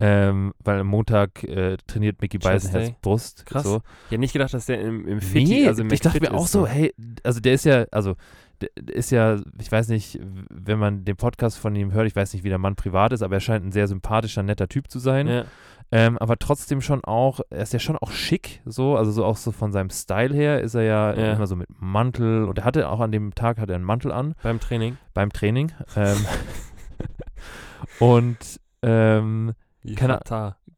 Ähm, 0.00 0.52
weil 0.58 0.80
am 0.80 0.88
Montag 0.88 1.44
äh, 1.44 1.76
trainiert 1.86 2.20
Mickey 2.20 2.38
Beisenherz. 2.38 2.92
Brust. 3.02 3.46
Krass. 3.46 3.62
So. 3.62 3.82
Ich 4.06 4.10
hätte 4.10 4.20
nicht 4.20 4.32
gedacht, 4.32 4.52
dass 4.52 4.66
der 4.66 4.80
im, 4.80 5.06
im 5.06 5.20
Fit, 5.20 5.46
Nee, 5.46 5.68
also 5.68 5.82
im 5.82 5.92
ich 5.92 6.00
dachte 6.00 6.20
mir 6.20 6.34
auch 6.34 6.48
so, 6.48 6.66
hey, 6.66 6.92
also 7.22 7.38
der 7.38 7.54
ist 7.54 7.64
ja, 7.64 7.84
also 7.92 8.16
ist 8.90 9.10
ja, 9.10 9.36
ich 9.60 9.70
weiß 9.70 9.88
nicht, 9.88 10.18
wenn 10.50 10.78
man 10.78 11.04
den 11.04 11.16
Podcast 11.16 11.58
von 11.58 11.74
ihm 11.76 11.92
hört, 11.92 12.06
ich 12.06 12.16
weiß 12.16 12.32
nicht, 12.32 12.44
wie 12.44 12.48
der 12.48 12.58
Mann 12.58 12.74
privat 12.76 13.12
ist, 13.12 13.22
aber 13.22 13.34
er 13.36 13.40
scheint 13.40 13.64
ein 13.64 13.72
sehr 13.72 13.88
sympathischer, 13.88 14.42
netter 14.42 14.68
Typ 14.68 14.90
zu 14.90 14.98
sein. 14.98 15.26
Ja. 15.28 15.44
Ähm, 15.94 16.16
aber 16.18 16.38
trotzdem 16.38 16.80
schon 16.80 17.04
auch, 17.04 17.40
er 17.50 17.62
ist 17.62 17.74
ja 17.74 17.78
schon 17.78 17.98
auch 17.98 18.10
schick, 18.12 18.62
so, 18.64 18.96
also 18.96 19.12
so 19.12 19.24
auch 19.26 19.36
so 19.36 19.52
von 19.52 19.72
seinem 19.72 19.90
Style 19.90 20.34
her 20.34 20.62
ist 20.62 20.74
er 20.74 20.82
ja, 20.82 21.12
Ja. 21.14 21.32
immer 21.34 21.46
so 21.46 21.54
mit 21.54 21.68
Mantel 21.78 22.44
und 22.44 22.58
er 22.58 22.64
hatte 22.64 22.88
auch 22.88 23.00
an 23.00 23.12
dem 23.12 23.34
Tag 23.34 23.58
hat 23.58 23.68
er 23.68 23.74
einen 23.76 23.84
Mantel 23.84 24.10
an 24.10 24.34
Beim 24.42 24.58
Training. 24.58 24.96
beim 25.12 25.30
Training. 25.30 25.70
Ähm, 25.94 26.16
und 27.98 28.38
ähm, 28.82 29.52
Keine- 29.96 30.20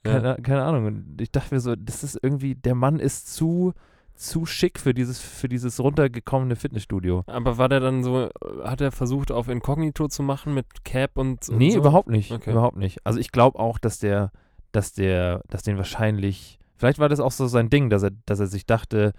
keine, 0.03 0.37
keine 0.43 0.65
Ahnung, 0.65 0.85
und 0.87 1.21
ich 1.21 1.31
dachte 1.33 1.55
mir 1.55 1.61
so, 1.61 1.75
das 1.77 2.05
ist 2.05 2.19
irgendwie, 2.23 2.55
der 2.55 2.75
Mann 2.75 2.99
ist 2.99 3.33
zu 3.35 3.73
zu 4.15 4.47
schick 4.47 4.79
für 4.79 4.95
dieses, 4.95 5.19
für 5.21 5.49
dieses 5.49 5.81
runtergekommene 5.81 6.57
Fitnessstudio. 6.57 7.25
Aber 7.27 7.59
war 7.59 7.69
der 7.69 7.81
dann 7.81 8.03
so, 8.05 8.29
hat 8.63 8.81
er 8.81 8.93
versucht 8.93 9.33
auf 9.33 9.49
Inkognito 9.49 10.09
zu 10.09 10.23
machen 10.23 10.55
mit 10.55 10.67
Cap 10.85 11.19
und, 11.19 11.49
und 11.49 11.59
Nee, 11.59 11.71
so? 11.71 11.79
überhaupt 11.79 12.09
nicht. 12.09 12.31
Okay. 12.31 12.53
Überhaupt 12.53 12.77
nicht. 12.77 12.99
Also 13.05 13.19
ich 13.19 13.33
glaube 13.33 13.59
auch, 13.59 13.79
dass 13.79 13.99
der, 13.99 14.31
dass 14.73 14.93
der, 14.93 15.43
dass 15.51 15.63
den 15.63 15.77
wahrscheinlich, 15.77 16.59
vielleicht 16.77 16.99
war 16.99 17.09
das 17.09 17.21
auch 17.21 17.33
so 17.33 17.47
sein 17.47 17.71
Ding, 17.71 17.91
dass 17.91 18.03
er, 18.05 18.11
dass 18.27 18.41
er 18.41 18.47
sich 18.47 18.67
dachte, 18.67 19.13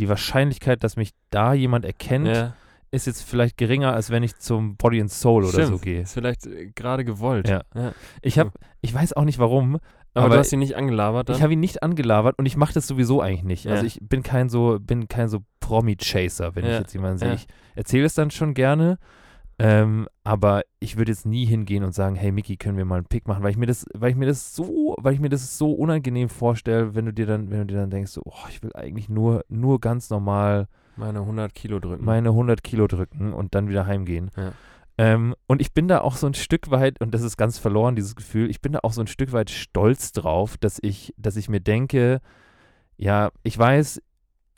die 0.00 0.08
Wahrscheinlichkeit, 0.08 0.82
dass 0.84 0.96
mich 0.96 1.10
da 1.30 1.52
jemand 1.54 1.84
erkennt, 1.84 2.26
Ja, 2.28 2.54
ist 2.90 3.06
jetzt 3.06 3.22
vielleicht 3.22 3.56
geringer, 3.56 3.94
als 3.94 4.10
wenn 4.10 4.22
ich 4.22 4.36
zum 4.36 4.76
Body 4.76 5.00
and 5.00 5.10
Soul 5.10 5.44
oder 5.44 5.52
so 5.52 5.62
stimmt. 5.62 5.82
gehe. 5.82 6.02
Ist 6.02 6.12
vielleicht 6.12 6.46
äh, 6.46 6.70
gerade 6.74 7.04
gewollt. 7.04 7.48
Ja. 7.48 7.62
ja. 7.74 7.92
Ich 8.20 8.38
habe, 8.38 8.50
ich 8.82 8.92
weiß 8.92 9.14
auch 9.14 9.24
nicht 9.24 9.38
warum, 9.38 9.78
Aber, 10.14 10.26
Aber 10.26 10.34
du 10.34 10.40
hast 10.40 10.52
ihn 10.52 10.58
nicht 10.58 10.76
angelabert 10.76 11.28
dann? 11.28 11.36
ich 11.36 11.42
habe 11.42 11.54
ihn 11.54 11.60
nicht 11.60 11.82
angelabert 11.82 12.38
und 12.38 12.44
ich 12.46 12.56
mache 12.56 12.74
das 12.74 12.86
sowieso 12.86 13.20
eigentlich 13.22 13.44
nicht. 13.44 13.66
Also 13.66 13.82
Ja. 13.82 13.86
ich 13.86 13.98
bin 14.02 14.22
kein 14.22 14.48
so, 14.50 14.78
bin 14.80 15.08
kein 15.08 15.28
so 15.28 15.40
Promi-Chaser, 15.60 16.54
wenn 16.54 16.64
ich 16.64 16.70
Ja. 16.70 16.78
jetzt 16.80 16.92
jemanden 16.92 17.18
sehe. 17.18 17.28
Ja. 17.28 17.34
Ich 17.34 17.46
erzähle 17.74 18.04
es 18.04 18.14
dann 18.14 18.30
schon 18.30 18.52
gerne, 18.54 18.98
ähm, 19.58 20.08
aber 20.24 20.62
ich 20.80 20.96
würde 20.96 21.12
jetzt 21.12 21.24
nie 21.26 21.44
hingehen 21.46 21.84
und 21.84 21.92
sagen, 21.94 22.14
hey 22.16 22.32
Mickey, 22.32 22.56
können 22.56 22.76
wir 22.76 22.84
mal 22.84 22.96
einen 22.96 23.06
Pick 23.06 23.26
machen, 23.28 23.42
weil 23.42 23.50
ich 23.50 23.56
mir 23.56 23.66
das, 23.66 23.86
weil 23.94 24.10
ich 24.10 24.16
mir 24.16 24.26
das 24.26 24.54
so, 24.54 24.94
weil 25.00 25.14
ich 25.14 25.20
mir 25.20 25.28
das 25.28 25.56
so 25.56 25.72
unangenehm 25.72 26.28
vorstelle, 26.28 26.94
wenn 26.94 27.06
du 27.06 27.12
dir 27.12 27.26
dann, 27.26 27.50
wenn 27.50 27.60
du 27.60 27.66
dir 27.66 27.76
dann 27.76 27.90
denkst, 27.90 28.10
so, 28.12 28.22
oh, 28.24 28.46
ich 28.50 28.62
will 28.62 28.72
eigentlich 28.74 29.08
nur, 29.08 29.44
nur 29.48 29.80
ganz 29.80 30.10
normal 30.10 30.68
Meine 30.96 31.20
100 31.20 31.54
Kilo 31.54 31.78
drücken. 31.78 32.04
meine 32.04 32.30
100 32.30 32.62
Kilo 32.62 32.86
drücken 32.86 33.32
und 33.32 33.54
dann 33.54 33.68
wieder 33.68 33.86
heimgehen. 33.86 34.30
Ja. 34.36 34.52
Ähm, 35.02 35.34
und 35.48 35.60
ich 35.60 35.72
bin 35.72 35.88
da 35.88 36.00
auch 36.00 36.14
so 36.14 36.28
ein 36.28 36.34
Stück 36.34 36.70
weit, 36.70 37.00
und 37.00 37.12
das 37.12 37.22
ist 37.22 37.36
ganz 37.36 37.58
verloren, 37.58 37.96
dieses 37.96 38.14
Gefühl, 38.14 38.48
ich 38.48 38.60
bin 38.60 38.72
da 38.72 38.80
auch 38.84 38.92
so 38.92 39.00
ein 39.00 39.08
Stück 39.08 39.32
weit 39.32 39.50
stolz 39.50 40.12
drauf, 40.12 40.56
dass 40.56 40.78
ich, 40.80 41.12
dass 41.16 41.34
ich 41.36 41.48
mir 41.48 41.60
denke, 41.60 42.20
ja, 42.96 43.32
ich 43.42 43.58
weiß, 43.58 44.00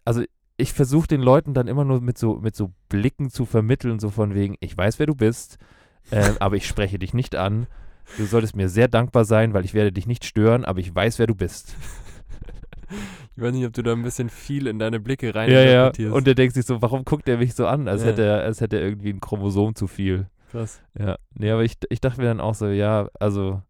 also 0.04 0.22
ich 0.58 0.74
versuche 0.74 1.08
den 1.08 1.22
Leuten 1.22 1.54
dann 1.54 1.66
immer 1.66 1.86
nur 1.86 2.02
mit 2.02 2.18
so, 2.18 2.34
mit 2.34 2.54
so 2.54 2.72
Blicken 2.90 3.30
zu 3.30 3.46
vermitteln, 3.46 3.98
so 3.98 4.10
von 4.10 4.34
wegen, 4.34 4.56
ich 4.60 4.76
weiß, 4.76 4.98
wer 4.98 5.06
du 5.06 5.14
bist, 5.14 5.56
äh, 6.10 6.32
aber 6.40 6.56
ich 6.56 6.66
spreche 6.66 6.98
dich 6.98 7.14
nicht 7.14 7.36
an. 7.36 7.66
Du 8.18 8.26
solltest 8.26 8.54
mir 8.54 8.68
sehr 8.68 8.88
dankbar 8.88 9.24
sein, 9.24 9.54
weil 9.54 9.64
ich 9.64 9.72
werde 9.72 9.92
dich 9.92 10.06
nicht 10.06 10.26
stören, 10.26 10.66
aber 10.66 10.78
ich 10.78 10.94
weiß, 10.94 11.18
wer 11.18 11.26
du 11.26 11.34
bist. 11.34 11.74
Ich 13.34 13.42
weiß 13.42 13.52
nicht, 13.52 13.66
ob 13.66 13.72
du 13.72 13.82
da 13.82 13.92
ein 13.92 14.02
bisschen 14.02 14.28
viel 14.28 14.66
in 14.66 14.78
deine 14.78 15.00
Blicke 15.00 15.34
rein 15.34 15.50
Ja, 15.50 15.62
ja. 15.62 15.92
Und 16.12 16.26
der 16.26 16.34
denkt 16.34 16.54
sich 16.54 16.66
so, 16.66 16.80
warum 16.82 17.04
guckt 17.04 17.28
er 17.28 17.38
mich 17.38 17.54
so 17.54 17.66
an, 17.66 17.88
als 17.88 18.02
Ja. 18.02 18.10
hätte 18.10 18.22
er, 18.24 18.42
als 18.42 18.60
hätte 18.60 18.76
er 18.76 18.82
irgendwie 18.82 19.10
ein 19.10 19.20
Chromosom 19.20 19.74
zu 19.74 19.86
viel. 19.86 20.28
Krass. 20.54 20.80
Ja. 20.98 21.16
Nee, 21.34 21.50
aber 21.50 21.64
ich, 21.64 21.76
ich 21.90 22.00
dachte 22.00 22.20
mir 22.20 22.28
dann 22.28 22.40
auch 22.40 22.54
so, 22.54 22.68
ja, 22.68 23.08
also, 23.18 23.60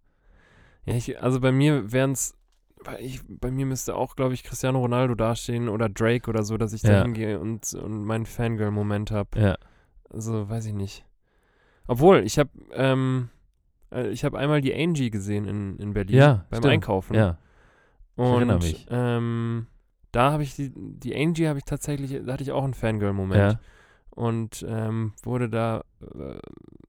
Ja, 0.85 0.95
ich, 0.95 1.23
also 1.23 1.41
bei 1.41 1.51
mir 1.53 1.93
wären 1.93 2.13
es, 2.13 2.37
ich, 3.01 3.21
bei 3.27 3.51
mir 3.51 3.65
müsste 3.65 3.97
auch, 3.97 4.17
glaube 4.17 4.35
ich, 4.35 4.45
Cristiano 4.45 4.79
Ronaldo 4.81 5.15
dastehen 5.15 5.69
oder 5.71 5.89
Drake 5.89 6.29
oder 6.29 6.43
so, 6.43 6.59
dass 6.59 6.73
ich 6.75 6.83
da 6.83 6.93
Ja. 6.93 7.03
hingehe 7.03 7.41
und, 7.41 7.73
und 7.75 8.05
meinen 8.05 8.27
Fangirl-Moment 8.27 9.11
habe. 9.11 9.41
ja. 9.41 9.57
Also, 10.11 10.49
weiß 10.49 10.67
ich 10.67 10.75
nicht. 10.75 11.05
Obwohl, 11.89 12.19
ich 12.21 12.39
habe 12.39 12.51
ähm, 12.73 13.31
äh, 13.91 14.09
ich 14.11 14.25
habe 14.25 14.39
einmal 14.39 14.61
die 14.61 14.75
Angie 14.75 15.11
gesehen 15.11 15.47
in, 15.47 15.77
in 15.79 15.93
Berlin 15.93 16.17
Ja, 16.17 16.45
beim 16.51 16.59
stimmt. 16.59 16.73
Einkaufen. 16.73 17.15
Ja. 17.15 17.39
und 18.17 18.27
erinnere 18.35 18.59
mich. 18.59 18.87
Ähm, 18.91 19.67
da 20.13 20.31
habe 20.33 20.43
ich 20.45 20.55
die, 20.55 20.71
die 20.77 21.17
Angie 21.17 21.49
habe 21.49 21.59
ich 21.59 21.65
tatsächlich, 21.65 22.21
da 22.25 22.33
hatte 22.35 22.43
ich 22.45 22.53
auch 22.53 22.63
einen 22.65 22.75
Fangirl-Moment. 22.75 23.53
ja. 23.55 23.61
Und 24.15 24.65
ähm, 24.69 25.13
wurde 25.25 25.49
da 25.49 25.83
äh, 26.01 26.39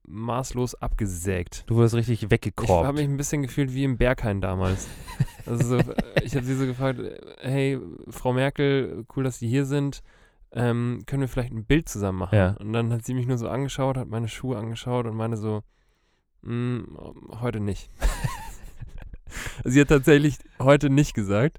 maßlos 0.06 0.76
abgesägt. 0.76 1.64
Du 1.66 1.74
wurdest 1.74 1.94
richtig 1.96 2.20
Ich 2.20 2.22
habe 2.24 2.30
weggekorbt. 2.30 2.94
mich 2.94 3.04
ein 3.08 3.16
bisschen 3.16 3.42
gefühlt 3.42 3.74
wie 3.74 3.82
im 3.84 3.98
Berghain 3.98 4.40
damals. 4.40 4.88
Also 5.48 5.64
so, 5.64 5.76
äh, 5.92 6.24
ich 6.24 6.34
habe 6.34 6.44
sie 6.44 6.56
so 6.56 6.66
gefragt, 6.66 6.98
äh, 6.98 7.20
hey, 7.38 7.78
Frau 8.08 8.32
Merkel, 8.32 9.04
cool, 9.14 9.22
dass 9.22 9.38
Sie 9.38 9.46
hier 9.48 9.64
sind. 9.64 10.02
Ähm, 10.50 11.04
können 11.06 11.20
wir 11.20 11.28
vielleicht 11.28 11.52
ein 11.52 11.64
Bild 11.64 11.88
zusammen 11.88 12.18
machen? 12.18 12.34
Ja. 12.36 12.56
Und 12.58 12.72
dann 12.72 12.92
hat 12.92 13.04
sie 13.04 13.14
mich 13.14 13.28
nur 13.28 13.38
so 13.38 13.48
angeschaut, 13.48 13.96
hat 13.96 14.08
meine 14.08 14.26
Schuhe 14.26 14.56
angeschaut 14.58 15.06
und 15.06 15.14
meine 15.16 15.36
so, 15.36 15.62
"Mm, 16.42 16.80
heute 17.40 17.60
nicht. 17.60 17.90
Also 19.58 19.70
sie 19.70 19.80
hat 19.80 19.88
tatsächlich 19.88 20.38
heute 20.60 20.88
nicht 20.88 21.14
gesagt, 21.14 21.58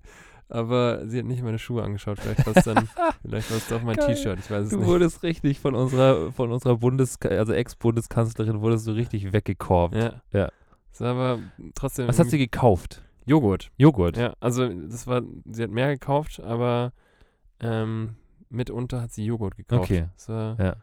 aber 0.50 1.08
sie 1.08 1.20
hat 1.20 1.26
nicht 1.26 1.44
meine 1.44 1.60
Schuhe 1.60 1.84
angeschaut. 1.84 2.20
Vielleicht 2.20 2.46
war 2.46 2.56
es 2.56 2.64
dann, 2.64 2.88
vielleicht 3.22 3.50
war 3.52 3.58
es 3.58 3.68
doch 3.68 3.82
mein. 3.82 3.98
T-Shirt, 3.98 4.40
ich 4.40 4.50
weiß 4.52 4.66
es 4.66 4.70
Du 4.70 4.78
nicht. 4.78 4.88
wurdest 4.88 5.24
richtig 5.24 5.60
von 5.60 5.76
unserer, 5.76 6.32
von 6.32 6.52
unserer 6.52 6.78
Bundes, 6.78 7.20
also 7.22 7.54
Ex-Bundeskanzlerin 7.54 8.62
wurdest 8.62 8.88
du 8.88 8.92
richtig 8.92 9.34
weggekorbt. 9.34 9.96
Ja. 9.96 10.22
Ja. 10.32 10.50
Das 10.92 11.02
war 11.02 11.10
aber 11.10 11.40
trotzdem. 11.76 12.08
Was 12.08 12.20
hat 12.20 12.30
sie 12.30 12.38
gekauft? 12.38 13.04
Joghurt. 13.26 13.72
Joghurt. 13.78 14.16
Ja, 14.18 14.34
also 14.40 14.68
das 14.70 15.06
war, 15.06 15.22
sie 15.46 15.64
hat 15.64 15.70
mehr 15.72 15.90
gekauft, 15.90 16.40
aber 16.40 16.94
ähm, 17.60 18.16
mitunter 18.50 19.02
hat 19.02 19.12
sie 19.12 19.26
Joghurt 19.26 19.58
gekauft. 19.58 19.84
Okay. 19.92 20.08
Das 20.16 20.30
war, 20.30 20.58
Ja. 20.60 20.76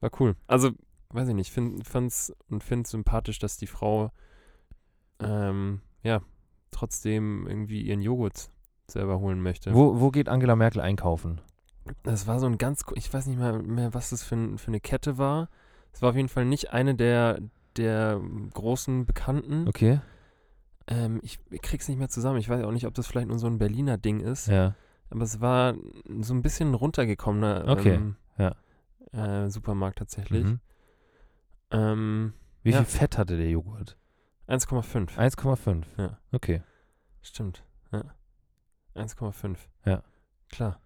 war 0.00 0.10
cool. 0.18 0.34
Also, 0.48 0.70
weiß 1.10 1.28
ich 1.28 1.34
nicht, 1.34 1.52
find, 1.52 1.86
fand's 1.86 2.34
und 2.50 2.64
finde 2.64 2.88
sympathisch, 2.88 3.38
dass 3.38 3.56
die 3.56 3.68
Frau 3.68 4.10
ähm, 5.20 5.80
ja 6.02 6.20
trotzdem 6.70 7.46
irgendwie 7.46 7.82
ihren 7.82 8.00
Joghurt 8.02 8.50
selber 8.90 9.18
holen 9.20 9.40
möchte. 9.42 9.74
Wo, 9.74 10.00
wo 10.00 10.10
geht 10.10 10.28
Angela 10.28 10.56
Merkel 10.56 10.80
einkaufen? 10.80 11.40
Das 12.02 12.26
war 12.26 12.38
so 12.38 12.46
ein 12.46 12.58
ganz, 12.58 12.84
ich 12.94 13.12
weiß 13.12 13.26
nicht 13.26 13.38
mal 13.38 13.62
mehr, 13.62 13.94
was 13.94 14.10
das 14.10 14.22
für, 14.22 14.58
für 14.58 14.68
eine 14.68 14.80
Kette 14.80 15.18
war. 15.18 15.48
Es 15.92 16.02
war 16.02 16.10
auf 16.10 16.16
jeden 16.16 16.28
Fall 16.28 16.44
nicht 16.44 16.72
eine 16.72 16.94
der, 16.94 17.38
der 17.76 18.20
großen 18.54 19.06
Bekannten. 19.06 19.66
Okay. 19.68 20.00
Ähm, 20.86 21.20
ich, 21.22 21.38
ich 21.50 21.62
krieg's 21.62 21.88
nicht 21.88 21.98
mehr 21.98 22.08
zusammen. 22.08 22.38
Ich 22.38 22.48
weiß 22.48 22.62
auch 22.64 22.72
nicht, 22.72 22.86
ob 22.86 22.94
das 22.94 23.06
vielleicht 23.06 23.28
nur 23.28 23.38
so 23.38 23.46
ein 23.46 23.58
Berliner 23.58 23.98
Ding 23.98 24.20
ist. 24.20 24.48
Ja. 24.48 24.74
Aber 25.10 25.22
es 25.22 25.40
war 25.40 25.74
so 26.20 26.34
ein 26.34 26.42
bisschen 26.42 26.74
runtergekommener 26.74 27.64
Okay, 27.68 27.94
ähm, 27.94 28.16
ja. 28.36 28.54
äh, 29.12 29.48
Supermarkt 29.50 29.98
tatsächlich. 29.98 30.44
Mhm. 30.44 30.60
Ähm, 31.70 32.32
Wie 32.62 32.70
Ja. 32.70 32.78
viel 32.78 32.86
Fett 32.98 33.18
hatte 33.18 33.36
der 33.36 33.48
Joghurt? 33.48 33.96
1,5. 34.48 35.16
1,5. 35.16 35.84
Ja. 35.96 36.18
Okay. 36.32 36.62
Stimmt. 37.22 37.62
Ja. 37.92 38.02
1,5. 38.98 39.56
Ja. 39.84 40.02
Klar. 40.50 40.80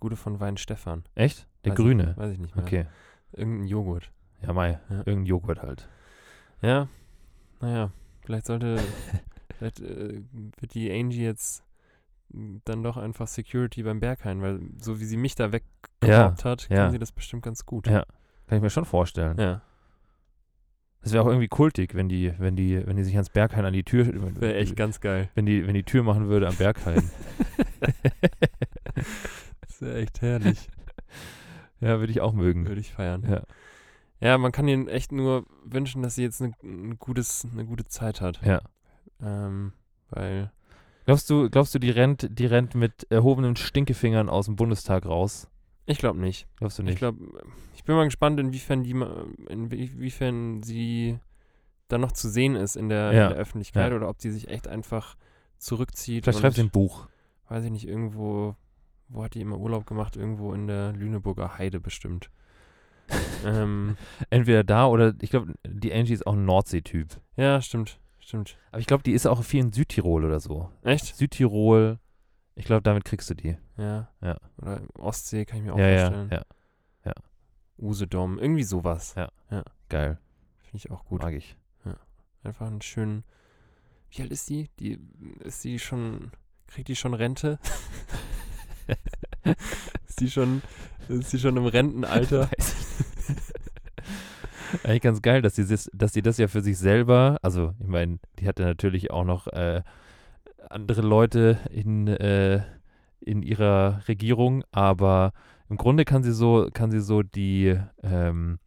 Gute 0.00 0.16
von 0.16 0.40
Wein 0.40 0.56
Stefan. 0.56 1.04
Echt? 1.14 1.48
Der 1.64 1.72
Weiß 1.72 1.76
grüne. 1.76 2.10
Ich, 2.10 2.16
weiß 2.16 2.32
ich 2.32 2.38
nicht 2.38 2.54
mehr. 2.54 2.64
Okay. 2.64 2.86
Irgendein 3.32 3.68
Joghurt. 3.68 4.12
Ja, 4.42 4.52
Mai. 4.52 4.80
Ja. 4.88 4.98
Irgendein 4.98 5.26
Joghurt 5.26 5.62
halt. 5.62 5.88
Ja. 6.62 6.88
Naja, 7.60 7.90
vielleicht 8.20 8.46
sollte. 8.46 8.78
vielleicht 9.56 9.80
äh, 9.80 10.22
wird 10.58 10.74
die 10.74 10.90
Angie 10.90 11.24
jetzt 11.24 11.64
dann 12.28 12.82
doch 12.82 12.96
einfach 12.96 13.28
Security 13.28 13.82
beim 13.82 14.00
Berghain, 14.00 14.42
weil 14.42 14.60
so 14.78 15.00
wie 15.00 15.04
sie 15.04 15.16
mich 15.16 15.34
da 15.34 15.50
hat, 15.52 16.68
ja. 16.68 16.76
kann 16.76 16.90
sie 16.90 16.98
das 16.98 17.12
bestimmt 17.12 17.44
ganz 17.44 17.64
gut. 17.64 17.86
Ja. 17.86 18.04
Kann 18.46 18.58
ich 18.58 18.62
mir 18.62 18.70
schon 18.70 18.84
vorstellen. 18.84 19.38
Ja. 19.38 19.62
Das 21.06 21.12
wäre 21.12 21.22
auch 21.22 21.28
irgendwie 21.28 21.46
kultig, 21.46 21.94
wenn 21.94 22.08
die, 22.08 22.32
wenn 22.36 22.56
die, 22.56 22.84
wenn 22.84 22.96
die 22.96 23.04
sich 23.04 23.14
ans 23.14 23.30
Berghain 23.30 23.64
an 23.64 23.72
die 23.72 23.84
Tür, 23.84 24.08
Wäre 24.40 24.56
echt 24.56 24.74
ganz 24.74 25.00
geil. 25.00 25.28
wenn 25.36 25.46
die, 25.46 25.64
wenn 25.64 25.74
die 25.74 25.84
Tür 25.84 26.02
machen 26.02 26.26
würde 26.26 26.48
am 26.48 26.56
Berghain. 26.56 27.08
Das 29.60 29.80
wäre 29.82 29.98
echt 29.98 30.20
herrlich. 30.20 30.68
ja, 31.80 32.00
würde 32.00 32.10
ich 32.10 32.20
auch 32.20 32.32
mögen. 32.32 32.66
Würde 32.66 32.80
ich 32.80 32.92
feiern. 32.92 33.24
Ja. 33.28 33.42
Ja, 34.18 34.36
man 34.36 34.50
kann 34.50 34.66
ihnen 34.66 34.88
echt 34.88 35.12
nur 35.12 35.46
wünschen, 35.64 36.02
dass 36.02 36.16
sie 36.16 36.24
jetzt 36.24 36.42
eine, 36.42 36.54
ein 36.64 36.98
gutes, 36.98 37.46
eine 37.52 37.66
gute 37.66 37.84
Zeit 37.84 38.20
hat. 38.20 38.40
Ja. 38.44 38.60
Ähm, 39.22 39.74
weil, 40.10 40.50
Glaubst 41.04 41.30
du, 41.30 41.48
glaubst 41.50 41.72
du, 41.72 41.78
die 41.78 41.90
rennt, 41.90 42.26
die 42.36 42.46
rennt 42.46 42.74
mit 42.74 43.06
erhobenen 43.10 43.54
Stinkefingern 43.54 44.28
aus 44.28 44.46
dem 44.46 44.56
Bundestag 44.56 45.06
raus? 45.06 45.48
Ich 45.86 45.98
glaube 45.98 46.20
nicht. 46.20 46.46
Glaubst 46.56 46.78
du 46.78 46.82
Ich 46.82 46.88
nicht? 46.90 46.98
glaube, 46.98 47.18
ich 47.74 47.84
bin 47.84 47.94
mal 47.96 48.04
gespannt, 48.04 48.38
inwiefern 48.40 48.82
die, 48.82 48.90
inwiefern 49.48 50.62
sie 50.62 51.18
dann 51.88 52.00
noch 52.00 52.12
zu 52.12 52.28
sehen 52.28 52.56
ist 52.56 52.76
in 52.76 52.88
der, 52.88 53.12
Ja, 53.12 53.24
in 53.28 53.34
der 53.34 53.38
Öffentlichkeit 53.38 53.90
ja. 53.90 53.96
oder 53.96 54.08
ob 54.08 54.20
sie 54.20 54.30
sich 54.30 54.48
echt 54.48 54.66
einfach 54.68 55.16
zurückzieht. 55.58 56.24
Vielleicht 56.24 56.40
schreibt 56.40 56.56
sie 56.56 56.62
ein 56.62 56.70
Buch. 56.70 57.06
weiß 57.48 57.64
ich 57.64 57.70
nicht, 57.70 57.86
irgendwo, 57.86 58.56
wo 59.08 59.22
hat 59.22 59.34
die 59.34 59.40
immer 59.40 59.58
Urlaub 59.58 59.86
gemacht? 59.86 60.16
Irgendwo 60.16 60.52
in 60.52 60.66
der 60.66 60.92
Lüneburger 60.92 61.58
Heide 61.58 61.78
bestimmt. 61.80 62.30
ähm, 63.46 63.96
Entweder 64.30 64.64
da 64.64 64.86
oder 64.88 65.14
ich 65.20 65.30
glaube, 65.30 65.54
die 65.64 65.92
Angie 65.92 66.12
ist 66.12 66.26
auch 66.26 66.32
ein 66.34 66.44
Nordsee-Typ. 66.44 67.20
ja, 67.36 67.60
stimmt, 67.62 68.00
stimmt. 68.18 68.56
Aber 68.72 68.80
ich 68.80 68.86
glaube, 68.88 69.04
die 69.04 69.12
ist 69.12 69.26
auch 69.26 69.44
viel 69.44 69.60
in 69.60 69.72
Südtirol 69.72 70.24
oder 70.24 70.40
so. 70.40 70.70
Echt? 70.82 71.14
Südtirol, 71.14 72.00
ich 72.56 72.64
glaube, 72.64 72.82
damit 72.82 73.04
kriegst 73.04 73.30
du 73.30 73.34
die. 73.34 73.56
Ja. 73.76 74.08
Ja. 74.20 74.36
Oder 74.60 74.80
Ostsee 74.98 75.44
kann 75.44 75.58
ich 75.58 75.64
mir 75.64 75.74
auch 75.74 75.78
ja, 75.78 75.88
ja, 75.88 76.10
vorstellen. 76.10 76.30
ja. 76.30 77.12
Usedom, 77.78 78.38
irgendwie 78.38 78.62
sowas. 78.62 79.14
Geil. 79.88 80.18
Finde 80.62 80.76
ich 80.76 80.90
auch 80.90 81.04
gut. 81.04 81.22
Mag 81.22 81.34
ich. 81.34 81.56
Einfach 82.42 82.66
einen 82.66 82.80
schönen. 82.80 83.24
Wie 84.10 84.22
alt 84.22 84.30
ist 84.30 84.48
die? 84.48 84.70
Die 84.78 84.98
ist 85.40 85.62
die 85.64 85.78
schon. 85.78 86.32
Kriegt 86.68 86.88
die 86.88 86.96
schon 86.96 87.12
Rente? 87.14 87.58
ist 90.08 90.20
die 90.20 90.30
schon. 90.30 90.62
Ist 91.08 91.32
die 91.32 91.38
schon 91.38 91.56
im 91.56 91.66
Rentenalter? 91.66 92.48
Eigentlich 94.84 95.02
ganz 95.02 95.22
geil, 95.22 95.42
dass 95.42 95.56
sie, 95.56 95.66
das, 95.66 95.90
dass 95.92 96.12
sie 96.12 96.22
das 96.22 96.38
ja 96.38 96.48
für 96.48 96.60
sich 96.60 96.76
selber, 96.76 97.38
also 97.42 97.74
ich 97.78 97.86
meine, 97.86 98.18
die 98.38 98.48
hatte 98.48 98.64
natürlich 98.64 99.12
auch 99.12 99.24
noch 99.24 99.46
äh, 99.48 99.82
andere 100.70 101.02
Leute 101.02 101.58
in, 101.70 102.08
äh, 102.08 102.62
in 103.20 103.42
ihrer 103.42 104.02
Regierung, 104.08 104.64
aber 104.72 105.32
im 105.68 105.76
Grunde 105.76 106.04
kann 106.04 106.22
sie 106.22 106.32
so, 106.32 106.68
kann 106.72 106.90
sie 106.90 107.00
so 107.00 107.22
die, 107.22 107.78
ähm, 108.02 108.58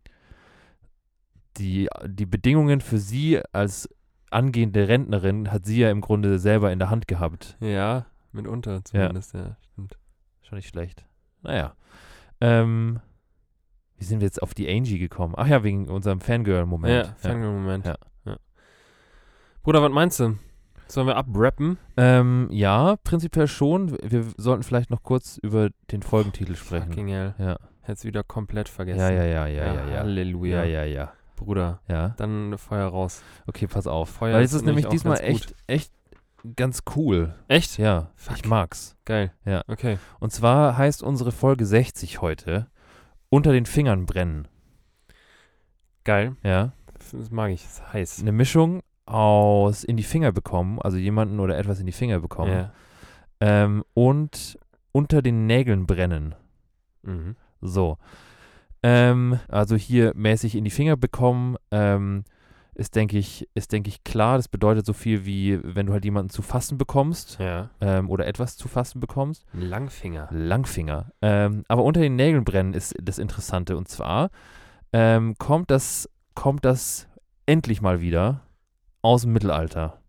die, 1.58 1.88
die 2.06 2.26
Bedingungen 2.26 2.82
für 2.82 2.98
sie 2.98 3.42
als 3.52 3.90
angehende 4.32 4.88
Rentnerin 4.88 5.52
hat 5.52 5.66
sie 5.66 5.80
ja 5.80 5.90
im 5.90 6.02
Grunde 6.02 6.40
selber 6.40 6.72
in 6.72 6.80
der 6.80 6.90
Hand 6.90 7.08
gehabt. 7.08 7.58
Ja, 7.60 8.06
mitunter 8.32 8.84
zumindest, 8.84 9.34
ja, 9.34 9.58
stimmt. 9.72 9.98
Schon 10.42 10.58
nicht 10.58 10.70
schlecht. 10.70 11.06
Naja. 11.42 11.76
Ähm, 12.42 13.00
wie 13.98 14.06
sind 14.06 14.22
wir 14.22 14.26
jetzt 14.26 14.42
auf 14.42 14.54
die 14.54 14.70
Angie 14.70 15.00
gekommen? 15.00 15.34
Ach 15.38 15.48
ja, 15.48 15.64
wegen 15.64 15.90
unserem 15.90 16.22
Fangirl-Moment. 16.22 17.08
Ja, 17.08 17.16
Fangirl-Moment. 17.18 17.86
Ja. 17.86 17.98
Ja. 18.26 18.38
Bruder, 19.62 19.82
was 19.82 19.92
meinst 19.92 20.20
du? 20.20 20.38
Sollen 20.92 21.08
wir 21.08 21.18
abrappen? 21.18 21.78
Ähm, 21.98 22.48
ja, 22.52 22.96
prinzipiell 23.04 23.48
schon. 23.48 23.96
Wir 24.04 24.26
sollten 24.38 24.64
vielleicht 24.64 24.90
noch 24.90 25.04
kurz 25.04 25.38
über 25.38 25.70
den 25.92 26.02
Folgentitel 26.02 26.56
sprechen. 26.56 26.88
Fucking 26.88 27.08
hell. 27.10 27.36
Ja. 27.38 27.58
Hätt's 27.82 28.06
wieder 28.06 28.24
komplett 28.24 28.70
vergessen. 28.70 29.00
Ja, 29.00 29.10
ja, 29.12 29.24
ja, 29.24 29.48
ja, 29.48 29.66
ja, 29.74 29.90
ja. 29.90 30.00
Halleluja. 30.00 30.64
Ja, 30.64 30.84
ja, 30.84 30.84
ja. 30.86 31.14
Bruder, 31.36 31.80
Ja. 31.88 32.10
dann 32.18 32.58
Feuer 32.58 32.88
raus. 32.88 33.24
Okay, 33.48 33.68
pass 33.68 33.88
auf. 33.88 34.10
Feuer 34.10 34.34
Weil 34.36 34.44
es 34.44 34.54
ist 34.54 34.66
nämlich 34.66 34.88
diesmal 34.88 35.20
echt, 35.22 35.56
echt 35.68 35.94
ganz 36.56 36.82
cool. 36.96 37.36
Echt? 37.48 37.78
Ja, 37.78 38.12
Fuck. 38.16 38.38
ich 38.38 38.46
mag's. 38.46 38.98
Geil. 39.06 39.32
Ja. 39.46 39.64
Okay. 39.68 40.00
Und 40.20 40.32
zwar 40.34 40.78
heißt 40.78 41.04
unsere 41.04 41.32
Folge 41.32 41.66
60 41.66 42.22
heute 42.22 42.68
Unter 43.30 43.52
den 43.54 43.66
Fingern 43.68 44.06
brennen. 44.06 44.48
Geil. 46.04 46.36
Ja. 46.44 46.74
Das 47.12 47.30
mag 47.32 47.52
ich. 47.52 47.62
Das 47.64 47.74
ist 47.74 47.94
heiß. 47.94 48.20
Eine 48.22 48.32
Mischung 48.32 48.82
aus 49.10 49.84
in 49.84 49.98
die 49.98 50.04
Finger 50.04 50.32
bekommen, 50.32 50.80
also 50.82 50.98
jemanden 50.98 51.40
oder 51.40 51.58
etwas 51.58 51.80
in 51.80 51.86
die 51.86 51.92
Finger 51.92 52.20
bekommen. 52.20 52.52
Ja. 52.52 52.72
Ähm, 53.42 53.84
und 53.94 54.58
unter 54.92 55.22
den 55.22 55.46
Nägeln 55.46 55.86
brennen. 55.88 56.36
Mhm. 57.04 57.36
So. 57.62 57.98
Ähm, 58.84 59.40
also 59.48 59.76
hier 59.76 60.14
mäßig 60.16 60.56
in 60.56 60.64
die 60.64 60.70
Finger 60.72 60.96
bekommen, 60.96 61.58
ähm, 61.72 62.24
ist, 62.76 62.96
denke 62.96 63.18
ich, 63.18 63.48
ist, 63.56 63.74
denke 63.74 63.90
ich, 63.90 64.04
klar. 64.06 64.38
Das 64.38 64.48
bedeutet 64.48 64.86
so 64.86 64.94
viel 64.94 65.26
wie, 65.26 65.60
wenn 65.64 65.88
du 65.88 65.94
halt 65.94 66.06
jemanden 66.06 66.30
zu 66.30 66.42
fassen 66.42 66.78
bekommst 66.78 67.38
Ja. 67.40 67.70
ähm, 67.82 68.10
oder 68.10 68.26
etwas 68.26 68.56
zu 68.56 68.70
fassen 68.70 69.02
bekommst. 69.02 69.46
Langfinger. 69.54 70.30
Langfinger. 70.32 71.12
Ähm, 71.22 71.66
aber 71.68 71.84
unter 71.84 72.00
den 72.00 72.16
Nägeln 72.16 72.46
brennen 72.46 72.74
ist 72.74 72.96
das 73.02 73.20
Interessante. 73.20 73.76
Und 73.76 73.90
zwar 73.90 74.30
ähm, 74.94 75.36
kommt, 75.38 75.72
das, 75.72 76.10
kommt 76.36 76.64
das 76.64 77.08
endlich 77.46 77.82
mal 77.82 78.00
wieder 78.00 78.42
aus 79.02 79.24
dem 79.24 79.34
Mittelalter. 79.34 80.00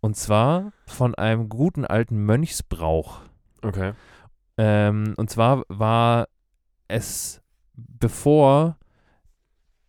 Und 0.00 0.16
zwar 0.16 0.72
von 0.86 1.14
einem 1.14 1.48
guten 1.48 1.84
alten 1.84 2.24
Mönchsbrauch. 2.24 3.20
Okay. 3.62 3.92
Ähm, 4.56 5.14
und 5.16 5.28
zwar 5.30 5.64
war 5.68 6.28
es, 6.88 7.42
bevor 7.74 8.78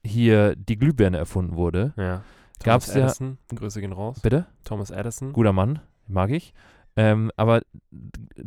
hier 0.05 0.55
die 0.55 0.77
Glühbirne 0.77 1.17
erfunden 1.17 1.55
wurde. 1.55 1.93
Ja. 1.95 2.23
Gab's 2.63 2.87
Thomas 2.87 2.95
ja- 2.95 3.05
Edison. 3.05 3.37
Grüße 3.55 3.79
gehen 3.81 3.93
raus. 3.93 4.19
Bitte? 4.21 4.47
Thomas 4.63 4.91
Edison. 4.91 5.31
Guter 5.33 5.53
Mann, 5.53 5.79
mag 6.07 6.29
ich. 6.31 6.53
Ähm, 6.97 7.31
aber 7.37 7.61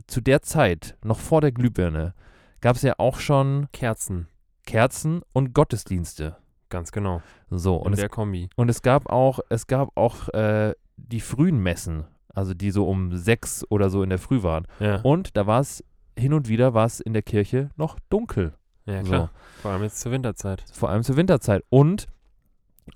zu 0.06 0.20
der 0.20 0.42
Zeit, 0.42 0.96
noch 1.02 1.18
vor 1.18 1.40
der 1.40 1.52
Glühbirne, 1.52 2.14
gab 2.60 2.76
es 2.76 2.82
ja 2.82 2.94
auch 2.98 3.18
schon 3.18 3.68
Kerzen. 3.72 4.28
Kerzen 4.66 5.22
und 5.32 5.54
Gottesdienste. 5.54 6.36
Ganz 6.74 6.90
genau. 6.92 7.22
So, 7.50 7.76
Und 7.76 7.86
und 7.86 7.92
es, 7.94 8.00
der 8.00 8.08
Kombi. 8.08 8.48
und 8.56 8.68
es 8.68 8.82
gab 8.82 9.06
auch, 9.08 9.38
es 9.48 9.66
gab 9.68 9.96
auch 9.96 10.28
äh, 10.30 10.74
die 10.96 11.20
frühen 11.20 11.58
Messen, 11.62 12.04
also 12.34 12.52
die 12.52 12.70
so 12.72 12.88
um 12.88 13.16
sechs 13.16 13.64
oder 13.70 13.90
so 13.90 14.02
in 14.02 14.10
der 14.10 14.18
Früh 14.18 14.42
waren. 14.42 14.66
Ja. 14.80 15.00
Und 15.02 15.36
da 15.36 15.46
war 15.46 15.60
es 15.60 15.84
hin 16.18 16.32
und 16.32 16.48
wieder 16.48 16.74
war 16.74 16.86
es 16.86 16.98
in 17.00 17.12
der 17.12 17.22
Kirche 17.22 17.70
noch 17.76 17.98
dunkel. 18.10 18.54
ja, 18.86 19.02
So. 19.04 19.08
klar. 19.10 19.30
Vor 19.62 19.70
allem 19.70 19.82
jetzt 19.84 20.00
zur 20.00 20.10
Winterzeit. 20.12 20.64
vor 20.72 20.90
allem 20.90 21.02
zur 21.04 21.16
Winterzeit. 21.16 21.62
Und 21.70 22.06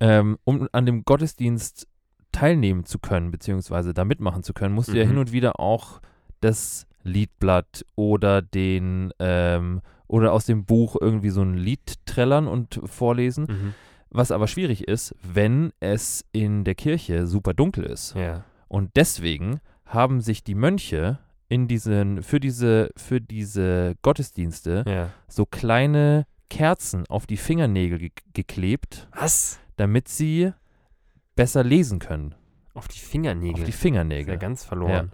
ähm, 0.00 0.38
um 0.44 0.68
an 0.72 0.84
dem 0.86 1.04
Gottesdienst 1.04 1.86
teilnehmen 2.32 2.84
zu 2.84 2.98
können, 2.98 3.30
beziehungsweise 3.30 3.94
da 3.94 4.04
mitmachen 4.04 4.42
zu 4.42 4.52
können, 4.52 4.74
musst 4.74 4.88
du 4.88 4.96
ja 4.98 5.04
Mhm. 5.04 5.08
hin 5.10 5.18
und 5.18 5.32
wieder 5.32 5.60
auch 5.60 6.00
das 6.40 6.86
Liedblatt 7.04 7.84
oder 7.96 8.42
den 8.42 9.12
ähm, 9.18 9.80
oder 10.08 10.32
aus 10.32 10.46
dem 10.46 10.64
Buch 10.64 10.96
irgendwie 11.00 11.30
so 11.30 11.42
ein 11.42 11.54
Lied 11.54 11.94
trällern 12.06 12.48
und 12.48 12.80
vorlesen. 12.84 13.44
Mhm. 13.48 13.74
Was 14.10 14.30
aber 14.30 14.46
schwierig 14.48 14.88
ist, 14.88 15.14
wenn 15.22 15.70
es 15.80 16.24
in 16.32 16.64
der 16.64 16.74
Kirche 16.74 17.26
super 17.26 17.52
dunkel 17.54 17.84
ist. 17.84 18.14
Ja. 18.14 18.44
Und 18.66 18.90
deswegen 18.96 19.60
haben 19.84 20.20
sich 20.22 20.42
die 20.42 20.54
Mönche 20.54 21.18
in 21.50 21.68
diesen, 21.68 22.22
für 22.22 22.40
diese, 22.40 22.90
für 22.96 23.20
diese 23.20 23.94
Gottesdienste 24.02 24.84
Ja. 24.86 25.10
so 25.28 25.44
kleine 25.46 26.26
Kerzen 26.50 27.04
auf 27.08 27.26
die 27.26 27.36
Fingernägel 27.36 27.98
ge 27.98 28.10
geklebt, 28.32 29.08
Was? 29.14 29.58
damit 29.76 30.08
sie 30.08 30.52
besser 31.36 31.62
lesen 31.62 31.98
können. 31.98 32.34
Auf 32.74 32.88
die 32.88 32.98
Fingernägel. 32.98 33.54
Auf 33.54 33.64
die 33.64 33.70
ist 33.70 33.76
ja 33.76 33.82
Fingernägel. 33.82 34.38
ganz 34.38 34.64
verloren. 34.64 35.12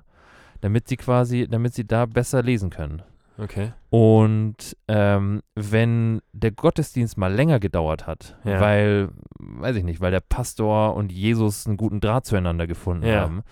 Damit 0.61 0.89
sie 0.89 0.97
quasi, 0.97 1.49
damit 1.49 1.75
sie 1.75 1.85
da 1.87 2.07
besser 2.07 2.43
lesen 2.43 2.71
können. 2.71 3.03
Okay. 3.37 3.73
Und 3.91 4.77
ähm, 4.87 5.43
wenn 5.55 6.21
der 6.33 6.53
Gottesdienst 6.53 7.19
mal 7.19 7.33
länger 7.33 7.59
gedauert 7.59 8.07
hat, 8.07 8.39
Ja. 8.45 8.61
weil, 8.61 9.09
weiß 9.39 9.77
ich 9.77 9.85
nicht, 9.85 10.01
weil 10.01 10.11
der 10.13 10.21
Pastor 10.21 10.95
und 10.95 11.11
Jesus 11.13 11.67
einen 11.67 11.77
guten 11.77 12.01
Draht 12.01 12.27
zueinander 12.27 12.67
gefunden 12.67 13.07
Ja. 13.07 13.23
haben, 13.23 13.43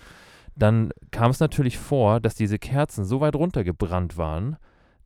dann 0.55 0.91
kam 1.11 1.30
es 1.30 1.41
natürlich 1.41 1.78
vor, 1.78 2.20
dass 2.20 2.35
diese 2.35 2.59
Kerzen 2.59 3.05
so 3.05 3.20
weit 3.20 3.35
runtergebrannt 3.35 4.16
waren, 4.16 4.57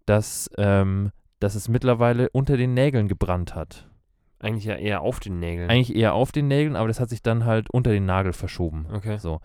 dass, 0.05 0.51
ähm, 0.59 1.11
dass 1.41 1.55
es 1.55 1.68
mittlerweile 1.68 2.29
unter 2.31 2.57
den 2.57 2.74
Nägeln 2.74 3.09
gebrannt 3.09 3.55
hat. 3.55 3.89
Eigentlich 4.41 4.64
ja 4.64 4.74
eher 4.74 5.01
auf 5.01 5.18
den 5.20 5.39
Nägeln. 5.41 5.70
Eigentlich 5.70 5.97
eher 5.97 6.12
auf 6.14 6.30
den 6.30 6.47
Nägeln, 6.49 6.76
aber 6.76 6.89
das 6.89 7.01
hat 7.01 7.09
sich 7.09 7.22
dann 7.22 7.45
halt 7.47 7.70
unter 7.70 7.91
den 7.91 8.05
Nagel 8.07 8.32
verschoben. 8.34 8.87
okay. 8.93 9.16
So. 9.18 9.41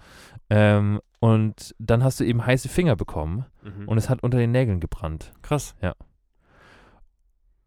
Ähm, 0.50 1.00
und 1.20 1.74
dann 1.80 2.04
hast 2.04 2.20
du 2.20 2.26
eben 2.26 2.46
heiße 2.46 2.68
Finger 2.68 2.96
bekommen 2.96 3.46
Mhm. 3.64 3.88
und 3.88 3.98
es 3.98 4.10
hat 4.10 4.22
unter 4.24 4.38
den 4.38 4.52
Nägeln 4.52 4.80
gebrannt. 4.80 5.32
Krass. 5.44 5.76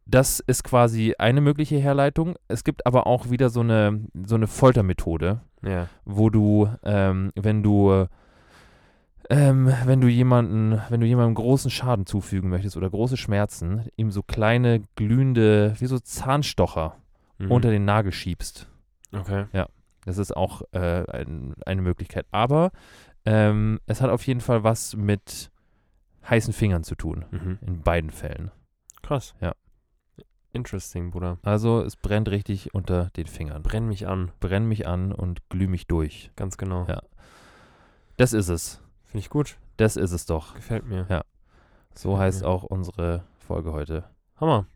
Das 0.06 0.40
ist 0.40 0.64
quasi 0.64 1.14
eine 1.18 1.40
mögliche 1.40 1.76
Herleitung. 1.78 2.34
Es 2.46 2.62
gibt 2.62 2.84
aber 2.86 3.06
auch 3.06 3.30
wieder 3.30 3.48
so 3.48 3.60
eine, 3.60 4.00
so 4.26 4.34
eine 4.34 4.46
Foltermethode, 4.46 5.40
Ja. 5.62 5.88
wo 6.04 6.28
du, 6.28 6.68
ähm, 6.82 7.30
wenn 7.36 7.62
du, 7.62 8.06
ähm, 9.30 9.72
wenn 9.86 10.02
du 10.02 10.08
jemanden, 10.08 10.78
wenn 10.90 11.00
du 11.00 11.06
jemandem 11.06 11.34
großen 11.34 11.70
Schaden 11.70 12.04
zufügen 12.04 12.50
möchtest 12.50 12.76
oder 12.76 12.90
große 12.90 13.16
Schmerzen, 13.16 13.88
ihm 13.96 14.10
so 14.10 14.22
kleine 14.22 14.82
glühende, 14.94 15.74
wie 15.78 15.86
so 15.86 15.98
Zahnstocher 15.98 16.96
Mhm. 17.39 17.51
unter 17.51 17.70
den 17.70 17.85
Nagel 17.85 18.12
schiebst. 18.12 18.68
Okay. 19.12 19.47
Das 20.05 20.18
ist 20.18 20.37
auch 20.37 20.62
äh, 20.72 21.05
ein, 21.11 21.55
eine 21.64 21.80
Möglichkeit. 21.82 22.26
Aber 22.30 22.70
ähm, 23.24 23.80
es 23.87 24.01
hat 24.03 24.11
auf 24.11 24.26
jeden 24.26 24.41
Fall 24.41 24.62
was 24.64 24.95
mit 24.97 25.51
heißen 26.28 26.53
Fingern 26.53 26.85
zu 26.85 26.95
tun. 26.95 27.24
Mhm. 27.30 27.59
In 27.62 27.80
beiden 27.82 28.11
Fällen. 28.11 28.51
Krass. 29.03 29.35
Ja. 29.41 29.55
Interesting, 30.53 31.11
Bruder. 31.11 31.39
Also 31.43 31.82
es 31.82 31.97
brennt 31.97 32.28
richtig 32.28 32.74
unter 32.74 33.11
den 33.16 33.26
Fingern. 33.26 33.62
Brenn 33.62 33.89
mich 33.89 34.07
an. 34.07 34.30
Brenn 34.41 34.66
mich 34.66 34.87
an 34.87 35.12
und 35.12 35.49
glüh 35.49 35.66
mich 35.66 35.87
durch. 35.87 36.30
Ganz 36.37 36.57
genau. 36.59 36.87
Ja. 36.87 37.03
Das 38.16 38.32
ist 38.32 38.49
es. 38.49 38.80
Finde 39.05 39.18
ich 39.20 39.30
gut. 39.30 39.57
Das 39.76 39.97
ist 39.97 40.12
es 40.12 40.26
doch. 40.26 40.55
Gefällt 40.55 40.87
mir. 40.87 41.07
Ja. 41.09 41.24
So 41.95 42.11
Gefällt 42.11 42.26
heißt 42.26 42.43
mir. 42.43 42.49
auch 42.49 42.62
unsere 42.62 43.24
Folge 43.39 43.72
heute. 43.72 44.05
Hammer. 44.37 44.66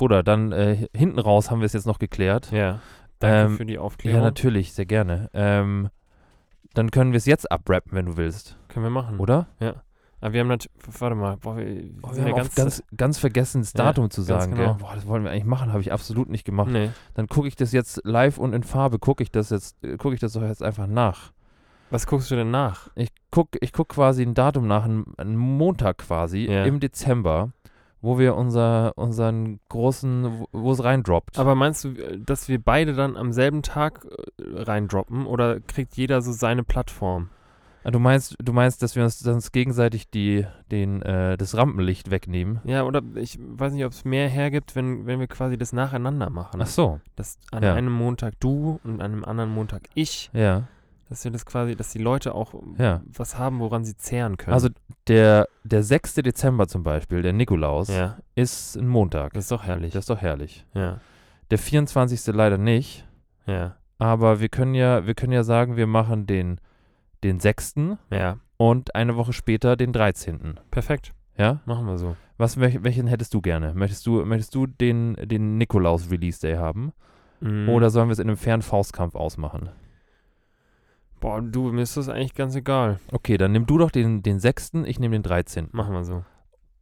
Bruder, 0.00 0.22
dann 0.22 0.52
äh, 0.52 0.88
hinten 0.94 1.18
raus 1.18 1.50
haben 1.50 1.60
wir 1.60 1.66
es 1.66 1.74
jetzt 1.74 1.86
noch 1.86 1.98
geklärt. 1.98 2.50
Ja. 2.52 2.80
Danke 3.18 3.52
Ähm, 3.52 3.56
für 3.58 3.66
die 3.66 3.74
Ja, 3.74 3.80
Aufklärung. 3.80 4.22
natürlich, 4.22 4.72
sehr 4.72 4.86
gerne. 4.86 5.28
Ähm, 5.34 5.90
dann 6.74 6.90
können 6.90 7.12
wir 7.12 7.18
es 7.18 7.26
jetzt 7.26 7.50
abrappen, 7.52 7.92
wenn 7.92 8.06
du 8.06 8.16
willst, 8.16 8.56
Können 8.68 8.84
wir 8.84 8.90
machen. 8.90 9.18
oder? 9.18 9.46
Aber 10.22 10.32
wir 10.32 10.40
haben 10.40 10.48
natürlich. 10.48 10.72
Warte 10.98 11.16
mal. 11.16 11.36
Boah, 11.38 11.56
wir, 11.56 11.90
Oh, 12.02 12.12
sind 12.12 12.24
wir 12.24 12.30
ja 12.32 12.38
haben 12.38 12.44
ganz, 12.44 12.54
ganz, 12.54 12.82
ganz 12.96 13.18
vergessen, 13.18 13.60
das 13.62 13.72
Ja, 13.74 13.84
Datum 13.84 14.10
zu 14.10 14.24
ganz 14.24 14.44
sagen. 14.44 14.54
genau. 14.54 14.74
Boah, 14.74 14.92
das 14.94 15.06
wollen 15.06 15.24
wir 15.24 15.30
eigentlich 15.30 15.44
machen, 15.44 15.70
habe 15.72 15.80
ich 15.82 15.92
absolut 15.92 16.28
nicht 16.30 16.44
gemacht. 16.44 16.70
Nee. 16.70 16.90
Dann 17.14 17.26
gucke 17.26 17.46
ich 17.48 17.56
das 17.56 17.72
jetzt 17.72 18.00
live 18.04 18.38
und 18.38 18.52
in 18.54 18.62
Farbe, 18.62 18.98
gucke 18.98 19.22
ich 19.22 19.30
das 19.30 19.50
jetzt, 19.50 19.82
äh, 19.84 19.96
gucke 19.98 20.14
ich 20.14 20.20
das 20.20 20.32
doch 20.34 20.42
jetzt 20.42 20.62
einfach 20.62 20.86
nach. 20.86 21.32
Was 21.90 22.06
guckst 22.06 22.30
du 22.30 22.36
denn 22.36 22.50
nach? 22.50 22.88
Ich 22.94 23.10
gucke 23.30 23.58
ich 23.60 23.72
guck 23.72 23.88
quasi 23.90 24.22
ein 24.22 24.32
Datum 24.34 24.66
nach, 24.66 24.84
einen, 24.84 25.12
einen 25.18 25.36
Montag 25.36 25.98
quasi 25.98 26.46
Ja. 26.50 26.64
im 26.64 26.80
Dezember, 26.80 27.50
wo 28.02 28.18
wir 28.18 28.34
unser, 28.36 28.92
unseren 28.96 29.60
großen, 29.68 30.44
wo- 30.52 30.72
es 30.72 30.82
reindroppt. 30.82 31.38
Aber 31.38 31.54
meinst 31.54 31.84
du, 31.84 31.88
äh, 31.90 32.18
dass 32.18 32.48
wir 32.48 32.60
beide 32.62 32.94
dann 32.94 33.16
am 33.16 33.32
selben 33.32 33.62
Tag 33.62 34.04
äh, 34.38 34.62
reindroppen 34.62 35.26
oder 35.26 35.60
kriegt 35.60 35.96
jeder 35.96 36.22
so 36.22 36.32
seine 36.32 36.62
Plattform? 36.64 37.28
Ah, 37.82 37.90
du 37.90 37.98
meinst, 37.98 38.36
du 38.38 38.52
meinst, 38.52 38.82
dass 38.82 38.94
wir 38.94 39.02
uns 39.04 39.20
dann 39.20 39.40
gegenseitig 39.52 40.10
die, 40.10 40.46
den, 40.70 41.00
äh, 41.00 41.38
das 41.38 41.56
Rampenlicht 41.56 42.10
wegnehmen? 42.10 42.60
Ja, 42.64 42.82
oder 42.84 43.00
ich 43.14 43.38
weiß 43.40 43.72
nicht, 43.72 43.86
ob 43.86 43.92
es 43.92 44.04
mehr 44.04 44.28
hergibt, 44.28 44.76
wenn, 44.76 45.06
wenn 45.06 45.18
wir 45.18 45.26
quasi 45.28 45.56
das 45.56 45.72
nacheinander 45.72 46.28
machen. 46.28 46.60
Ach 46.60 46.66
so, 46.66 47.00
Dass 47.16 47.38
an 47.52 47.62
Ja. 47.62 47.72
einem 47.74 47.92
Montag 47.92 48.34
du 48.38 48.80
und 48.84 49.00
an 49.00 49.12
einem 49.12 49.24
anderen 49.24 49.50
Montag 49.50 49.82
ich. 49.94 50.30
ja. 50.34 50.64
Dass 51.10 51.24
wir 51.24 51.30
das 51.32 51.44
quasi, 51.44 51.76
dass 51.76 51.90
die 51.90 51.98
Leute 51.98 52.34
auch 52.34 52.54
Ja. 52.78 53.02
was 53.06 53.36
haben, 53.36 53.58
woran 53.60 53.84
sie 53.84 53.96
zehren 53.96 54.36
können. 54.38 54.54
Also 54.54 54.68
der, 55.08 55.48
der 55.64 55.82
6. 55.82 56.14
Dezember 56.14 56.66
zum 56.68 56.82
Beispiel, 56.84 57.20
der 57.20 57.32
Nikolaus, 57.34 57.88
ja, 57.88 58.16
ist 58.36 58.76
ein 58.76 58.86
Montag. 58.88 59.32
das 59.34 59.44
ist 59.44 59.50
doch 59.50 59.64
herrlich. 59.64 59.92
Das 59.92 60.04
ist 60.04 60.10
doch 60.10 60.20
herrlich. 60.22 60.64
ja, 60.72 61.00
Der 61.50 61.58
24. 61.58 62.28
leider 62.28 62.56
nicht, 62.58 63.06
ja, 63.44 63.74
aber 63.98 64.40
wir 64.40 64.48
können 64.48 64.74
ja, 64.74 65.04
wir 65.06 65.14
können 65.14 65.32
ja 65.32 65.42
sagen, 65.42 65.76
wir 65.76 65.86
machen 65.88 66.26
den, 66.26 66.60
den 67.24 67.40
6. 67.40 67.74
ja. 68.10 68.38
und 68.56 68.94
eine 68.94 69.16
Woche 69.16 69.32
später 69.32 69.76
den 69.76 69.92
13. 69.92 70.60
Perfekt. 70.70 71.12
Ja? 71.36 71.60
Machen 71.66 71.86
wir 71.86 71.98
so. 71.98 72.16
Was, 72.38 72.60
welch, 72.60 72.82
welchen 72.84 73.06
hättest 73.08 73.34
du 73.34 73.40
gerne? 73.40 73.74
Möchtest 73.74 74.06
du, 74.06 74.24
möchtest 74.24 74.54
du 74.54 74.66
den, 74.66 75.14
den 75.22 75.58
Nikolaus-Release-Day 75.58 76.56
haben? 76.56 76.92
Mhm. 77.40 77.68
Oder 77.68 77.90
sollen 77.90 78.08
wir 78.08 78.12
es 78.12 78.18
in 78.18 78.28
einem 78.28 78.36
fairen 78.36 78.62
Faustkampf 78.62 79.14
ausmachen? 79.14 79.70
Boah, 81.20 81.42
du, 81.42 81.70
mir 81.70 81.82
ist 81.82 81.96
das 81.96 82.08
eigentlich 82.08 82.34
ganz 82.34 82.54
egal. 82.54 82.98
Okay, 83.12 83.36
dann 83.36 83.52
nimm 83.52 83.66
du 83.66 83.78
doch 83.78 83.90
den, 83.90 84.22
den 84.22 84.40
6., 84.40 84.72
ich 84.86 84.98
nehme 84.98 85.14
den 85.14 85.22
13. 85.22 85.68
Machen 85.72 85.92
wir 85.92 86.04
so. 86.04 86.24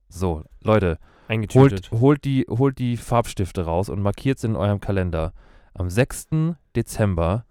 So, 0.09 0.45
Leute, 0.62 0.99
holt, 1.55 1.91
holt, 1.91 2.24
die, 2.24 2.47
holt 2.49 2.78
die 2.78 2.97
Farbstifte 2.97 3.64
raus 3.64 3.89
und 3.89 4.01
markiert 4.01 4.39
es 4.39 4.45
in 4.45 4.57
eurem 4.57 4.80
Kalender. 4.80 5.32
Am 5.74 5.91
6. 5.91 6.28
Dezember 6.74 7.45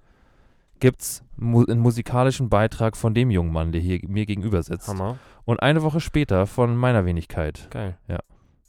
gibt 0.80 1.02
es 1.02 1.24
mu 1.36 1.64
einen 1.64 1.80
musikalischen 1.80 2.50
Beitrag 2.50 2.98
von 2.98 3.14
dem 3.14 3.30
jungen 3.32 3.52
Mann, 3.52 3.72
der 3.72 3.82
hier 3.82 4.00
mir 4.08 4.26
gegenüber 4.26 4.64
sitzt. 4.64 4.88
Hammer. 4.88 5.18
Und 5.46 5.62
eine 5.62 5.84
Woche 5.84 6.00
später 6.00 6.48
von 6.48 6.76
meiner 6.76 7.06
Wenigkeit. 7.06 7.68
Geil. 7.70 7.98
Ja. 8.08 8.20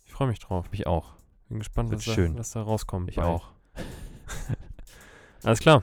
Ich 0.04 0.12
freue 0.12 0.28
mich 0.28 0.38
drauf. 0.38 0.70
Mich 0.70 0.86
auch. 0.86 1.14
Bin 1.48 1.58
gespannt, 1.58 1.90
was 1.92 2.04
da, 2.04 2.16
was 2.36 2.50
da 2.50 2.62
rauskommt. 2.62 3.10
Ich 3.10 3.16
bald. 3.16 3.28
auch. 3.28 3.48
Alles 5.44 5.60
klar. 5.60 5.82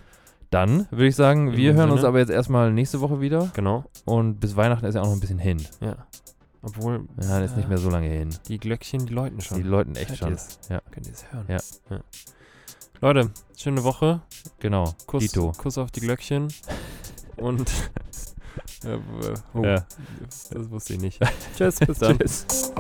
Dann 0.56 0.88
würde 0.90 1.08
ich 1.08 1.16
sagen, 1.18 1.50
In 1.50 1.58
wir 1.58 1.74
hören 1.74 1.90
uns 1.90 2.00
Sinne. 2.00 2.08
aber 2.08 2.20
jetzt 2.20 2.30
erstmal 2.30 2.72
nächste 2.72 3.02
Woche 3.02 3.20
wieder. 3.20 3.52
Genau. 3.54 3.84
Und 4.06 4.40
bis 4.40 4.56
Weihnachten 4.56 4.86
ist 4.86 4.96
ja 4.96 5.02
auch 5.02 5.08
noch 5.08 5.14
ein 5.14 5.20
bisschen 5.20 5.38
hin. 5.38 5.62
Ja. 5.82 5.98
Obwohl 6.62 7.06
Ja, 7.22 7.40
ist 7.42 7.58
nicht 7.58 7.68
mehr 7.68 7.78
so 7.78 7.90
lange 7.90 8.08
hin. 8.08 8.30
die 8.48 8.58
Glöckchen, 8.58 9.06
die 9.06 9.14
läuten 9.14 9.42
schon. 9.42 9.58
Die 9.58 9.64
Leuten 9.64 9.96
echt 9.98 10.12
Hört 10.12 10.18
schon. 10.20 10.30
ihr 10.30 10.36
es? 10.36 10.60
Ja. 10.70 10.82
Könnt 10.92 11.08
ihr 11.08 11.14
es 11.14 11.26
hören? 11.32 11.46
Ja. 11.50 12.00
Leute, 13.02 13.32
schöne 13.58 13.84
Woche. 13.84 14.22
Genau. 14.60 14.94
Kuss, 15.06 15.24
Dito. 15.24 15.52
Kuss 15.58 15.78
auf 15.78 15.92
die 15.92 16.00
Glöckchen. 16.00 16.48
Und. 17.38 17.70
äh, 18.86 18.98
oh, 19.54 19.62
Ja. 19.64 19.86
Das 20.52 20.70
wusste 20.72 20.94
ich 20.94 21.02
nicht. 21.02 21.20
Tschüss, 21.58 21.80
bis 21.80 22.00
dann. 22.00 22.18
Tschüss. 22.18 22.72